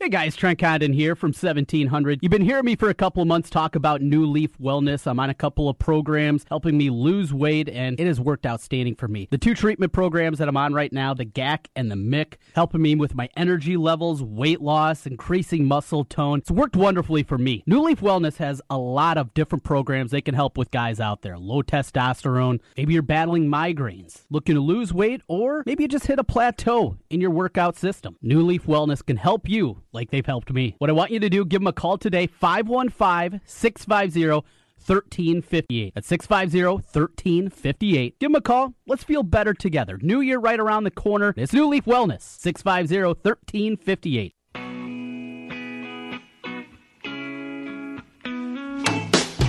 Hey 0.00 0.10
guys, 0.10 0.36
Trent 0.36 0.60
Condon 0.60 0.92
here 0.92 1.16
from 1.16 1.30
1700. 1.30 2.20
You've 2.22 2.30
been 2.30 2.40
hearing 2.40 2.66
me 2.66 2.76
for 2.76 2.88
a 2.88 2.94
couple 2.94 3.20
of 3.20 3.26
months 3.26 3.50
talk 3.50 3.74
about 3.74 4.00
New 4.00 4.26
Leaf 4.26 4.56
Wellness. 4.58 5.08
I'm 5.08 5.18
on 5.18 5.28
a 5.28 5.34
couple 5.34 5.68
of 5.68 5.76
programs 5.80 6.46
helping 6.48 6.78
me 6.78 6.88
lose 6.88 7.34
weight, 7.34 7.68
and 7.68 7.98
it 7.98 8.06
has 8.06 8.20
worked 8.20 8.46
outstanding 8.46 8.94
for 8.94 9.08
me. 9.08 9.26
The 9.32 9.38
two 9.38 9.56
treatment 9.56 9.92
programs 9.92 10.38
that 10.38 10.46
I'm 10.46 10.56
on 10.56 10.72
right 10.72 10.92
now, 10.92 11.14
the 11.14 11.24
GAC 11.24 11.66
and 11.74 11.90
the 11.90 11.96
MIC, 11.96 12.38
helping 12.54 12.80
me 12.80 12.94
with 12.94 13.16
my 13.16 13.28
energy 13.36 13.76
levels, 13.76 14.22
weight 14.22 14.60
loss, 14.60 15.04
increasing 15.04 15.64
muscle 15.64 16.04
tone. 16.04 16.38
It's 16.38 16.50
worked 16.52 16.76
wonderfully 16.76 17.24
for 17.24 17.36
me. 17.36 17.64
New 17.66 17.82
Leaf 17.82 18.00
Wellness 18.00 18.36
has 18.36 18.62
a 18.70 18.78
lot 18.78 19.18
of 19.18 19.34
different 19.34 19.64
programs 19.64 20.12
they 20.12 20.20
can 20.20 20.36
help 20.36 20.56
with 20.56 20.70
guys 20.70 21.00
out 21.00 21.22
there. 21.22 21.36
Low 21.36 21.62
testosterone, 21.62 22.60
maybe 22.76 22.92
you're 22.92 23.02
battling 23.02 23.48
migraines, 23.48 24.22
looking 24.30 24.54
to 24.54 24.60
lose 24.60 24.94
weight, 24.94 25.22
or 25.26 25.64
maybe 25.66 25.82
you 25.82 25.88
just 25.88 26.06
hit 26.06 26.20
a 26.20 26.24
plateau 26.24 26.98
in 27.10 27.20
your 27.20 27.32
workout 27.32 27.76
system. 27.76 28.16
New 28.22 28.42
Leaf 28.42 28.66
Wellness 28.66 29.04
can 29.04 29.16
help 29.16 29.48
you 29.48 29.82
like 29.92 30.10
they've 30.10 30.24
helped 30.24 30.52
me. 30.52 30.74
What 30.78 30.90
I 30.90 30.92
want 30.92 31.10
you 31.10 31.20
to 31.20 31.30
do, 31.30 31.44
give 31.44 31.60
them 31.60 31.66
a 31.66 31.72
call 31.72 31.98
today, 31.98 32.26
515 32.26 33.40
650 33.44 34.44
1358. 34.86 35.94
That's 35.94 36.06
650 36.06 36.64
1358. 36.66 38.18
Give 38.18 38.30
them 38.30 38.36
a 38.36 38.40
call. 38.40 38.74
Let's 38.86 39.04
feel 39.04 39.22
better 39.22 39.54
together. 39.54 39.98
New 40.00 40.20
year 40.20 40.38
right 40.38 40.58
around 40.58 40.84
the 40.84 40.90
corner. 40.90 41.34
It's 41.36 41.52
New 41.52 41.66
Leaf 41.66 41.84
Wellness, 41.84 42.22
650 42.22 43.04
1358. 43.04 44.34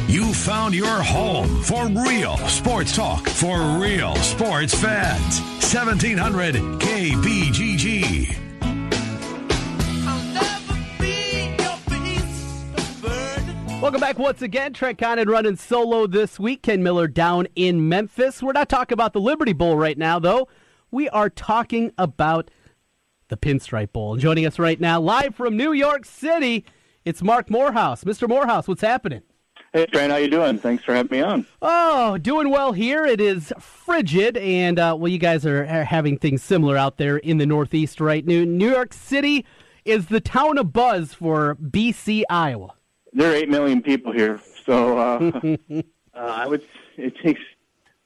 You 0.09 0.33
found 0.33 0.73
your 0.73 0.87
home 0.87 1.61
for 1.61 1.87
real 1.87 2.35
sports 2.47 2.95
talk 2.95 3.27
for 3.27 3.59
real 3.79 4.15
sports 4.15 4.73
fans. 4.73 5.39
1700 5.61 6.55
KBGG. 6.55 8.48
Welcome 13.89 14.01
back 14.01 14.19
once 14.19 14.43
again. 14.43 14.73
Trent 14.73 14.99
Condon 14.99 15.27
running 15.27 15.55
solo 15.55 16.05
this 16.05 16.39
week. 16.39 16.61
Ken 16.61 16.83
Miller 16.83 17.07
down 17.07 17.47
in 17.55 17.89
Memphis. 17.89 18.43
We're 18.43 18.51
not 18.51 18.69
talking 18.69 18.93
about 18.93 19.13
the 19.13 19.19
Liberty 19.19 19.51
Bowl 19.51 19.77
right 19.77 19.97
now, 19.97 20.19
though. 20.19 20.47
We 20.91 21.09
are 21.09 21.27
talking 21.27 21.91
about 21.97 22.51
the 23.29 23.35
Pinstripe 23.35 23.91
Bowl. 23.91 24.13
And 24.13 24.21
joining 24.21 24.45
us 24.45 24.59
right 24.59 24.79
now, 24.79 25.01
live 25.01 25.33
from 25.33 25.57
New 25.57 25.73
York 25.73 26.05
City, 26.05 26.65
it's 27.03 27.23
Marc 27.23 27.49
Morehouse. 27.49 28.03
Mr. 28.03 28.29
Morehouse, 28.29 28.67
what's 28.67 28.83
happening? 28.83 29.23
Hey, 29.73 29.87
Trent, 29.87 30.11
how 30.11 30.19
you 30.19 30.29
doing? 30.29 30.59
Thanks 30.59 30.83
for 30.83 30.93
having 30.93 31.17
me 31.17 31.23
on. 31.23 31.47
Oh, 31.59 32.19
doing 32.19 32.51
well 32.51 32.73
here. 32.73 33.07
It 33.07 33.19
is 33.19 33.51
frigid, 33.59 34.37
and 34.37 34.77
uh, 34.77 34.95
well, 34.99 35.11
you 35.11 35.17
guys 35.17 35.47
are, 35.47 35.65
are 35.65 35.83
having 35.83 36.19
things 36.19 36.43
similar 36.43 36.77
out 36.77 36.97
there 36.97 37.17
in 37.17 37.39
the 37.39 37.47
Northeast 37.47 37.99
right 37.99 38.23
now. 38.23 38.43
New 38.43 38.69
York 38.69 38.93
City 38.93 39.47
is 39.83 40.05
the 40.05 40.21
town 40.21 40.59
of 40.59 40.71
buzz 40.71 41.15
for 41.15 41.55
BC, 41.55 42.21
Iowa. 42.29 42.75
There 43.13 43.31
are 43.31 43.35
eight 43.35 43.49
million 43.49 43.81
people 43.81 44.11
here, 44.11 44.39
so 44.65 44.97
uh, 44.97 45.31
uh, 45.73 45.81
I 46.13 46.47
would. 46.47 46.63
It 46.97 47.17
takes. 47.23 47.41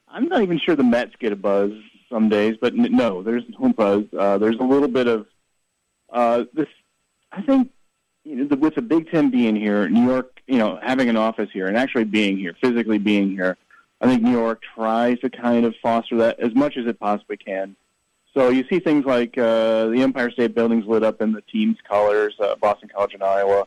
I'm 0.08 0.28
not 0.28 0.41
even 0.41 0.60
sure 0.60 0.76
the 0.76 0.84
Mets 0.84 1.14
get 1.20 1.34
a 1.34 1.36
buzz 1.36 1.72
some 2.10 2.30
days, 2.30 2.56
but 2.62 2.74
n- 2.74 2.95
no, 2.95 3.24
there's 3.24 3.43
no 3.60 3.70
buzz. 3.74 4.06
Uh, 4.18 4.38
there's 4.38 4.58
a 4.58 4.64
little 4.64 4.88
bit 4.88 5.08
of 5.08 5.28
uh, 6.12 6.45
this. 6.54 6.68
I 7.32 7.41
think 7.41 7.72
you 8.24 8.36
know, 8.36 8.45
the, 8.45 8.56
with 8.56 8.76
the 8.76 8.82
Big 8.82 9.10
Ten 9.10 9.30
being 9.30 9.56
here, 9.56 9.89
New 9.89 10.06
York, 10.06 10.41
you 10.47 10.58
know, 10.58 10.80
having 10.82 11.10
an 11.10 11.18
office 11.18 11.49
here 11.51 11.68
and 11.68 11.78
actually 11.78 12.06
being 12.06 12.38
here, 12.38 12.56
physically 12.62 12.97
being 12.97 13.32
here, 13.32 13.58
I 13.99 14.08
think 14.08 14.22
New 14.22 14.32
York 14.32 14.62
tries 14.76 15.20
to 15.20 15.30
kind 15.30 15.66
of 15.66 15.76
foster 15.82 16.18
that 16.18 16.39
as 16.39 16.54
much 16.54 16.78
as 16.78 16.86
it 16.86 16.99
possibly 16.99 17.38
can. 17.38 17.76
So 18.34 18.49
you 18.49 18.66
see 18.68 18.80
things 18.80 19.06
like 19.06 19.38
uh, 19.38 19.88
the 19.88 20.01
Empire 20.01 20.32
State 20.32 20.56
Building's 20.56 20.86
lit 20.88 21.04
up 21.04 21.22
in 21.22 21.34
the 21.34 21.41
team's 21.41 21.78
colors, 21.88 22.36
uh, 22.39 22.56
Boston 22.56 22.89
College 22.93 23.14
in 23.14 23.22
Iowa. 23.22 23.66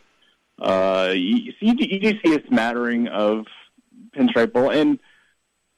Uh, 0.59 1.13
you, 1.15 1.53
you, 1.61 1.75
you 1.79 2.01
do 2.01 2.19
see 2.25 2.35
a 2.35 2.47
smattering 2.49 3.09
of 3.09 3.47
Pinstripe 4.17 4.53
Bowl, 4.53 4.71
and 4.71 4.99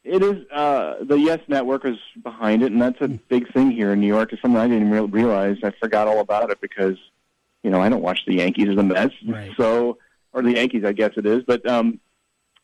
it 0.04 0.22
is 0.22 0.46
uh, 0.52 0.94
the 1.02 1.16
Yes 1.18 1.40
Network 1.48 1.84
is 1.84 1.96
behind 2.22 2.62
it, 2.62 2.70
and 2.72 2.80
that's 2.80 3.00
a 3.00 3.08
big 3.08 3.52
thing 3.52 3.70
here 3.70 3.92
in 3.92 4.00
New 4.00 4.06
York. 4.06 4.32
It's 4.32 4.40
something 4.40 4.60
I 4.60 4.68
didn't 4.68 4.90
re- 4.90 5.00
realize. 5.00 5.56
I 5.64 5.72
forgot 5.80 6.06
all 6.06 6.20
about 6.20 6.50
it 6.50 6.60
because 6.60 6.96
you 7.62 7.70
know 7.70 7.80
I 7.82 7.88
don't 7.88 8.02
watch 8.02 8.20
the 8.26 8.34
Yankees 8.36 8.68
or 8.68 8.76
the 8.76 8.84
Mets, 8.84 9.14
Right. 9.26 9.50
so 9.56 9.98
or 10.32 10.42
the 10.42 10.52
Yankees, 10.52 10.84
I 10.84 10.92
guess 10.92 11.12
it 11.16 11.26
is. 11.26 11.42
But 11.44 11.68
um, 11.68 11.98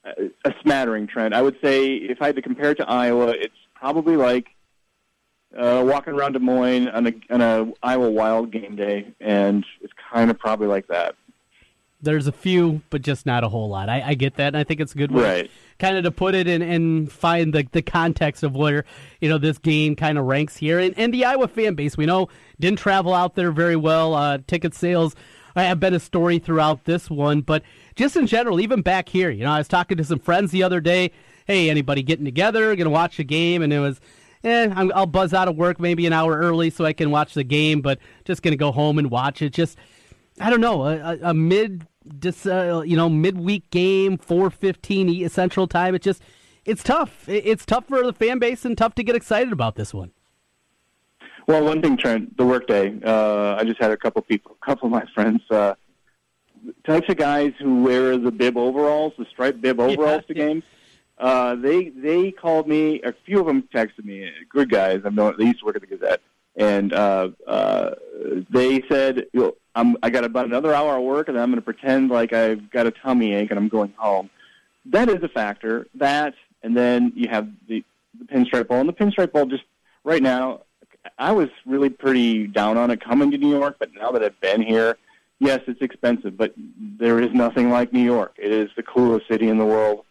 a 0.05 0.31
a 0.45 0.55
smattering 0.63 1.09
Trent. 1.09 1.35
I 1.35 1.43
would 1.43 1.57
say 1.63 1.95
if 1.95 2.23
I 2.23 2.27
had 2.27 2.37
to 2.37 2.43
compare 2.43 2.71
it 2.71 2.77
to 2.77 2.89
Iowa, 2.89 3.31
it's 3.31 3.55
probably 3.75 4.17
like 4.17 4.47
uh, 5.59 5.83
walking 5.85 6.15
around 6.15 6.33
Des 6.35 6.39
Moines 6.39 6.89
on 6.89 7.09
a 7.09 7.13
on 7.31 7.41
a 7.41 7.73
Iowa 7.83 8.09
Wild 8.11 8.53
game 8.53 8.77
day, 8.77 9.09
and 9.21 9.67
it's 9.81 9.93
kind 10.13 10.31
of 10.31 10.39
probably 10.39 10.69
like 10.69 10.87
that. 10.87 11.17
There's 12.05 12.27
a 12.27 12.33
few, 12.33 12.83
but 12.91 13.03
just 13.03 13.27
not 13.27 13.43
a 13.45 13.49
whole 13.49 13.69
lot. 13.69 13.89
I, 13.89 14.03
I 14.11 14.15
get 14.15 14.37
that, 14.37 14.49
and 14.49 14.57
I 14.57 14.65
think 14.65 14.81
it's 14.81 14.93
a 14.95 14.99
good 14.99 15.11
way, 15.11 15.23
Right. 15.23 15.51
kind 15.79 15.97
of 15.97 16.05
to 16.05 16.11
put 16.11 16.35
it 16.35 16.47
and, 16.47 16.63
and 16.63 17.11
find 17.11 17.53
the, 17.53 17.67
the 17.73 17.83
context 17.83 18.43
of 18.43 18.55
where 18.55 18.85
you 19.21 19.29
know 19.29 19.39
this 19.39 19.59
game 19.59 19.97
kind 19.97 20.19
of 20.19 20.25
ranks 20.27 20.57
here, 20.57 20.79
and, 20.79 20.97
and 20.97 21.13
the 21.13 21.25
Iowa 21.25 21.49
fan 21.49 21.75
base. 21.75 21.97
We 21.97 22.07
know 22.07 22.29
didn't 22.61 22.79
travel 22.79 23.13
out 23.15 23.35
there 23.35 23.51
very 23.51 23.77
well. 23.77 24.15
Uh, 24.15 24.39
ticket 24.47 24.75
sales 24.75 25.15
have 25.57 25.79
been 25.81 25.95
a 25.95 26.01
story 26.01 26.39
throughout 26.39 26.85
this 26.85 27.09
one, 27.09 27.41
but 27.41 27.63
just 27.95 28.17
in 28.17 28.27
general, 28.27 28.61
even 28.61 28.83
back 28.83 29.09
here, 29.09 29.31
you 29.31 29.45
know, 29.45 29.51
I 29.53 29.59
was 29.59 29.69
talking 29.69 29.97
to 29.99 30.05
some 30.05 30.19
friends 30.19 30.51
the 30.51 30.63
other 30.65 30.81
day. 30.81 31.13
Hey, 31.47 31.71
anybody 31.71 32.03
getting 32.03 32.25
together? 32.25 32.75
Going 32.75 32.87
to 32.87 32.91
watch 32.91 33.19
a 33.19 33.25
game? 33.25 33.63
And 33.63 33.73
it 33.73 33.79
was 33.79 34.01
eh, 34.43 34.69
I'm, 34.75 34.91
I'll 34.95 35.07
buzz 35.07 35.33
out 35.33 35.47
of 35.47 35.57
work 35.57 35.79
maybe 35.79 36.07
an 36.07 36.13
hour 36.13 36.37
early 36.37 36.71
so 36.71 36.85
I 36.85 36.93
can 36.93 37.11
watch 37.11 37.35
the 37.35 37.45
game, 37.45 37.83
but 37.83 37.99
just 38.25 38.43
going 38.43 38.53
to 38.53 38.57
go 38.59 38.73
home 38.73 38.99
and 38.99 39.11
watch 39.11 39.43
it. 39.43 39.53
Just, 39.53 39.79
I 40.41 40.51
don't 40.51 40.61
know, 40.61 40.85
a, 40.87 41.19
a 41.23 41.35
mid, 41.35 41.87
dis, 42.19 42.47
uh, 42.47 42.83
you 42.85 42.97
know, 42.97 43.09
midweek 43.09 43.71
game, 43.71 44.19
four 44.19 44.51
fifteen 44.51 45.29
Central 45.29 45.67
Time. 45.67 45.95
It 45.95 46.03
just, 46.03 46.23
it's 46.65 46.83
tough. 46.83 47.29
It's 47.29 47.65
tough 47.65 47.87
for 47.87 48.05
the 48.05 48.13
fan 48.13 48.39
base 48.39 48.65
and 48.65 48.77
tough 48.77 48.95
to 48.97 49.03
get 49.03 49.15
excited 49.15 49.53
about 49.53 49.77
this 49.77 49.93
one. 49.93 50.13
Well, 51.47 51.63
one 51.65 51.83
thing, 51.83 51.97
Trent, 51.99 52.37
the 52.37 52.47
workday. 52.47 52.99
Uh, 53.05 53.57
I 53.57 53.65
just 53.65 53.81
had 53.81 53.91
a 53.91 53.97
couple 53.99 54.23
people, 54.23 54.57
a 54.63 54.65
couple 54.65 54.87
of 54.87 54.93
my 54.93 55.05
friends, 55.15 55.43
uh, 55.51 55.75
types 56.87 57.07
of 57.11 57.19
guys 57.19 57.53
who 57.59 57.83
wear 57.83 58.17
the 58.17 58.31
bib 58.31 58.57
overalls, 58.57 59.13
the 59.19 59.27
striped 59.31 59.61
bib 59.61 59.79
overalls 59.79 60.25
to 60.29 60.35
games. 60.35 60.63
Uh, 61.19 61.55
they 61.55 61.91
they 61.91 62.33
called 62.33 62.67
me. 62.67 63.01
A 63.03 63.13
few 63.27 63.41
of 63.41 63.47
them 63.47 63.69
texted 63.75 64.05
me. 64.05 64.31
Good 64.49 64.71
guys. 64.71 65.03
I've 65.05 65.15
known. 65.15 65.35
They 65.39 65.45
used 65.45 65.61
to 65.61 65.67
work 65.67 65.77
at 65.77 65.83
the 65.83 65.87
Gazette, 65.87 66.23
and 66.57 66.93
uh, 66.93 67.31
uh, 67.47 67.91
they 68.51 68.83
said, 68.89 69.27
you 69.33 69.41
know, 69.41 69.57
"I'm 69.75 69.97
I 70.03 70.11
got 70.11 70.25
about 70.25 70.47
another 70.47 70.75
hour 70.75 70.97
of 70.97 71.03
work, 71.03 71.29
and 71.29 71.39
I'm 71.39 71.51
going 71.51 71.57
to 71.57 71.63
pretend 71.63 72.11
like 72.11 72.33
I've 72.33 72.71
got 72.71 72.87
a 72.87 72.91
tummy 72.91 73.35
ache 73.35 73.51
and 73.51 73.59
I'm 73.59 73.69
going 73.69 73.93
home." 73.97 74.31
That 74.87 75.09
is 75.09 75.23
a 75.23 75.29
factor. 75.29 75.87
That, 75.95 76.35
and 76.63 76.77
then 76.77 77.13
you 77.15 77.29
have 77.29 77.49
the 77.69 77.85
the 78.19 78.25
Pinstripe 78.27 78.69
Bowl, 78.69 78.79
and 78.79 78.89
the 78.89 78.93
Pinstripe 78.93 79.33
Bowl 79.33 79.47
just 79.47 79.65
right 80.05 80.23
now. 80.23 80.61
I 81.19 81.33
was 81.33 81.51
really 81.67 81.91
pretty 81.91 82.47
down 82.47 82.79
on 82.79 82.91
it 82.91 83.01
coming 83.01 83.31
to 83.33 83.37
New 83.37 83.51
York, 83.51 83.77
but 83.79 83.93
now 83.93 84.11
that 84.13 84.23
I've 84.23 84.41
been 84.41 84.63
here, 84.63 84.97
yes, 85.39 85.61
it's 85.67 85.83
expensive, 85.83 86.35
but 86.37 86.55
there 86.57 87.21
is 87.21 87.33
nothing 87.35 87.71
like 87.71 87.93
New 87.93 88.03
York. 88.03 88.35
It 88.39 88.51
is 88.51 88.71
the 88.75 88.83
coolest 88.83 89.29
city 89.29 89.49
in 89.49 89.59
the 89.59 89.67
world. 89.67 90.05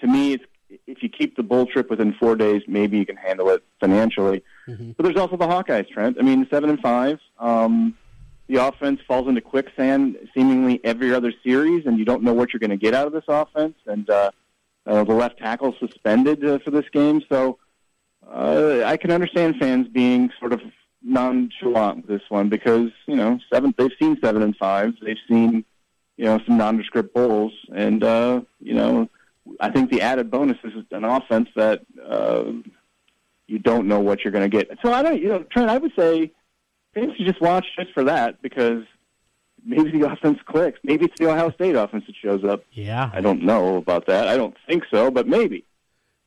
To 0.00 0.06
me, 0.06 0.32
it's 0.32 0.44
if 0.86 1.02
you 1.02 1.08
keep 1.08 1.36
the 1.36 1.42
bull 1.42 1.66
trip 1.66 1.90
within 1.90 2.14
four 2.14 2.36
days, 2.36 2.62
maybe 2.66 2.98
you 2.98 3.06
can 3.06 3.16
handle 3.16 3.50
it 3.50 3.62
financially. 3.80 4.42
But 4.96 5.04
there's 5.04 5.16
also 5.16 5.36
the 5.36 5.46
Hawkeyes, 5.46 5.88
Trent. 5.90 6.16
I 6.18 6.22
mean, 6.22 6.46
seven 6.50 6.70
and 6.70 6.80
five. 6.80 7.18
Um, 7.38 7.96
the 8.48 8.56
offense 8.56 9.00
falls 9.06 9.28
into 9.28 9.40
quicksand 9.40 10.16
seemingly 10.34 10.80
every 10.84 11.14
other 11.14 11.32
series, 11.42 11.86
and 11.86 11.98
you 11.98 12.04
don't 12.04 12.22
know 12.22 12.32
what 12.34 12.52
you're 12.52 12.60
going 12.60 12.70
to 12.70 12.76
get 12.76 12.94
out 12.94 13.06
of 13.06 13.12
this 13.12 13.24
offense. 13.28 13.76
And 13.86 14.08
uh, 14.10 14.30
uh, 14.86 15.04
the 15.04 15.14
left 15.14 15.38
tackle 15.38 15.74
suspended 15.78 16.44
uh, 16.44 16.58
for 16.58 16.70
this 16.70 16.84
game, 16.92 17.22
so 17.30 17.58
uh, 18.28 18.82
I 18.84 18.96
can 18.96 19.10
understand 19.10 19.56
fans 19.58 19.88
being 19.88 20.30
sort 20.38 20.52
of 20.52 20.60
nonchalant 21.02 21.96
with 21.98 22.06
this 22.06 22.30
one 22.30 22.48
because 22.48 22.90
you 23.06 23.16
know 23.16 23.38
seven. 23.52 23.74
They've 23.76 23.90
seen 23.98 24.18
seven 24.22 24.42
and 24.42 24.56
five. 24.56 24.94
They've 25.02 25.16
seen 25.28 25.64
you 26.16 26.24
know 26.24 26.40
some 26.46 26.56
nondescript 26.56 27.14
bowls, 27.14 27.52
and 27.74 28.02
uh, 28.02 28.42
you 28.60 28.74
know 28.74 29.08
I 29.60 29.70
think 29.70 29.90
the 29.90 30.00
added 30.00 30.30
bonus 30.30 30.58
is 30.64 30.72
an 30.90 31.04
offense 31.04 31.48
that 31.56 31.82
uh, 32.04 32.44
you 33.46 33.58
don't 33.58 33.86
know 33.86 34.00
what 34.00 34.24
you're 34.24 34.32
going 34.32 34.48
to 34.48 34.56
get. 34.56 34.70
So 34.84 34.92
I 34.92 35.02
don't, 35.02 35.20
you 35.20 35.28
know, 35.28 35.42
Trent. 35.44 35.70
I 35.70 35.78
would 35.78 35.92
say 35.98 36.32
fans 36.94 37.12
should 37.16 37.26
just 37.26 37.40
watch 37.40 37.66
just 37.76 37.92
for 37.92 38.04
that 38.04 38.40
because 38.42 38.84
maybe 39.64 39.90
the 39.98 40.06
offense 40.12 40.38
clicks. 40.46 40.78
Maybe 40.84 41.06
it's 41.06 41.14
the 41.18 41.28
Ohio 41.30 41.50
State 41.52 41.74
offense 41.74 42.04
that 42.06 42.16
shows 42.16 42.44
up. 42.44 42.64
Yeah. 42.72 43.10
I 43.12 43.20
don't 43.20 43.42
know 43.42 43.76
about 43.76 44.06
that. 44.06 44.28
I 44.28 44.36
don't 44.36 44.56
think 44.68 44.84
so, 44.92 45.10
but 45.10 45.26
maybe. 45.26 45.64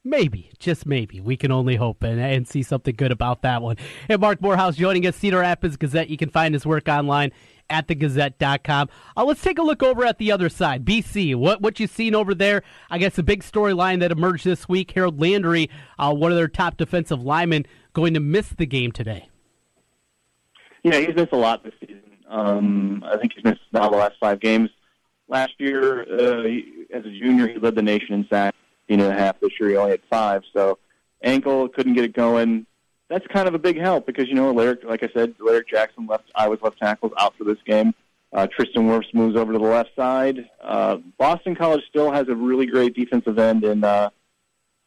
Maybe, 0.07 0.51
just 0.59 0.85
maybe. 0.85 1.19
We 1.19 1.35
can 1.35 1.51
only 1.51 1.77
hope 1.77 2.03
and, 2.03 2.19
and 2.19 2.47
see 2.47 2.61
something 2.61 2.93
good 2.95 3.11
about 3.11 3.41
that 3.41 3.63
one. 3.63 3.77
And 4.07 4.21
Marc 4.21 4.39
Morehouse 4.39 4.75
joining 4.75 5.07
us, 5.07 5.15
Cedar 5.15 5.39
Rapids 5.39 5.77
Gazette. 5.77 6.11
You 6.11 6.17
can 6.17 6.29
find 6.29 6.53
his 6.53 6.63
work 6.63 6.87
online 6.87 7.31
at 7.69 7.87
thegazette.com. 7.87 8.89
Uh, 9.15 9.25
let's 9.25 9.41
take 9.41 9.57
a 9.57 9.61
look 9.61 9.83
over 9.83 10.05
at 10.05 10.17
the 10.17 10.31
other 10.31 10.49
side. 10.49 10.85
BC, 10.85 11.35
what 11.35 11.61
what 11.61 11.79
you 11.79 11.87
seen 11.87 12.15
over 12.15 12.33
there? 12.33 12.63
I 12.89 12.97
guess 12.97 13.17
a 13.17 13.23
big 13.23 13.43
storyline 13.43 13.99
that 13.99 14.11
emerged 14.11 14.45
this 14.45 14.69
week, 14.69 14.91
Harold 14.91 15.19
Landry, 15.19 15.69
uh, 15.97 16.13
one 16.13 16.31
of 16.31 16.37
their 16.37 16.47
top 16.47 16.77
defensive 16.77 17.21
linemen, 17.21 17.65
going 17.93 18.13
to 18.13 18.19
miss 18.19 18.49
the 18.49 18.65
game 18.65 18.91
today. 18.91 19.29
Yeah, 20.83 20.99
he's 20.99 21.15
missed 21.15 21.33
a 21.33 21.37
lot 21.37 21.63
this 21.63 21.73
season. 21.79 22.01
Um, 22.29 23.03
I 23.05 23.17
think 23.17 23.33
he's 23.33 23.43
missed 23.43 23.61
now 23.71 23.89
the 23.89 23.97
last 23.97 24.15
five 24.19 24.39
games. 24.39 24.69
Last 25.27 25.53
year, 25.57 26.03
uh, 26.03 26.43
he, 26.43 26.85
as 26.93 27.03
a 27.05 27.09
junior, 27.09 27.47
he 27.47 27.57
led 27.57 27.75
the 27.75 27.81
nation 27.81 28.13
in 28.13 28.27
sacks, 28.29 28.57
and 28.89 29.01
a 29.01 29.11
half. 29.11 29.39
This 29.39 29.51
year, 29.59 29.69
he 29.71 29.77
only 29.77 29.91
had 29.91 30.01
five. 30.09 30.43
So, 30.53 30.77
ankle 31.23 31.67
couldn't 31.69 31.93
get 31.93 32.03
it 32.03 32.13
going. 32.13 32.67
That's 33.09 33.25
kind 33.27 33.47
of 33.47 33.53
a 33.53 33.59
big 33.59 33.79
help 33.79 34.05
because 34.05 34.27
you 34.27 34.33
know, 34.33 34.49
Alaric, 34.49 34.83
like 34.83 35.03
I 35.03 35.09
said, 35.13 35.35
Alaric 35.39 35.67
Jackson 35.67 36.07
left. 36.07 36.25
Iowa's 36.35 36.61
left 36.61 36.79
tackles 36.79 37.11
out 37.19 37.35
for 37.37 37.43
this 37.43 37.59
game. 37.65 37.93
Uh, 38.33 38.47
Tristan 38.47 38.87
Wirfs 38.87 39.13
moves 39.13 39.37
over 39.37 39.53
to 39.53 39.59
the 39.59 39.63
left 39.63 39.95
side. 39.95 40.49
Uh, 40.61 40.97
Boston 41.17 41.55
College 41.55 41.83
still 41.87 42.11
has 42.11 42.27
a 42.27 42.35
really 42.35 42.65
great 42.65 42.95
defensive 42.95 43.37
end 43.37 43.63
in. 43.63 43.83
Uh, 43.83 44.09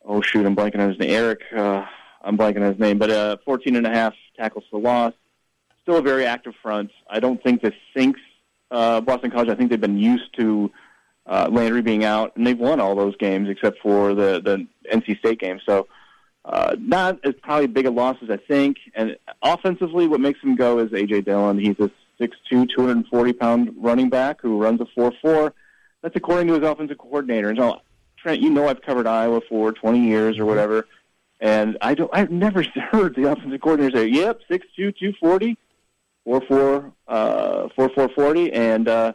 oh 0.05 0.21
shoot, 0.21 0.45
I'm 0.45 0.57
blanking 0.57 0.81
on 0.81 0.89
his 0.91 0.99
name. 0.99 1.11
Eric, 1.11 1.43
uh, 1.57 1.85
I'm 2.23 2.37
blanking 2.37 2.63
on 2.63 2.73
his 2.73 2.79
name, 2.79 2.99
but 2.99 3.11
uh, 3.11 3.37
14 3.45 3.77
and 3.77 3.87
a 3.87 3.91
half 3.91 4.15
tackles 4.37 4.65
for 4.71 4.81
loss 4.81 5.15
still 5.89 5.99
a 5.99 6.03
very 6.03 6.27
active 6.27 6.53
front. 6.63 6.91
I 7.09 7.19
don't 7.19 7.43
think 7.43 7.63
this 7.63 7.73
sinks 7.97 8.21
uh, 8.71 9.01
Boston 9.01 9.31
College. 9.31 9.49
I 9.49 9.55
think 9.55 9.71
they've 9.71 9.81
been 9.81 9.97
used 9.97 10.37
to 10.39 10.71
uh, 11.27 11.49
Landry 11.51 11.81
being 11.81 12.05
out, 12.05 12.37
and 12.37 12.47
they've 12.47 12.59
won 12.59 12.79
all 12.79 12.95
those 12.95 13.17
games 13.17 13.49
except 13.49 13.79
for 13.81 14.15
the 14.15 14.39
the 14.45 14.67
NC 14.93 15.19
State 15.19 15.41
game. 15.41 15.61
So 15.65 15.89
uh, 16.49 16.75
not 16.79 17.19
as 17.25 17.35
probably 17.43 17.67
big 17.67 17.87
a 17.87 17.91
loss 17.91 18.17
as 18.23 18.31
I 18.31 18.39
think. 18.39 18.79
And 18.95 19.17
offensively, 19.43 20.09
what 20.09 20.21
makes 20.21 20.41
him 20.41 20.57
go 20.57 20.79
is 20.79 20.91
AJ 20.91 21.27
Dillon. 21.27 21.59
He's 21.59 21.79
a 21.79 21.91
6'2", 22.21 22.69
240 22.75 23.33
pound 23.35 23.75
running 23.77 24.09
back 24.09 24.41
who 24.41 24.61
runs 24.61 24.81
a 24.81 24.87
4'4". 24.99 25.53
That's 26.03 26.17
according 26.17 26.47
to 26.49 26.55
his 26.55 26.63
offensive 26.63 26.97
coordinator. 26.97 27.51
And 27.51 27.59
so, 27.59 27.81
Trent, 28.17 28.41
you 28.41 28.49
know 28.49 28.67
I've 28.67 28.81
covered 28.81 29.07
Iowa 29.07 29.43
for 29.47 29.73
20 29.73 30.01
years 30.01 30.39
or 30.39 30.47
whatever. 30.47 30.87
And 31.41 31.77
I 31.83 31.95
don't. 31.95 32.11
I've 32.13 32.31
never 32.31 32.65
heard 32.91 33.15
the 33.15 33.31
offensive 33.31 33.61
coordinator 33.61 33.99
say, 33.99 34.07
"Yep, 34.09 34.41
six 34.51 34.67
two, 34.75 34.91
two 34.91 35.13
forty, 35.21 35.57
four 36.25 36.41
four, 36.41 36.93
uh, 37.07 37.69
four 37.77 37.91
four 37.91 38.09
forty." 38.09 38.53
And 38.53 38.89
uh, 38.89 39.13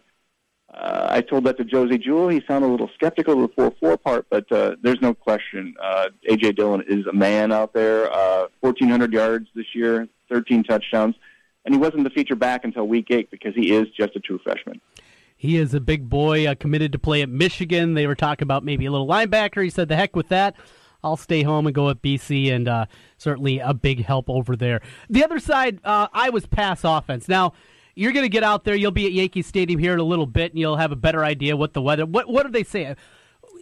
uh, 0.73 1.07
I 1.09 1.21
told 1.21 1.43
that 1.45 1.57
to 1.57 1.63
Josey 1.63 1.97
Jewell. 1.97 2.29
He 2.29 2.41
sounded 2.47 2.67
a 2.67 2.71
little 2.71 2.89
skeptical 2.95 3.43
of 3.43 3.49
the 3.49 3.55
four 3.55 3.73
four 3.79 3.97
part, 3.97 4.25
but 4.29 4.51
uh, 4.51 4.75
there's 4.81 5.01
no 5.01 5.13
question. 5.13 5.75
Uh, 5.81 6.09
AJ 6.29 6.55
Dillon 6.55 6.83
is 6.87 7.05
a 7.05 7.13
man 7.13 7.51
out 7.51 7.73
there. 7.73 8.11
Uh, 8.11 8.47
1,400 8.61 9.13
yards 9.13 9.47
this 9.55 9.67
year, 9.75 10.07
13 10.31 10.63
touchdowns, 10.63 11.15
and 11.65 11.75
he 11.75 11.79
wasn't 11.79 12.03
the 12.03 12.09
feature 12.09 12.35
back 12.35 12.63
until 12.63 12.87
week 12.87 13.07
eight 13.11 13.29
because 13.29 13.53
he 13.55 13.71
is 13.71 13.87
just 13.89 14.15
a 14.15 14.19
true 14.19 14.39
freshman. 14.43 14.81
He 15.35 15.57
is 15.57 15.73
a 15.73 15.79
big 15.79 16.09
boy, 16.09 16.47
uh, 16.47 16.55
committed 16.55 16.91
to 16.93 16.99
play 16.99 17.21
at 17.21 17.29
Michigan. 17.29 17.93
They 17.93 18.07
were 18.07 18.15
talking 18.15 18.43
about 18.43 18.63
maybe 18.63 18.85
a 18.85 18.91
little 18.91 19.07
linebacker. 19.07 19.63
He 19.63 19.69
said, 19.69 19.89
"The 19.89 19.95
heck 19.95 20.15
with 20.15 20.29
that." 20.29 20.55
I'll 21.03 21.17
stay 21.17 21.43
home 21.43 21.67
and 21.67 21.75
go 21.75 21.89
at 21.89 22.01
BC, 22.01 22.49
and 22.51 22.67
uh, 22.67 22.85
certainly 23.17 23.59
a 23.59 23.73
big 23.73 24.05
help 24.05 24.29
over 24.29 24.55
there. 24.55 24.81
The 25.09 25.23
other 25.23 25.37
side, 25.37 25.79
uh, 25.83 26.07
I 26.13 26.29
was 26.29 26.45
pass 26.45 26.85
offense. 26.85 27.27
Now, 27.27 27.53
you're 27.95 28.11
going 28.11 28.25
to 28.25 28.29
get 28.29 28.43
out 28.43 28.63
there. 28.63 28.75
You'll 28.75 28.91
be 28.91 29.05
at 29.05 29.11
Yankee 29.13 29.41
Stadium 29.41 29.79
here 29.79 29.93
in 29.93 29.99
a 29.99 30.03
little 30.03 30.25
bit, 30.25 30.51
and 30.51 30.59
you'll 30.59 30.77
have 30.77 30.91
a 30.91 30.95
better 30.95 31.23
idea 31.23 31.55
what 31.57 31.73
the 31.73 31.81
weather. 31.81 32.05
What 32.05 32.27
what 32.29 32.45
do 32.45 32.51
they 32.51 32.63
say? 32.63 32.95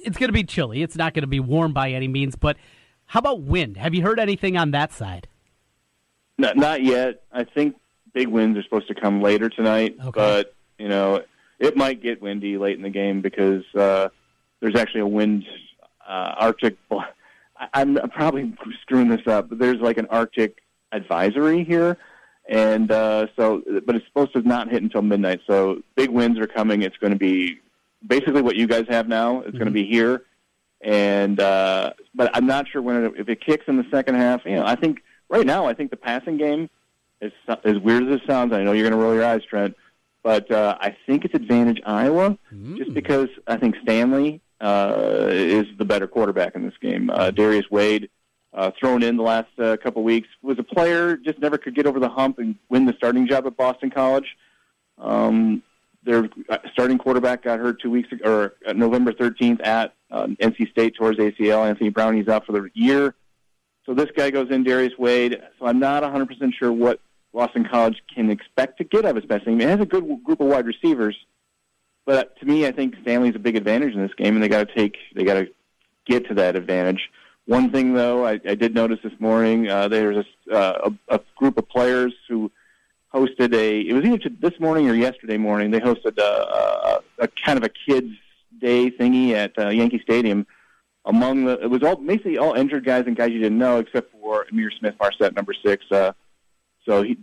It's 0.03 0.17
going 0.17 0.29
to 0.29 0.33
be 0.33 0.43
chilly. 0.43 0.81
It's 0.81 0.95
not 0.95 1.13
going 1.13 1.21
to 1.23 1.27
be 1.27 1.39
warm 1.39 1.73
by 1.73 1.91
any 1.91 2.07
means. 2.07 2.35
But 2.35 2.57
how 3.05 3.19
about 3.19 3.41
wind? 3.41 3.77
Have 3.77 3.93
you 3.93 4.01
heard 4.01 4.19
anything 4.19 4.57
on 4.57 4.71
that 4.71 4.91
side? 4.91 5.27
Not, 6.37 6.57
not 6.57 6.81
yet. 6.83 7.23
I 7.31 7.43
think 7.43 7.75
big 8.13 8.27
winds 8.27 8.57
are 8.57 8.63
supposed 8.63 8.87
to 8.87 8.95
come 8.95 9.21
later 9.21 9.47
tonight, 9.49 9.95
Okay. 9.99 10.11
but 10.11 10.55
you 10.79 10.87
know, 10.89 11.21
it 11.59 11.77
might 11.77 12.01
get 12.01 12.21
windy 12.21 12.57
late 12.57 12.75
in 12.77 12.81
the 12.81 12.89
game 12.89 13.21
because 13.21 13.63
uh, 13.75 14.09
there's 14.59 14.75
actually 14.75 15.01
a 15.01 15.07
wind 15.07 15.45
uh, 16.07 16.33
Arctic. 16.39 16.77
I'm 17.73 17.95
probably 18.09 18.55
screwing 18.81 19.07
this 19.09 19.27
up, 19.27 19.49
but 19.49 19.59
there's 19.59 19.79
like 19.79 19.97
an 19.99 20.07
Arctic 20.09 20.57
advisory 20.91 21.63
here, 21.63 21.97
and 22.47 22.91
uh, 22.91 23.27
so 23.35 23.61
but 23.85 23.95
it's 23.95 24.05
supposed 24.07 24.33
to 24.33 24.41
not 24.41 24.69
hit 24.69 24.81
until 24.83 25.01
midnight. 25.01 25.41
So 25.47 25.81
big 25.95 26.09
winds 26.09 26.39
are 26.39 26.47
coming. 26.47 26.81
It's 26.81 26.97
going 26.97 27.13
to 27.13 27.19
be 27.19 27.59
basically 28.05 28.41
what 28.41 28.55
you 28.55 28.67
guys 28.67 28.85
have 28.89 29.07
now. 29.07 29.41
It's 29.41 29.53
going 29.53 29.65
to 29.65 29.71
be 29.71 29.85
here, 29.85 30.23
and 30.81 31.39
uh, 31.39 31.93
but 32.13 32.31
I'm 32.33 32.45
not 32.45 32.67
sure 32.67 32.81
when 32.81 33.05
it, 33.05 33.13
if 33.17 33.29
it 33.29 33.41
kicks 33.43 33.65
in 33.67 33.77
the 33.77 33.85
second 33.91 34.15
half. 34.15 34.41
You 34.45 34.55
know, 34.55 34.65
I 34.65 34.75
think 34.75 35.03
right 35.29 35.45
now 35.45 35.65
I 35.65 35.73
think 35.73 35.91
the 35.91 35.97
passing 35.97 36.37
game 36.37 36.69
is 37.21 37.31
as 37.63 37.77
weird 37.79 38.07
as 38.07 38.15
it 38.15 38.21
sounds. 38.27 38.53
I 38.53 38.63
know 38.63 38.71
you're 38.71 38.89
going 38.89 38.99
to 38.99 39.05
roll 39.05 39.13
your 39.13 39.25
eyes, 39.25 39.41
Trent, 39.47 39.75
but 40.23 40.51
uh, 40.51 40.77
I 40.79 40.95
think 41.05 41.23
it's 41.25 41.35
advantage 41.35 41.79
Iowa 41.85 42.37
just 42.77 42.93
because 42.93 43.29
I 43.47 43.57
think 43.57 43.75
Stanley 43.83 44.41
uh, 44.59 45.27
is 45.29 45.65
the 45.77 45.85
better 45.85 46.07
quarterback 46.07 46.55
in 46.55 46.63
this 46.63 46.73
game. 46.81 47.09
Uh, 47.09 47.31
Darius 47.31 47.69
Wade, 47.71 48.09
uh, 48.53 48.71
thrown 48.79 49.03
in 49.03 49.17
the 49.17 49.23
last 49.23 49.49
uh, 49.59 49.77
couple 49.77 50.03
weeks, 50.03 50.27
was 50.41 50.59
a 50.59 50.63
player 50.63 51.15
just 51.15 51.39
never 51.39 51.57
could 51.57 51.75
get 51.75 51.85
over 51.85 51.99
the 51.99 52.09
hump 52.09 52.39
and 52.39 52.55
win 52.69 52.85
the 52.85 52.93
starting 52.97 53.27
job 53.27 53.45
at 53.47 53.55
Boston 53.55 53.89
College. 53.89 54.37
Um, 54.97 55.63
their 56.03 56.29
uh, 56.49 56.57
starting 56.73 56.97
quarterback 56.97 57.43
got 57.43 57.59
hurt 57.59 57.81
two 57.81 57.91
weeks 57.91 58.11
ago, 58.11 58.29
or 58.29 58.53
uh, 58.67 58.73
November 58.73 59.13
13th 59.13 59.65
at 59.65 59.93
uh, 60.09 60.27
NC 60.27 60.69
State 60.71 60.95
towards 60.95 61.19
ACL. 61.19 61.67
Anthony 61.67 61.89
Brown, 61.89 62.15
he's 62.15 62.27
out 62.27 62.45
for 62.45 62.53
the 62.53 62.69
year. 62.73 63.15
So 63.85 63.93
this 63.93 64.09
guy 64.15 64.29
goes 64.29 64.49
in, 64.51 64.63
Darius 64.63 64.93
Wade. 64.97 65.41
So 65.59 65.65
I'm 65.65 65.79
not 65.79 66.03
100% 66.03 66.53
sure 66.57 66.71
what 66.71 66.99
Boston 67.33 67.67
College 67.69 68.01
can 68.13 68.29
expect 68.29 68.77
to 68.79 68.83
get 68.83 69.05
out 69.05 69.11
of 69.11 69.17
its 69.17 69.25
best 69.25 69.45
team. 69.45 69.61
It 69.61 69.69
has 69.69 69.79
a 69.79 69.85
good 69.85 70.23
group 70.23 70.41
of 70.41 70.47
wide 70.47 70.65
receivers, 70.65 71.15
but 72.05 72.37
to 72.39 72.45
me, 72.45 72.67
I 72.67 72.71
think 72.71 72.95
Stanley's 73.03 73.35
a 73.35 73.39
big 73.39 73.55
advantage 73.55 73.93
in 73.93 74.01
this 74.01 74.13
game, 74.17 74.35
and 74.35 74.43
they 74.43 74.49
got 74.49 74.67
to 74.67 74.75
take, 74.75 74.97
they 75.15 75.23
got 75.23 75.35
to 75.35 75.47
get 76.05 76.27
to 76.27 76.33
that 76.35 76.55
advantage. 76.55 77.09
One 77.51 77.69
thing, 77.69 77.93
though, 77.93 78.25
I, 78.25 78.39
I 78.47 78.55
did 78.55 78.73
notice 78.73 78.99
this 79.03 79.11
morning, 79.19 79.67
uh, 79.67 79.89
there's 79.89 80.25
a, 80.49 80.55
uh, 80.55 80.89
a, 81.09 81.15
a 81.15 81.19
group 81.35 81.57
of 81.57 81.67
players 81.67 82.13
who 82.29 82.49
hosted 83.13 83.53
a. 83.53 83.81
It 83.81 83.91
was 83.91 84.05
either 84.05 84.29
this 84.39 84.57
morning 84.57 84.89
or 84.89 84.93
yesterday 84.93 85.35
morning. 85.35 85.69
They 85.69 85.81
hosted 85.81 86.17
a, 86.17 86.21
a, 86.21 87.01
a 87.19 87.27
kind 87.45 87.57
of 87.57 87.65
a 87.65 87.69
kids' 87.85 88.13
day 88.61 88.89
thingy 88.89 89.33
at 89.33 89.51
uh, 89.59 89.67
Yankee 89.67 89.99
Stadium. 90.01 90.47
Among 91.03 91.43
the, 91.43 91.59
it 91.59 91.69
was 91.69 91.83
all 91.83 91.97
basically 91.97 92.37
all 92.37 92.53
injured 92.53 92.85
guys 92.85 93.03
and 93.05 93.17
guys 93.17 93.31
you 93.31 93.39
didn't 93.39 93.57
know, 93.57 93.79
except 93.79 94.13
for 94.13 94.45
Ihmir 94.45 94.69
Smith-Marsette, 94.79 95.35
number 95.35 95.53
six. 95.53 95.83
Uh, 95.91 96.13
so 96.85 97.03
he, 97.03 97.17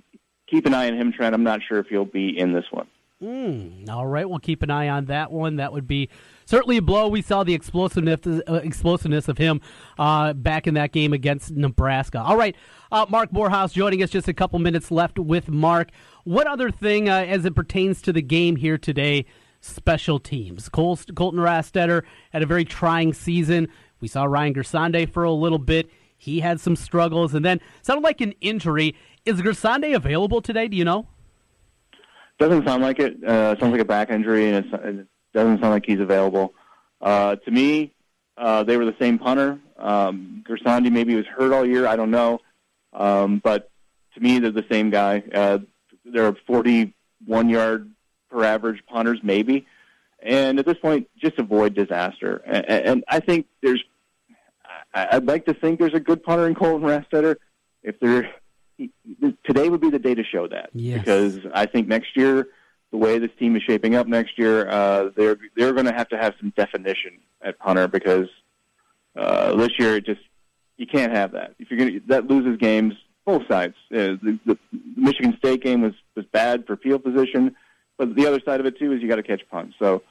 keep 0.46 0.66
an 0.66 0.74
eye 0.74 0.88
on 0.88 0.94
him, 0.98 1.10
Trent. 1.10 1.34
I'm 1.34 1.42
not 1.42 1.60
sure 1.66 1.78
if 1.78 1.86
he'll 1.86 2.04
be 2.04 2.38
in 2.38 2.52
this 2.52 2.66
one. 2.70 2.86
Mm, 3.22 3.88
all 3.88 4.06
right, 4.06 4.28
we'll 4.28 4.40
keep 4.40 4.62
an 4.62 4.70
eye 4.70 4.90
on 4.90 5.06
that 5.06 5.32
one. 5.32 5.56
That 5.56 5.72
would 5.72 5.88
be 5.88 6.10
certainly 6.48 6.78
a 6.78 6.82
blow. 6.82 7.08
We 7.08 7.20
saw 7.20 7.44
the 7.44 7.52
explosiveness, 7.52 8.20
uh, 8.26 8.54
explosiveness 8.54 9.28
of 9.28 9.36
him 9.36 9.60
uh, 9.98 10.32
back 10.32 10.66
in 10.66 10.74
that 10.74 10.92
game 10.92 11.12
against 11.12 11.50
Nebraska. 11.50 12.20
All 12.20 12.36
right, 12.36 12.56
uh, 12.90 13.04
Marc 13.08 13.32
Morehouse 13.32 13.72
joining 13.72 14.02
us. 14.02 14.10
Just 14.10 14.28
a 14.28 14.32
couple 14.32 14.58
minutes 14.58 14.90
left 14.90 15.18
with 15.18 15.48
Marc. 15.48 15.90
What 16.24 16.46
other 16.46 16.70
thing, 16.70 17.08
uh, 17.08 17.24
as 17.28 17.44
it 17.44 17.54
pertains 17.54 18.00
to 18.02 18.12
the 18.12 18.22
game 18.22 18.56
here 18.56 18.78
today? 18.78 19.26
Special 19.60 20.18
teams. 20.18 20.68
Col- 20.68 20.98
Colton 21.14 21.40
Rastetter 21.40 22.02
had 22.32 22.42
a 22.42 22.46
very 22.46 22.64
trying 22.64 23.12
season. 23.12 23.68
We 24.00 24.08
saw 24.08 24.24
Ryan 24.24 24.54
Gersonde 24.54 25.12
for 25.12 25.24
a 25.24 25.32
little 25.32 25.58
bit. 25.58 25.90
He 26.16 26.40
had 26.40 26.60
some 26.60 26.76
struggles, 26.76 27.34
and 27.34 27.44
then 27.44 27.60
sounded 27.82 28.04
like 28.04 28.20
an 28.20 28.34
injury. 28.40 28.94
Is 29.24 29.42
Gersonde 29.42 29.94
available 29.94 30.40
today? 30.40 30.68
Do 30.68 30.76
you 30.76 30.84
know? 30.84 31.08
Doesn't 32.38 32.64
sound 32.64 32.82
like 32.82 33.00
it. 33.00 33.22
Uh, 33.22 33.58
sounds 33.58 33.72
like 33.72 33.80
a 33.80 33.84
back 33.84 34.10
injury, 34.10 34.48
and 34.48 34.64
it's, 34.64 34.68
it 34.72 35.06
doesn't 35.38 35.60
sound 35.60 35.72
like 35.72 35.86
he's 35.86 36.00
available. 36.00 36.54
Uh, 37.00 37.36
to 37.36 37.50
me, 37.50 37.92
uh, 38.36 38.62
they 38.64 38.76
were 38.76 38.84
the 38.84 38.96
same 38.98 39.18
punter. 39.18 39.58
Um, 39.78 40.44
Gersonde 40.48 40.90
maybe 40.90 41.14
was 41.14 41.26
hurt 41.26 41.52
all 41.52 41.66
year. 41.66 41.86
I 41.86 41.96
don't 41.96 42.10
know. 42.10 42.40
Um, 42.92 43.40
but 43.42 43.70
to 44.14 44.20
me, 44.20 44.38
they're 44.38 44.50
the 44.50 44.66
same 44.70 44.90
guy. 44.90 45.22
Uh, 45.32 45.58
they're 46.04 46.34
41 46.46 47.48
yard 47.48 47.90
per 48.30 48.44
average 48.44 48.82
punters, 48.86 49.20
maybe. 49.22 49.66
And 50.20 50.58
at 50.58 50.66
this 50.66 50.78
point, 50.78 51.08
just 51.16 51.38
avoid 51.38 51.74
disaster. 51.74 52.42
And, 52.44 52.64
and 52.68 53.04
I 53.08 53.20
think 53.20 53.46
there's, 53.62 53.82
I'd 54.92 55.26
like 55.26 55.46
to 55.46 55.54
think 55.54 55.78
there's 55.78 55.94
a 55.94 56.00
good 56.00 56.22
punter 56.22 56.48
in 56.48 56.54
Colton 56.54 56.86
Rastetter. 56.88 57.36
If 57.84 58.00
there, 58.00 58.28
today 59.46 59.68
would 59.68 59.80
be 59.80 59.90
the 59.90 60.00
day 60.00 60.14
to 60.14 60.24
show 60.24 60.48
that. 60.48 60.70
Yes. 60.74 60.98
Because 60.98 61.38
I 61.54 61.66
think 61.66 61.86
next 61.86 62.16
year, 62.16 62.48
the 62.90 62.96
way 62.96 63.18
this 63.18 63.30
team 63.38 63.56
is 63.56 63.62
shaping 63.62 63.94
up 63.94 64.06
next 64.06 64.38
year, 64.38 64.68
uh, 64.68 65.10
they're 65.16 65.38
they're 65.56 65.72
going 65.72 65.86
to 65.86 65.92
have 65.92 66.08
to 66.08 66.16
have 66.18 66.34
some 66.40 66.52
definition 66.56 67.18
at 67.42 67.58
punter 67.58 67.88
because 67.88 68.28
uh, 69.16 69.54
this 69.56 69.70
year 69.78 69.96
it 69.96 70.06
just 70.06 70.20
you 70.76 70.86
can't 70.86 71.12
have 71.12 71.32
that. 71.32 71.54
If 71.58 71.70
you're 71.70 71.78
going 71.78 72.00
that 72.08 72.26
loses 72.26 72.58
games 72.58 72.94
both 73.28 73.46
sides. 73.46 73.74
Uh, 73.92 74.16
the, 74.22 74.38
the 74.46 74.58
Michigan 74.96 75.36
State 75.36 75.62
game 75.62 75.82
was 75.82 75.92
was 76.14 76.24
bad 76.32 76.66
for 76.66 76.78
field 76.78 77.04
position, 77.04 77.54
but 77.98 78.14
the 78.16 78.26
other 78.26 78.40
side 78.42 78.58
of 78.58 78.64
it 78.64 78.78
too 78.78 78.92
is 78.92 79.02
you 79.02 79.08
got 79.08 79.16
to 79.16 79.22
catch 79.22 79.42
punts. 79.50 79.74
So 79.78 80.02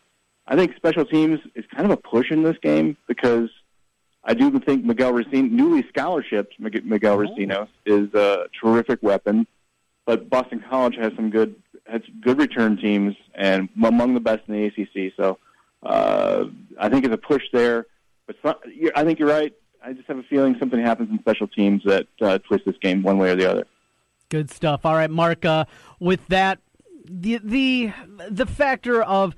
I 0.46 0.56
think 0.56 0.76
special 0.76 1.04
teams 1.04 1.40
is 1.56 1.66
kind 1.74 1.86
of 1.86 1.92
a 1.92 1.98
push 1.98 2.30
in 2.30 2.44
this 2.44 2.58
game 2.62 2.96
because 3.08 3.50
I 4.24 4.36
do 4.36 4.60
think 4.60 4.86
Miguel 4.86 5.14
Recinos, 5.14 5.50
newly 5.50 5.84
scholarship 5.90 6.52
Miguel 6.60 7.18
Recinos, 7.18 7.70
is 7.88 8.14
a 8.14 8.46
terrific 8.62 9.02
weapon. 9.02 9.48
But 10.06 10.30
Boston 10.30 10.64
College 10.70 10.96
has 10.98 11.12
some 11.16 11.32
good 11.32 11.56
has 11.90 12.02
good 12.22 12.40
return 12.40 12.78
teams 12.78 13.16
and 13.36 13.70
among 13.84 14.14
the 14.14 14.20
best 14.20 14.44
in 14.48 14.54
the 14.54 14.66
ACC. 14.66 15.14
So 15.16 15.38
uh, 15.84 16.46
I 16.80 16.90
think 16.90 17.06
it's 17.06 17.14
a 17.14 17.18
push 17.18 17.44
there. 17.54 17.86
But 18.26 18.36
I 18.96 19.04
think 19.04 19.20
you're 19.20 19.30
right. 19.30 19.54
I 19.84 19.94
just 19.94 20.08
have 20.08 20.18
a 20.18 20.24
feeling 20.24 20.58
something 20.60 20.80
happens 20.82 21.10
in 21.10 21.20
special 21.20 21.48
teams 21.48 21.82
that 21.86 22.08
uh, 22.22 22.40
twists 22.40 22.66
this 22.66 22.76
game 22.82 23.04
one 23.04 23.18
way 23.18 23.32
or 23.32 23.36
the 23.36 23.50
other. 23.50 23.68
Good 24.30 24.52
stuff. 24.52 24.86
All 24.86 24.96
right, 24.96 25.10
Marc. 25.10 25.46
Uh, 25.46 25.64
with 26.00 26.28
that, 26.28 26.60
the 27.06 27.40
the 27.42 27.94
the 28.30 28.46
factor 28.46 29.02
of 29.02 29.34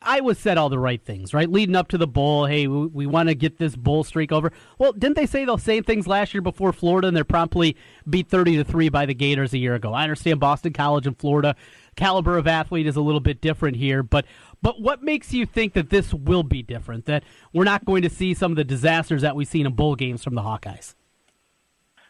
Iowa 0.00 0.34
said 0.34 0.58
all 0.58 0.68
the 0.68 0.78
right 0.78 1.02
things, 1.02 1.34
right? 1.34 1.50
Leading 1.50 1.74
up 1.74 1.88
to 1.88 1.98
the 1.98 2.06
bowl, 2.06 2.46
hey, 2.46 2.68
we, 2.68 2.86
we 2.86 3.06
want 3.06 3.28
to 3.28 3.34
get 3.34 3.58
this 3.58 3.74
bowl 3.74 4.04
streak 4.04 4.30
over. 4.30 4.52
Well, 4.78 4.92
didn't 4.92 5.16
they 5.16 5.26
say 5.26 5.44
those 5.44 5.62
same 5.62 5.82
things 5.82 6.06
last 6.06 6.32
year 6.32 6.40
before 6.40 6.72
Florida, 6.72 7.08
and 7.08 7.16
they're 7.16 7.24
promptly 7.24 7.76
beat 8.08 8.28
thirty 8.28 8.56
to 8.56 8.64
three 8.64 8.88
by 8.88 9.06
the 9.06 9.14
Gators 9.14 9.52
a 9.52 9.58
year 9.58 9.74
ago? 9.74 9.92
I 9.92 10.04
understand 10.04 10.38
Boston 10.38 10.72
College 10.72 11.06
and 11.06 11.18
Florida 11.18 11.56
caliber 11.96 12.38
of 12.38 12.46
athlete 12.46 12.86
is 12.86 12.94
a 12.94 13.00
little 13.00 13.20
bit 13.20 13.40
different 13.40 13.76
here, 13.76 14.02
but 14.02 14.24
but 14.62 14.80
what 14.80 15.02
makes 15.02 15.32
you 15.32 15.44
think 15.44 15.74
that 15.74 15.90
this 15.90 16.14
will 16.14 16.44
be 16.44 16.62
different? 16.62 17.06
That 17.06 17.24
we're 17.52 17.64
not 17.64 17.84
going 17.84 18.02
to 18.02 18.10
see 18.10 18.34
some 18.34 18.52
of 18.52 18.56
the 18.56 18.64
disasters 18.64 19.22
that 19.22 19.36
we've 19.36 19.48
seen 19.48 19.66
in 19.66 19.74
bowl 19.74 19.96
games 19.96 20.22
from 20.22 20.34
the 20.34 20.42
Hawkeyes? 20.42 20.94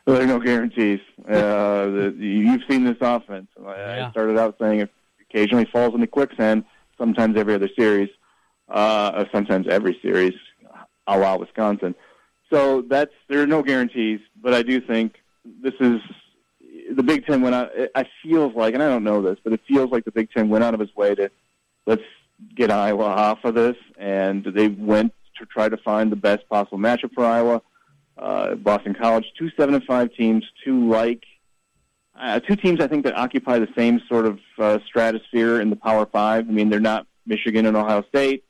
Well, 0.06 0.16
there 0.16 0.24
are 0.24 0.26
no 0.26 0.38
guarantees. 0.38 1.00
Uh, 1.28 1.90
the, 1.90 2.14
you've 2.18 2.62
seen 2.70 2.84
this 2.84 2.96
offense. 3.02 3.48
I 3.62 4.00
I 4.00 4.10
started 4.12 4.38
out 4.38 4.56
saying 4.58 4.80
it 4.80 4.90
occasionally 5.20 5.66
falls 5.66 5.94
into 5.94 6.06
quicksand, 6.06 6.64
sometimes 6.98 7.38
every 7.38 7.54
other 7.54 7.70
series, 7.78 8.10
uh, 8.68 9.24
sometimes 9.32 9.66
every 9.68 9.98
series, 10.02 10.34
a 11.06 11.18
la 11.18 11.36
Wisconsin. 11.36 11.94
So 12.50 12.82
that's 12.82 13.12
there 13.28 13.42
are 13.42 13.46
no 13.46 13.62
guarantees, 13.62 14.20
but 14.40 14.54
I 14.54 14.62
do 14.62 14.80
think 14.80 15.16
this 15.62 15.74
is 15.80 16.00
the 16.94 17.02
Big 17.02 17.26
Ten 17.26 17.42
went 17.42 17.54
out. 17.54 17.70
I 17.94 18.04
feels 18.22 18.54
like, 18.54 18.74
and 18.74 18.82
I 18.82 18.88
don't 18.88 19.04
know 19.04 19.22
this, 19.22 19.38
but 19.42 19.52
it 19.52 19.60
feels 19.68 19.90
like 19.90 20.04
the 20.04 20.12
Big 20.12 20.30
Ten 20.30 20.48
went 20.48 20.64
out 20.64 20.74
of 20.74 20.80
its 20.80 20.94
way 20.96 21.14
to 21.14 21.30
let's 21.86 22.02
get 22.54 22.70
Iowa 22.70 23.04
off 23.04 23.44
of 23.44 23.54
this, 23.54 23.76
and 23.98 24.44
they 24.44 24.68
went 24.68 25.12
to 25.38 25.46
try 25.46 25.68
to 25.68 25.76
find 25.76 26.10
the 26.10 26.16
best 26.16 26.48
possible 26.48 26.78
matchup 26.78 27.12
for 27.14 27.24
Iowa. 27.24 27.62
Uh, 28.16 28.54
Boston 28.56 28.94
College, 28.94 29.26
two 29.38 29.50
seven 29.56 29.74
and 29.74 29.84
five 29.84 30.12
teams, 30.14 30.44
two 30.64 30.88
like 30.88 31.22
uh, 32.18 32.40
two 32.40 32.56
teams 32.56 32.80
I 32.80 32.88
think 32.88 33.04
that 33.04 33.16
occupy 33.16 33.58
the 33.58 33.68
same 33.76 34.00
sort 34.08 34.26
of 34.26 34.40
uh, 34.58 34.78
stratosphere 34.86 35.60
in 35.60 35.70
the 35.70 35.76
Power 35.76 36.06
Five. 36.06 36.48
I 36.48 36.52
mean, 36.52 36.68
they're 36.68 36.80
not 36.80 37.06
Michigan 37.26 37.66
and 37.66 37.76
Ohio 37.76 38.02
State, 38.08 38.44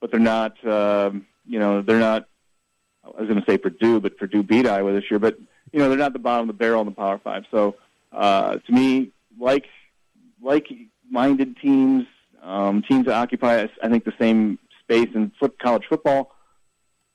but 0.00 0.10
they're 0.10 0.20
not 0.20 0.52
um, 0.66 1.26
you 1.46 1.58
know 1.58 1.82
they're 1.82 1.98
not. 1.98 2.26
I 3.04 3.20
was 3.20 3.28
going 3.28 3.40
to 3.40 3.46
say 3.46 3.58
Purdue, 3.58 4.00
but 4.00 4.16
Purdue 4.16 4.42
beat 4.42 4.66
Iowa 4.66 4.92
this 4.92 5.04
year. 5.10 5.20
But 5.20 5.38
you 5.72 5.78
know 5.78 5.88
they're 5.88 5.98
not 5.98 6.12
the 6.12 6.18
bottom 6.18 6.48
of 6.48 6.56
the 6.56 6.58
barrel 6.58 6.80
in 6.80 6.86
the 6.86 6.92
Power 6.92 7.18
Five. 7.18 7.44
So 7.50 7.76
uh, 8.12 8.56
to 8.56 8.72
me, 8.72 9.12
like 9.38 9.66
like 10.42 10.66
minded 11.08 11.56
teams, 11.58 12.06
um, 12.42 12.82
teams 12.82 13.06
that 13.06 13.14
occupy 13.14 13.68
I 13.82 13.88
think 13.88 14.04
the 14.04 14.14
same 14.18 14.58
space 14.80 15.08
in 15.14 15.32
foot, 15.38 15.58
college 15.58 15.84
football. 15.88 16.32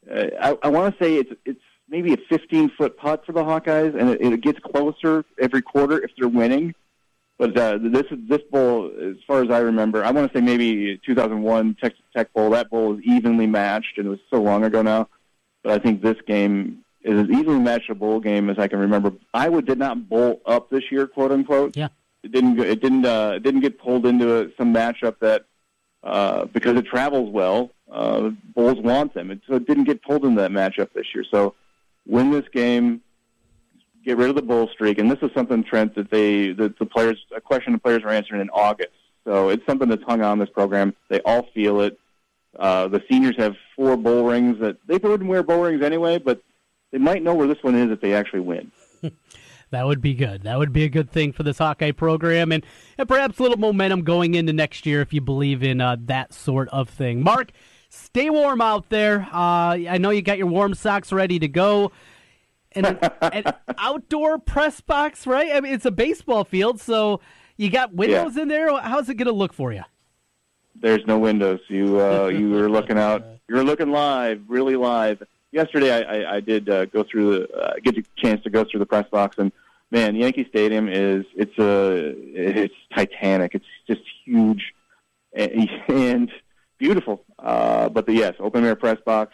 Uh, 0.10 0.26
I, 0.41 0.58
I 0.64 0.70
want 0.70 0.97
to 0.97 1.04
say 1.04 1.16
it's 1.16 1.32
it's 1.45 1.62
maybe 1.89 2.13
a 2.13 2.17
15 2.29 2.71
foot 2.77 2.97
putt 2.97 3.25
for 3.25 3.31
the 3.31 3.43
Hawkeyes, 3.43 3.99
and 3.99 4.09
it, 4.09 4.21
it 4.21 4.41
gets 4.41 4.59
closer 4.59 5.25
every 5.39 5.61
quarter 5.61 6.01
if 6.01 6.11
they're 6.17 6.27
winning. 6.29 6.73
But 7.37 7.57
uh, 7.57 7.77
this 7.81 8.03
this 8.27 8.41
bowl, 8.51 8.91
as 9.01 9.15
far 9.25 9.41
as 9.41 9.49
I 9.49 9.59
remember, 9.59 10.03
I 10.03 10.11
want 10.11 10.31
to 10.31 10.37
say 10.37 10.43
maybe 10.43 10.99
2001 11.05 11.77
Texas 11.81 12.03
Tech 12.15 12.33
Bowl. 12.33 12.49
That 12.49 12.69
bowl 12.69 12.89
was 12.89 12.99
evenly 13.03 13.47
matched, 13.47 13.97
and 13.97 14.07
it 14.07 14.09
was 14.09 14.19
so 14.29 14.41
long 14.41 14.65
ago 14.65 14.81
now. 14.81 15.07
But 15.63 15.71
I 15.71 15.79
think 15.79 16.01
this 16.01 16.17
game 16.27 16.83
is 17.01 17.17
as 17.17 17.29
evenly 17.29 17.59
matched 17.59 17.89
a 17.89 17.95
bowl 17.95 18.19
game 18.19 18.49
as 18.49 18.59
I 18.59 18.67
can 18.67 18.79
remember. 18.79 19.13
Iowa 19.33 19.61
did 19.61 19.79
not 19.79 20.09
bowl 20.09 20.41
up 20.45 20.69
this 20.69 20.83
year, 20.91 21.07
quote 21.07 21.31
unquote. 21.31 21.77
Yeah, 21.77 21.87
it 22.23 22.33
didn't. 22.33 22.59
It 22.59 22.81
didn't. 22.81 23.05
Uh, 23.05 23.33
it 23.35 23.43
didn't 23.43 23.61
get 23.61 23.79
pulled 23.79 24.05
into 24.05 24.41
a, 24.41 24.47
some 24.57 24.73
matchup 24.73 25.19
that 25.19 25.45
uh, 26.03 26.43
because 26.45 26.77
it 26.77 26.87
travels 26.87 27.31
well. 27.31 27.71
Uh, 27.89 28.31
Bulls 28.53 28.79
want 28.79 29.13
them, 29.13 29.31
and 29.31 29.41
so 29.47 29.55
it 29.55 29.65
didn't 29.65 29.85
get 29.85 30.03
pulled 30.03 30.25
into 30.25 30.41
that 30.41 30.51
matchup 30.51 30.91
this 30.93 31.05
year. 31.15 31.23
So 31.31 31.55
win 32.08 32.32
this 32.32 32.47
game, 32.52 33.02
get 34.04 34.18
rid 34.18 34.30
of 34.30 34.36
the 34.36 34.41
bull 34.41 34.68
streak, 34.70 34.97
and 34.97 35.10
this 35.10 35.20
is 35.22 35.32
something 35.34 35.64
Trent 35.64 35.95
that 35.95 36.10
they 36.10 36.52
that 36.54 36.78
the 36.80 36.86
players 36.86 37.18
a 37.36 37.41
question 37.41 37.74
the 37.74 37.80
players 37.80 38.04
are 38.04 38.10
answering 38.10 38.41
in 38.41 38.50
August. 38.50 38.91
So 39.26 39.50
it's 39.50 39.66
something 39.66 39.89
that's 39.89 40.04
hung 40.04 40.22
on 40.22 40.39
this 40.39 40.50
program. 40.50 40.93
They 41.10 41.22
all 41.22 41.47
feel 41.54 41.82
it. 41.82 42.00
Uh, 42.58 42.88
the 42.88 43.04
seniors 43.10 43.36
have 43.38 43.56
four 43.76 43.95
bowl 43.95 44.24
rings 44.24 44.60
that 44.60 44.78
they 44.88 44.97
wouldn't 44.97 45.30
wear 45.30 45.43
bowl 45.43 45.62
rings 45.62 45.84
anyway, 45.84 46.18
but 46.18 46.41
they 46.91 46.97
might 46.97 47.22
know 47.22 47.36
where 47.36 47.47
this 47.47 47.62
one 47.62 47.76
is 47.76 47.91
if 47.91 48.02
they 48.02 48.14
actually 48.14 48.41
win. 48.41 48.72
That 49.72 49.86
would 49.86 50.02
be 50.02 50.16
good. 50.16 50.43
That 50.43 50.58
would 50.58 50.74
be 50.74 50.84
a 50.84 50.89
good 50.89 51.12
thing 51.12 51.32
for 51.32 51.43
this 51.43 51.60
Hawkeye 51.60 51.91
program, 51.91 52.52
and, 52.52 52.66
and 52.97 53.08
perhaps 53.08 53.38
a 53.38 53.43
little 53.43 53.58
momentum 53.58 54.04
going 54.04 54.34
into 54.34 54.52
next 54.52 54.86
year 54.86 55.02
if 55.02 55.14
you 55.14 55.22
believe 55.22 55.62
in 55.62 55.80
uh, 55.80 55.95
that 56.06 56.34
sort 56.34 56.70
of 56.70 56.89
thing. 56.89 57.22
Marc, 57.22 57.52
stay 57.89 58.29
warm 58.29 58.61
out 58.61 58.89
there. 58.89 59.27
Uh, 59.33 59.75
I 59.89 59.97
know 59.99 60.11
you 60.11 60.21
got 60.21 60.37
your 60.37 60.47
warm 60.47 60.73
socks 60.73 61.11
ready 61.11 61.39
to 61.39 61.47
go. 61.47 61.91
And 62.71 62.85
an, 62.85 62.99
an 63.21 63.53
outdoor 63.77 64.37
press 64.37 64.79
box, 64.79 65.27
right? 65.27 65.51
I 65.51 65.59
mean, 65.59 65.73
it's 65.73 65.85
a 65.85 65.91
baseball 65.91 66.43
field, 66.43 66.79
so 66.79 67.19
you 67.57 67.69
got 67.69 67.93
windows 67.93 68.37
in 68.37 68.47
there. 68.47 68.79
How's 68.79 69.09
it 69.09 69.15
going 69.15 69.27
to 69.27 69.33
look 69.33 69.53
for 69.53 69.73
you? 69.73 69.83
There's 70.75 71.05
no 71.05 71.19
windows. 71.19 71.59
You 71.67 71.99
uh, 71.99 72.27
you 72.33 72.51
were 72.51 72.69
looking 72.69 72.97
out. 72.97 73.23
You 73.47 73.55
were 73.55 73.63
looking 73.63 73.91
live, 73.91 74.41
really 74.47 74.75
live. 74.75 75.21
Yesterday, 75.51 75.91
I, 75.91 76.01
I, 76.01 76.35
I 76.35 76.39
did 76.39 76.69
uh, 76.69 76.85
go 76.85 77.03
through 77.03 77.39
the 77.39 77.53
uh, 77.53 77.73
get 77.83 77.97
a 77.97 78.03
chance 78.17 78.43
to 78.43 78.49
go 78.49 78.63
through 78.63 78.79
the 78.79 78.85
press 78.85 79.07
box, 79.09 79.37
and 79.39 79.51
man, 79.89 80.15
Yankee 80.15 80.45
Stadium 80.47 80.87
is 80.87 81.25
it's 81.35 81.57
a 81.57 82.13
it's 82.15 82.75
titanic. 82.95 83.55
It's 83.55 83.65
just 83.87 84.01
huge 84.23 84.73
and, 85.33 85.69
and 85.87 86.31
beautiful. 86.77 87.23
Uh, 87.41 87.89
but 87.89 88.05
the 88.05 88.13
yes, 88.13 88.35
open 88.39 88.65
air 88.65 88.75
press 88.75 88.97
box. 89.05 89.33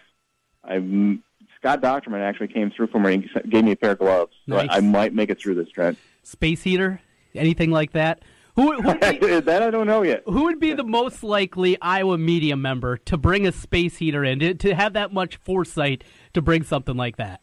I'm 0.63 1.23
Scott 1.57 1.81
Dochterman 1.81 2.21
actually 2.21 2.49
came 2.49 2.69
through 2.69 2.87
for 2.87 2.99
me 2.99 3.13
and 3.15 3.49
gave 3.49 3.63
me 3.63 3.71
a 3.71 3.75
pair 3.75 3.91
of 3.91 3.99
gloves. 3.99 4.33
So 4.47 4.57
I, 4.57 4.67
I 4.69 4.79
might 4.81 5.13
make 5.13 5.29
it 5.29 5.39
through 5.39 5.55
this, 5.55 5.69
Trent. 5.69 5.97
Space 6.21 6.61
heater, 6.61 7.01
anything 7.33 7.71
like 7.71 7.93
that? 7.93 8.21
Who, 8.55 8.71
who 8.81 8.87
would 8.87 9.19
be, 9.19 9.39
that 9.39 9.63
I 9.63 9.69
don't 9.69 9.87
know 9.87 10.03
yet. 10.03 10.23
Who 10.25 10.43
would 10.43 10.59
be 10.59 10.73
the 10.73 10.83
most 10.83 11.23
likely 11.23 11.79
Iowa 11.81 12.17
media 12.17 12.55
member 12.55 12.97
to 12.97 13.17
bring 13.17 13.45
a 13.47 13.51
space 13.51 13.97
heater 13.97 14.23
in 14.23 14.39
to, 14.39 14.53
to 14.53 14.75
have 14.75 14.93
that 14.93 15.11
much 15.11 15.37
foresight 15.37 16.03
to 16.33 16.41
bring 16.41 16.63
something 16.63 16.95
like 16.95 17.17
that? 17.17 17.41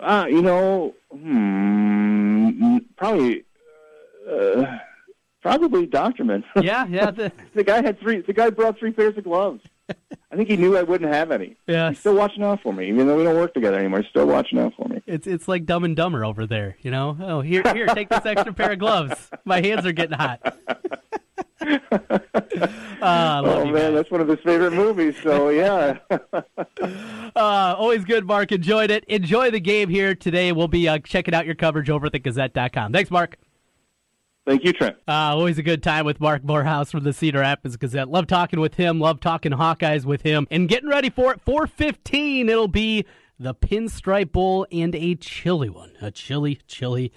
Uh, 0.00 0.26
you 0.28 0.42
know, 0.42 0.94
hmm, 1.10 2.78
probably, 2.96 3.44
uh, 4.28 4.78
probably 5.46 5.86
Dochterman. 5.86 6.42
Yeah, 6.62 6.86
yeah. 6.86 7.10
The, 7.10 7.32
the 7.54 7.62
guy 7.62 7.82
had 7.82 8.00
three. 8.00 8.20
The 8.20 8.32
guy 8.32 8.50
brought 8.50 8.78
three 8.78 8.90
pairs 8.92 9.16
of 9.16 9.24
gloves. 9.24 9.62
I 9.88 10.36
think 10.36 10.48
he 10.48 10.56
knew 10.56 10.76
I 10.76 10.82
wouldn't 10.82 11.12
have 11.12 11.30
any. 11.30 11.56
Yeah. 11.68 11.90
He's 11.90 12.00
still 12.00 12.16
watching 12.16 12.42
out 12.42 12.60
for 12.60 12.72
me, 12.72 12.88
even 12.88 13.06
though 13.06 13.16
we 13.16 13.22
don't 13.22 13.36
work 13.36 13.54
together 13.54 13.78
anymore. 13.78 14.00
He's 14.00 14.10
still 14.10 14.26
watching 14.26 14.58
out 14.58 14.74
for 14.76 14.88
me. 14.88 15.00
It's 15.06 15.26
it's 15.28 15.46
like 15.46 15.64
Dumb 15.64 15.84
and 15.84 15.94
Dumber 15.94 16.24
over 16.24 16.46
there, 16.46 16.76
you 16.82 16.90
know. 16.90 17.16
Oh, 17.20 17.40
here, 17.40 17.62
here, 17.72 17.86
take 17.86 18.08
this 18.08 18.26
extra 18.26 18.52
pair 18.52 18.72
of 18.72 18.80
gloves. 18.80 19.30
My 19.44 19.60
hands 19.60 19.86
are 19.86 19.92
getting 19.92 20.18
hot. 20.18 20.40
Love 23.00 23.44
oh 23.46 23.64
you 23.64 23.72
man, 23.72 23.94
that's 23.94 24.10
one 24.10 24.20
of 24.20 24.28
his 24.28 24.40
favorite 24.40 24.72
movies. 24.72 25.14
So 25.22 25.50
yeah. 25.50 25.98
Uh, 27.36 27.74
always 27.78 28.04
good, 28.04 28.26
Marc. 28.26 28.50
Enjoyed 28.50 28.90
it. 28.90 29.04
Enjoy 29.04 29.50
the 29.50 29.60
game 29.60 29.88
here 29.88 30.14
today. 30.14 30.50
We'll 30.52 30.68
be 30.68 30.88
uh, 30.88 30.98
checking 30.98 31.34
out 31.34 31.46
your 31.46 31.54
coverage 31.54 31.90
over 31.90 32.06
at 32.06 32.12
thegazette.com. 32.12 32.92
Thanks, 32.92 33.10
Marc. 33.10 33.36
Thank 34.46 34.64
you, 34.64 34.72
Trent. 34.72 34.96
Uh, 35.08 35.12
always 35.12 35.58
a 35.58 35.62
good 35.62 35.82
time 35.82 36.06
with 36.06 36.20
Marc 36.20 36.44
Morehouse 36.44 36.92
from 36.92 37.02
the 37.02 37.12
Cedar 37.12 37.40
Rapids 37.40 37.76
Gazette. 37.76 38.08
Love 38.08 38.28
talking 38.28 38.60
with 38.60 38.74
him. 38.74 39.00
Love 39.00 39.18
talking 39.18 39.50
Hawkeyes 39.50 40.04
with 40.04 40.22
him. 40.22 40.46
And 40.52 40.68
getting 40.68 40.88
ready 40.88 41.10
for 41.10 41.32
it. 41.32 41.40
415, 41.40 42.48
it'll 42.48 42.68
be 42.68 43.04
the 43.40 43.54
Pinstripe 43.54 44.30
Bowl 44.30 44.64
and 44.70 44.94
a 44.94 45.16
chilly 45.16 45.68
one. 45.68 45.92
A 46.00 46.12
chilly, 46.12 46.60
chilly 46.68 47.12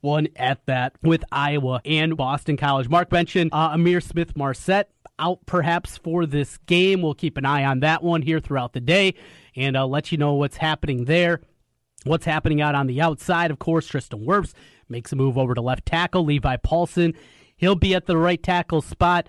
one 0.00 0.28
at 0.36 0.64
that 0.66 0.94
with 1.02 1.24
Iowa 1.32 1.80
and 1.84 2.16
Boston 2.16 2.56
College. 2.56 2.88
Marc 2.88 3.10
mentioned 3.10 3.50
uh, 3.52 3.74
Ihmir 3.74 4.00
Smith-Marsette 4.00 4.90
out 5.18 5.44
perhaps 5.46 5.96
for 5.96 6.26
this 6.26 6.58
game. 6.66 7.02
We'll 7.02 7.14
keep 7.14 7.36
an 7.36 7.44
eye 7.44 7.64
on 7.64 7.80
that 7.80 8.04
one 8.04 8.22
here 8.22 8.38
throughout 8.38 8.72
the 8.72 8.80
day 8.80 9.14
and 9.56 9.76
I'll 9.76 9.90
let 9.90 10.12
you 10.12 10.18
know 10.18 10.34
what's 10.34 10.58
happening 10.58 11.06
there. 11.06 11.40
What's 12.04 12.24
happening 12.24 12.60
out 12.60 12.76
on 12.76 12.86
the 12.86 13.00
outside, 13.00 13.50
of 13.50 13.58
course, 13.58 13.88
Tristan 13.88 14.24
Wirfs 14.24 14.54
makes 14.88 15.12
a 15.12 15.16
move 15.16 15.38
over 15.38 15.54
to 15.54 15.60
left 15.60 15.86
tackle. 15.86 16.24
Levi 16.24 16.56
Paulsen, 16.56 17.14
he'll 17.56 17.74
be 17.74 17.94
at 17.94 18.06
the 18.06 18.16
right 18.16 18.42
tackle 18.42 18.82
spot. 18.82 19.28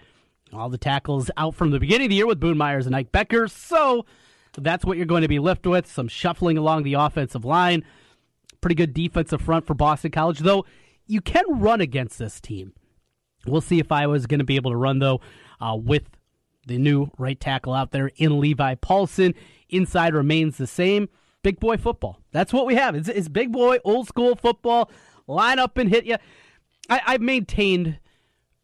All 0.51 0.69
the 0.69 0.77
tackles 0.77 1.29
out 1.37 1.55
from 1.55 1.71
the 1.71 1.79
beginning 1.79 2.05
of 2.05 2.09
the 2.09 2.15
year 2.15 2.27
with 2.27 2.39
Boone 2.39 2.57
Myers 2.57 2.87
and 2.87 2.95
Ike 2.95 3.11
Boettger. 3.11 3.49
So 3.49 4.05
that's 4.57 4.83
what 4.83 4.97
you're 4.97 5.05
going 5.05 5.21
to 5.21 5.27
be 5.27 5.39
left 5.39 5.65
with. 5.67 5.85
Some 5.85 6.07
shuffling 6.07 6.57
along 6.57 6.83
the 6.83 6.95
offensive 6.95 7.45
line. 7.45 7.83
Pretty 8.61 8.75
good 8.75 8.93
defensive 8.93 9.41
front 9.41 9.65
for 9.65 9.73
Boston 9.73 10.11
College, 10.11 10.39
though 10.39 10.65
you 11.05 11.21
can 11.21 11.43
run 11.47 11.81
against 11.81 12.19
this 12.19 12.39
team. 12.39 12.73
We'll 13.45 13.61
see 13.61 13.79
if 13.79 13.91
Iowa's 13.91 14.27
going 14.27 14.39
to 14.39 14.45
be 14.45 14.57
able 14.57 14.71
to 14.71 14.77
run, 14.77 14.99
though, 14.99 15.21
uh, 15.61 15.75
with 15.75 16.03
the 16.67 16.77
new 16.77 17.09
right 17.17 17.39
tackle 17.39 17.73
out 17.73 17.91
there 17.91 18.11
in 18.17 18.39
Levi 18.39 18.75
Paulsen. 18.75 19.33
Inside 19.69 20.13
remains 20.13 20.57
the 20.57 20.67
same. 20.67 21.09
Big 21.41 21.59
boy 21.59 21.77
football. 21.77 22.19
That's 22.31 22.51
what 22.51 22.65
we 22.65 22.75
have. 22.75 22.95
It's, 22.95 23.07
it's 23.07 23.29
big 23.29 23.51
boy, 23.51 23.77
old 23.83 24.07
school 24.07 24.35
football. 24.35 24.91
Line 25.29 25.59
up 25.59 25.77
and 25.77 25.89
hit 25.89 26.05
you. 26.05 26.17
I, 26.89 27.01
I've 27.05 27.21
maintained 27.21 27.99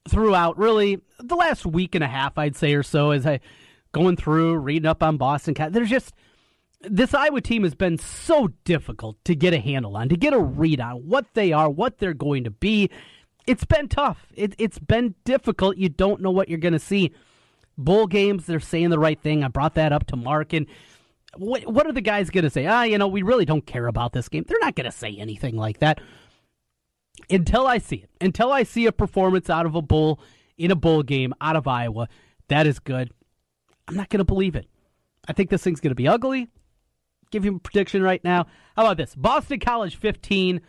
throughout 0.09 0.57
really 0.57 0.99
the 1.19 1.35
last 1.35 1.65
week 1.65 1.93
and 1.93 2.03
a 2.03 2.07
half, 2.07 2.37
I'd 2.37 2.55
say, 2.55 2.73
or 2.73 2.81
so, 2.81 3.11
as 3.11 3.25
I 3.25 3.39
going 3.91 4.17
through 4.17 4.57
reading 4.57 4.87
up 4.87 5.03
on 5.03 5.17
Boston. 5.17 5.53
Cat. 5.53 5.73
There's 5.73 5.91
just 5.91 6.13
this 6.81 7.13
Iowa 7.13 7.39
team 7.39 7.63
has 7.63 7.75
been 7.75 7.99
so 7.99 8.49
difficult 8.63 9.23
to 9.25 9.35
get 9.35 9.53
a 9.53 9.59
handle 9.59 9.95
on, 9.95 10.09
to 10.09 10.17
get 10.17 10.33
a 10.33 10.39
read 10.39 10.81
on 10.81 11.07
what 11.07 11.27
they 11.35 11.53
are, 11.53 11.69
what 11.69 11.99
they're 11.99 12.15
going 12.15 12.43
to 12.45 12.51
be. 12.51 12.89
It's 13.45 13.65
been 13.65 13.87
tough. 13.87 14.25
It, 14.33 14.55
it's 14.57 14.79
been 14.79 15.13
difficult. 15.23 15.77
You 15.77 15.89
don't 15.89 16.19
know 16.19 16.31
what 16.31 16.49
you're 16.49 16.57
going 16.57 16.73
to 16.73 16.79
see. 16.79 17.11
Bowl 17.77 18.07
games, 18.07 18.47
they're 18.47 18.59
saying 18.59 18.89
the 18.89 18.97
right 18.97 19.21
thing. 19.21 19.43
I 19.43 19.49
brought 19.49 19.75
that 19.75 19.93
up 19.93 20.07
to 20.07 20.15
Marc, 20.15 20.53
and 20.53 20.65
what 21.37 21.67
what 21.67 21.85
are 21.85 21.91
the 21.91 22.01
guys 22.01 22.31
going 22.31 22.45
to 22.45 22.49
say? 22.49 22.65
Ah, 22.65 22.83
you 22.83 22.97
know, 22.97 23.07
we 23.07 23.21
really 23.21 23.45
don't 23.45 23.65
care 23.65 23.85
about 23.85 24.13
this 24.13 24.29
game. 24.29 24.45
They're 24.47 24.57
not 24.61 24.75
going 24.75 24.89
to 24.89 24.97
say 24.97 25.15
anything 25.15 25.57
like 25.57 25.79
that 25.79 25.99
until 27.29 27.67
I 27.67 27.77
see 27.77 27.97
it. 27.97 28.09
Until 28.21 28.51
I 28.51 28.63
see 28.63 28.85
a 28.85 28.91
performance 28.91 29.49
out 29.49 29.65
of 29.65 29.75
a 29.75 29.81
bull 29.81 30.19
in 30.57 30.71
a 30.71 30.75
bowl 30.75 31.03
game 31.03 31.33
out 31.41 31.55
of 31.55 31.67
Iowa, 31.67 32.07
that 32.47 32.67
is 32.67 32.79
good. 32.79 33.11
I'm 33.87 33.95
not 33.95 34.09
going 34.09 34.19
to 34.19 34.25
believe 34.25 34.55
it. 34.55 34.67
I 35.27 35.33
think 35.33 35.49
this 35.49 35.63
thing's 35.63 35.79
going 35.79 35.91
to 35.91 35.95
be 35.95 36.07
ugly. 36.07 36.49
Give 37.31 37.45
you 37.45 37.55
a 37.55 37.59
prediction 37.59 38.03
right 38.03 38.23
now. 38.23 38.45
How 38.75 38.83
about 38.83 38.97
this? 38.97 39.15
Boston 39.15 39.59
College 39.59 39.95
15, 39.95 40.61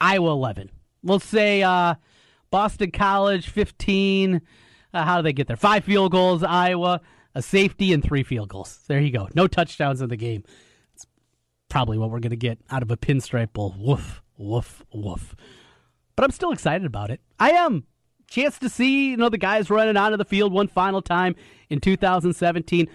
Iowa 0.00 0.30
11. 0.30 0.70
We'll 1.02 1.18
say 1.18 1.62
uh, 1.62 1.94
Boston 2.50 2.90
College 2.90 3.48
15. 3.48 4.40
Uh, 4.92 5.04
how 5.04 5.16
do 5.16 5.22
they 5.24 5.32
get 5.32 5.48
there? 5.48 5.56
Five 5.56 5.84
field 5.84 6.12
goals, 6.12 6.42
Iowa, 6.42 7.00
a 7.34 7.42
safety, 7.42 7.92
and 7.92 8.02
three 8.02 8.22
field 8.22 8.48
goals. 8.48 8.80
There 8.86 9.00
you 9.00 9.10
go. 9.10 9.28
No 9.34 9.48
touchdowns 9.48 10.00
in 10.00 10.08
the 10.08 10.16
game. 10.16 10.44
It's 10.94 11.06
probably 11.68 11.98
what 11.98 12.10
we're 12.10 12.20
going 12.20 12.30
to 12.30 12.36
get 12.36 12.58
out 12.70 12.82
of 12.82 12.90
a 12.90 12.96
pinstripe 12.96 13.52
bowl. 13.52 13.74
Woof, 13.76 14.22
woof, 14.38 14.84
woof. 14.92 15.34
But 16.16 16.24
I'm 16.24 16.30
still 16.30 16.52
excited 16.52 16.86
about 16.86 17.10
it. 17.10 17.20
I 17.38 17.50
am. 17.50 17.84
Chance 18.28 18.58
to 18.60 18.68
see, 18.68 19.10
you 19.10 19.16
know, 19.16 19.28
the 19.28 19.38
guys 19.38 19.70
running 19.70 19.96
onto 19.96 20.16
the 20.16 20.24
field 20.24 20.52
one 20.52 20.68
final 20.68 21.02
time 21.02 21.34
in 21.68 21.80
2017. 21.80 22.88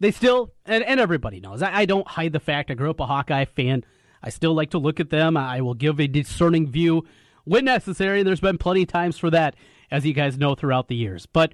They 0.00 0.10
still, 0.10 0.52
and, 0.64 0.82
and 0.84 0.98
everybody 0.98 1.40
knows, 1.40 1.62
I, 1.62 1.80
I 1.80 1.84
don't 1.84 2.08
hide 2.08 2.32
the 2.32 2.40
fact 2.40 2.70
I 2.70 2.74
grew 2.74 2.90
up 2.90 3.00
a 3.00 3.06
Hawkeye 3.06 3.44
fan. 3.44 3.84
I 4.22 4.30
still 4.30 4.54
like 4.54 4.70
to 4.70 4.78
look 4.78 4.98
at 4.98 5.10
them. 5.10 5.36
I 5.36 5.60
will 5.60 5.74
give 5.74 6.00
a 6.00 6.06
discerning 6.06 6.68
view 6.68 7.04
when 7.44 7.64
necessary. 7.64 8.22
There's 8.22 8.40
been 8.40 8.58
plenty 8.58 8.82
of 8.82 8.88
times 8.88 9.18
for 9.18 9.30
that, 9.30 9.54
as 9.90 10.06
you 10.06 10.12
guys 10.12 10.38
know 10.38 10.54
throughout 10.54 10.88
the 10.88 10.96
years. 10.96 11.26
But 11.26 11.52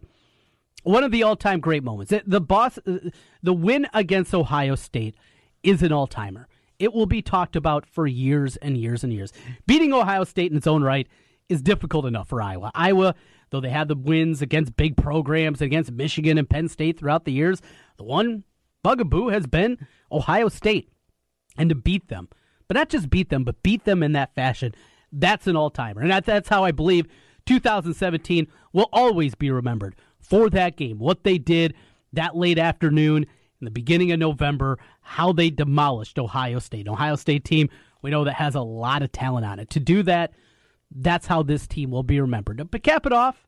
one 0.83 1.05
of 1.05 1.11
the 1.11 1.23
all-time 1.23 1.61
great 1.61 1.83
moments, 1.83 2.13
the, 2.27 2.41
boss, 2.41 2.79
the 3.43 3.53
win 3.53 3.87
against 3.93 4.35
Ohio 4.35 4.75
State, 4.75 5.15
is 5.63 5.83
an 5.83 5.93
all-timer. 5.93 6.49
It 6.79 6.95
will 6.95 7.07
be 7.07 7.23
talked 7.23 7.57
about 7.57 7.87
for 7.87 8.07
years 8.07 8.57
and 8.57 8.77
years 8.77 9.03
and 9.03 9.13
years. 9.13 9.33
Beating 9.67 9.93
Ohio 9.93 10.25
State 10.25 10.51
in 10.51 10.57
its 10.57 10.67
own 10.67 10.83
right 10.83 11.09
is 11.49 11.61
difficult 11.63 12.05
enough 12.07 12.29
for 12.29 12.41
Iowa. 12.41 12.71
Iowa, 12.75 13.15
though 13.51 13.61
they 13.61 13.71
had 13.71 13.89
the 13.89 13.97
wins 13.97 14.43
against 14.43 14.77
big 14.77 14.97
programs, 14.97 15.61
against 15.61 15.91
Michigan 15.91 16.39
and 16.39 16.49
Penn 16.49 16.69
State 16.69 16.99
throughout 16.99 17.25
the 17.25 17.33
years, 17.33 17.61
the 17.97 18.05
one 18.05 18.45
bugaboo 18.83 19.29
has 19.29 19.47
been 19.47 19.87
Ohio 20.13 20.49
State. 20.49 20.91
And 21.57 21.69
to 21.71 21.75
beat 21.75 22.09
them, 22.09 22.29
but 22.69 22.77
not 22.77 22.89
just 22.89 23.11
beat 23.11 23.31
them, 23.31 23.43
but 23.43 23.63
beat 23.65 23.85
them 23.85 24.03
in 24.05 24.13
that 24.13 24.35
fashion, 24.35 24.73
that's 25.11 25.49
an 25.49 25.57
all 25.57 25.71
timer. 25.71 26.03
And 26.03 26.25
that's 26.25 26.49
how 26.49 26.63
I 26.63 26.71
believe 26.71 27.07
2017 27.47 28.47
will 28.73 28.89
always 28.93 29.35
be 29.35 29.51
remembered 29.51 29.97
for 30.21 30.49
that 30.51 30.77
game. 30.77 30.99
What 30.99 31.25
they 31.25 31.39
did 31.39 31.75
that 32.13 32.37
late 32.37 32.59
afternoon 32.59 33.25
in 33.61 33.65
the 33.65 33.71
beginning 33.71 34.13
of 34.13 34.21
November, 34.21 34.79
how 35.09 35.33
they 35.33 35.51
demolished 35.51 36.19
Ohio 36.19 36.59
State. 36.59 36.89
Ohio 36.89 37.17
State 37.17 37.45
team 37.45 37.69
we 38.03 38.11
know 38.11 38.25
that 38.25 38.35
has 38.35 38.55
a 38.55 38.61
lot 38.61 39.03
of 39.03 39.13
talent 39.13 39.45
on 39.45 39.59
it. 39.59 39.71
To 39.71 39.81
do 39.81 40.03
that, 40.05 40.33
that's 40.95 41.27
how 41.27 41.43
this 41.43 41.67
team 41.67 41.91
will 41.91 42.03
be 42.03 42.21
remembered. 42.21 42.59
To 42.71 42.79
cap 42.79 43.07
it 43.07 43.13
off, 43.13 43.47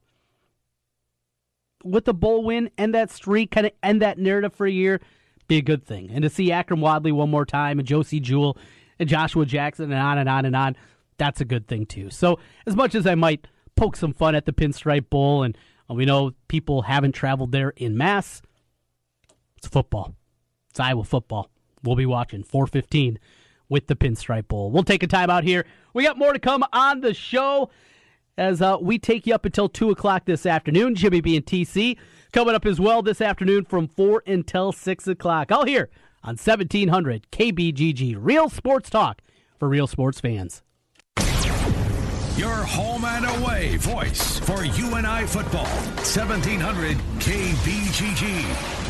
with 1.82 2.04
the 2.04 2.14
bowl 2.14 2.44
win 2.44 2.70
and 2.76 2.94
that 2.94 3.11
streak, 3.11 3.52
kind 3.52 3.66
of 3.66 3.72
end 3.82 4.02
that 4.02 4.18
narrative 4.18 4.54
for 4.54 4.66
a 4.66 4.70
year, 4.70 5.00
be 5.48 5.56
a 5.56 5.62
good 5.62 5.84
thing. 5.84 6.11
And 6.11 6.22
to 6.22 6.30
see 6.30 6.50
Akrum 6.50 6.80
Wadley 6.80 7.12
one 7.12 7.30
more 7.30 7.46
time 7.46 7.78
and 7.78 7.88
Josey 7.88 8.20
Jewell 8.20 8.58
and 8.98 9.08
Joshua 9.08 9.46
Jackson 9.46 9.90
and 9.90 10.00
on 10.00 10.18
and 10.18 10.28
on 10.28 10.44
and 10.44 10.54
on, 10.54 10.76
that's 11.16 11.40
a 11.40 11.44
good 11.44 11.66
thing 11.66 11.86
too. 11.86 12.11
So 12.11 12.38
as 12.66 12.76
much 12.76 12.94
as 12.94 13.06
I 13.06 13.14
might 13.14 13.46
poke 13.76 13.96
some 13.96 14.12
fun 14.12 14.34
at 14.34 14.44
the 14.44 14.52
Pinstripe 14.52 15.08
Bowl, 15.08 15.42
and 15.42 15.56
uh, 15.90 15.94
we 15.94 16.04
know 16.04 16.32
people 16.48 16.82
haven't 16.82 17.12
traveled 17.12 17.52
there 17.52 17.70
in 17.70 17.96
mass, 17.96 18.42
it's 19.56 19.68
football. 19.68 20.14
It's 20.70 20.80
Iowa 20.80 21.04
football. 21.04 21.50
We'll 21.82 21.96
be 21.96 22.06
watching 22.06 22.42
415 22.42 23.18
with 23.68 23.86
the 23.86 23.96
Pinstripe 23.96 24.48
Bowl. 24.48 24.70
We'll 24.70 24.84
take 24.84 25.02
a 25.02 25.06
time 25.06 25.30
out 25.30 25.44
here. 25.44 25.66
We 25.94 26.04
got 26.04 26.18
more 26.18 26.32
to 26.32 26.38
come 26.38 26.64
on 26.72 27.00
the 27.00 27.14
show 27.14 27.70
as 28.36 28.62
uh, 28.62 28.78
we 28.80 28.98
take 28.98 29.26
you 29.26 29.34
up 29.34 29.44
until 29.44 29.68
2 29.68 29.90
o'clock 29.90 30.24
this 30.26 30.46
afternoon. 30.46 30.94
Jimmy 30.94 31.20
B 31.20 31.36
and 31.36 31.44
TC 31.44 31.96
coming 32.32 32.54
up 32.54 32.64
as 32.66 32.80
well 32.80 33.02
this 33.02 33.20
afternoon 33.20 33.64
from 33.64 33.88
4 33.88 34.22
until 34.26 34.72
6 34.72 35.08
o'clock. 35.08 35.50
All 35.50 35.64
here 35.64 35.90
on 36.22 36.36
1700 36.36 37.30
KBGG. 37.30 38.16
Real 38.18 38.48
sports 38.48 38.90
talk 38.90 39.22
for 39.58 39.68
real 39.68 39.86
sports 39.86 40.20
fans. 40.20 40.62
Your 42.36 42.54
home 42.54 43.04
and 43.04 43.26
away 43.26 43.76
voice 43.76 44.38
for 44.38 44.64
UNI 44.64 45.26
football. 45.26 45.66
1700 45.66 46.96
KBGG. 47.18 48.89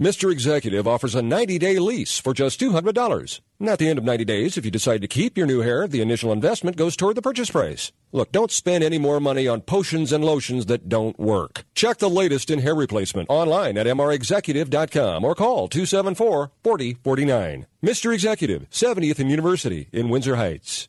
Mr. 0.00 0.30
Executive 0.30 0.86
offers 0.86 1.16
a 1.16 1.22
90 1.22 1.58
day 1.58 1.76
lease 1.80 2.20
for 2.20 2.32
just 2.32 2.60
$200. 2.60 3.40
And 3.58 3.68
at 3.68 3.80
the 3.80 3.88
end 3.88 3.98
of 3.98 4.04
90 4.04 4.24
days, 4.24 4.56
if 4.56 4.64
you 4.64 4.70
decide 4.70 5.00
to 5.02 5.08
keep 5.08 5.36
your 5.36 5.48
new 5.48 5.60
hair, 5.62 5.88
the 5.88 6.00
initial 6.00 6.32
investment 6.32 6.76
goes 6.76 6.94
toward 6.94 7.16
the 7.16 7.22
purchase 7.22 7.50
price. 7.50 7.90
Look, 8.12 8.30
don't 8.30 8.52
spend 8.52 8.84
any 8.84 8.98
more 8.98 9.18
money 9.18 9.48
on 9.48 9.60
potions 9.60 10.12
and 10.12 10.24
lotions 10.24 10.66
that 10.66 10.88
don't 10.88 11.18
work. 11.18 11.64
Check 11.74 11.98
the 11.98 12.08
latest 12.08 12.48
in 12.48 12.60
hair 12.60 12.76
replacement 12.76 13.28
online 13.28 13.76
at 13.76 13.86
mrexecutive.com 13.86 15.24
or 15.24 15.34
call 15.34 15.66
274 15.66 16.52
4049. 16.62 17.66
Mr. 17.84 18.14
Executive, 18.14 18.70
70th 18.70 19.18
and 19.18 19.30
University 19.30 19.88
in 19.92 20.10
Windsor 20.10 20.36
Heights. 20.36 20.88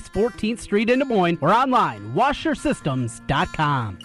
East 0.01 0.13
14th 0.13 0.59
Street 0.59 0.89
in 0.89 0.99
Des 0.99 1.05
Moines 1.05 1.37
or 1.41 1.53
online, 1.53 2.13
washersystems.com. 2.15 3.99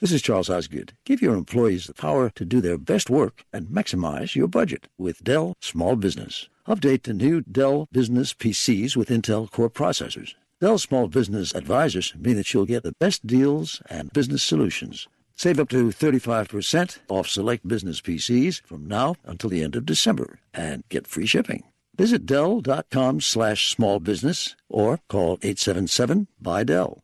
This 0.00 0.12
is 0.12 0.22
Charles 0.22 0.48
Osgood. 0.48 0.94
Give 1.04 1.20
your 1.20 1.34
employees 1.34 1.86
the 1.86 1.94
power 1.94 2.30
to 2.30 2.44
do 2.44 2.60
their 2.60 2.78
best 2.78 3.10
work 3.10 3.44
and 3.52 3.66
maximize 3.68 4.34
your 4.34 4.48
budget 4.48 4.88
with 4.96 5.22
Dell 5.22 5.54
Small 5.60 5.96
Business. 5.96 6.48
Update 6.66 7.02
the 7.02 7.12
new 7.12 7.42
Dell 7.42 7.86
Business 7.92 8.32
PCs 8.32 8.96
with 8.96 9.10
Intel 9.10 9.50
Core 9.50 9.70
processors. 9.70 10.34
Dell 10.60 10.78
Small 10.78 11.08
Business 11.08 11.54
Advisors 11.54 12.14
mean 12.16 12.36
that 12.36 12.52
you'll 12.54 12.64
get 12.64 12.82
the 12.82 12.92
best 12.98 13.26
deals 13.26 13.82
and 13.90 14.12
business 14.12 14.42
solutions. 14.42 15.06
Save 15.36 15.60
up 15.60 15.68
to 15.68 15.88
35% 15.88 16.98
off 17.08 17.28
select 17.28 17.68
business 17.68 18.00
PCs 18.00 18.62
from 18.62 18.86
now 18.86 19.16
until 19.24 19.50
the 19.50 19.62
end 19.62 19.76
of 19.76 19.86
December 19.86 20.38
and 20.54 20.82
get 20.88 21.06
free 21.06 21.26
shipping. 21.26 21.62
Visit 21.96 22.26
Dell.com 22.26 23.20
slash 23.20 23.70
small 23.70 24.00
business 24.00 24.56
or 24.68 25.00
call 25.08 25.38
877 25.42 26.28
by 26.40 26.64
Dell. 26.64 27.02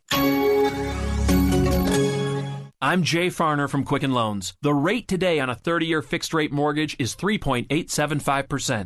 I'm 2.81 3.03
Jay 3.03 3.26
Farner 3.26 3.68
from 3.68 3.83
Quicken 3.83 4.12
Loans. 4.12 4.55
The 4.62 4.72
rate 4.72 5.09
today 5.09 5.41
on 5.41 5.51
a 5.51 5.57
30 5.57 5.87
year 5.87 6.01
fixed 6.01 6.33
rate 6.33 6.53
mortgage 6.53 6.95
is 7.01 7.16
3.875%, 7.16 7.66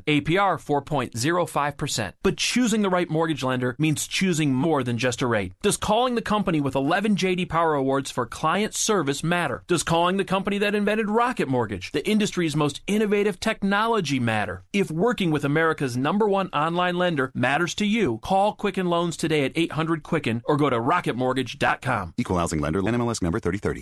APR 0.05 0.57
4.05%. 0.57 2.13
But 2.23 2.39
choosing 2.39 2.81
the 2.81 2.89
right 2.89 3.11
mortgage 3.11 3.43
lender 3.43 3.77
means 3.79 4.07
choosing 4.07 4.55
more 4.55 4.83
than 4.83 4.97
just 4.97 5.21
a 5.21 5.27
rate. 5.27 5.53
Does 5.61 5.77
calling 5.77 6.15
the 6.15 6.23
company 6.23 6.59
with 6.59 6.75
11 6.75 7.17
JD 7.17 7.51
Power 7.51 7.75
Awards 7.75 8.11
for 8.11 8.25
client 8.25 8.75
service 8.75 9.23
matter? 9.23 9.63
Does 9.67 9.83
calling 9.83 10.17
the 10.17 10.25
company 10.25 10.57
that 10.57 10.75
invented 10.75 11.11
Rocket 11.11 11.49
Mortgage, 11.49 11.93
the 11.93 12.09
industry's 12.09 12.57
most 12.57 12.81
innovative 12.87 13.41
technology, 13.41 14.19
matter? 14.19 14.63
If 14.73 14.91
working 14.91 15.31
with 15.31 15.45
America's 15.45 15.99
number 15.99 16.27
one 16.27 16.49
online 16.55 16.97
lender 16.97 17.31
matters 17.35 17.75
to 17.75 17.85
you, 17.85 18.21
call 18.23 18.55
Quicken 18.55 18.87
Loans 18.87 19.19
today 19.19 19.45
at 19.45 19.53
800 19.55 20.03
Quicken 20.03 20.41
or 20.47 20.57
go 20.57 20.71
to 20.71 20.81
rocketmortgage.com. 20.81 22.15
Equal 22.17 22.39
housing 22.39 22.63
lender, 22.63 22.81
NMLS 22.81 23.21
number 23.21 23.39
3030. 23.39 23.82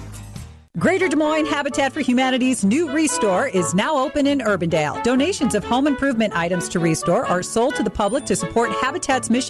Greater 0.79 1.09
Des 1.09 1.17
Moines 1.17 1.47
Habitat 1.47 1.91
for 1.91 1.99
Humanity's 1.99 2.63
new 2.63 2.89
Restore 2.89 3.45
is 3.45 3.73
now 3.73 3.97
open 3.97 4.25
in 4.25 4.39
Urbandale. 4.39 5.03
Donations 5.03 5.53
of 5.53 5.65
home 5.65 5.85
improvement 5.85 6.33
items 6.33 6.69
to 6.69 6.79
Restore 6.79 7.25
are 7.25 7.43
sold 7.43 7.75
to 7.75 7.83
the 7.83 7.89
public 7.89 8.23
to 8.27 8.37
support 8.37 8.71
Habitat's 8.71 9.29
mission 9.29 9.49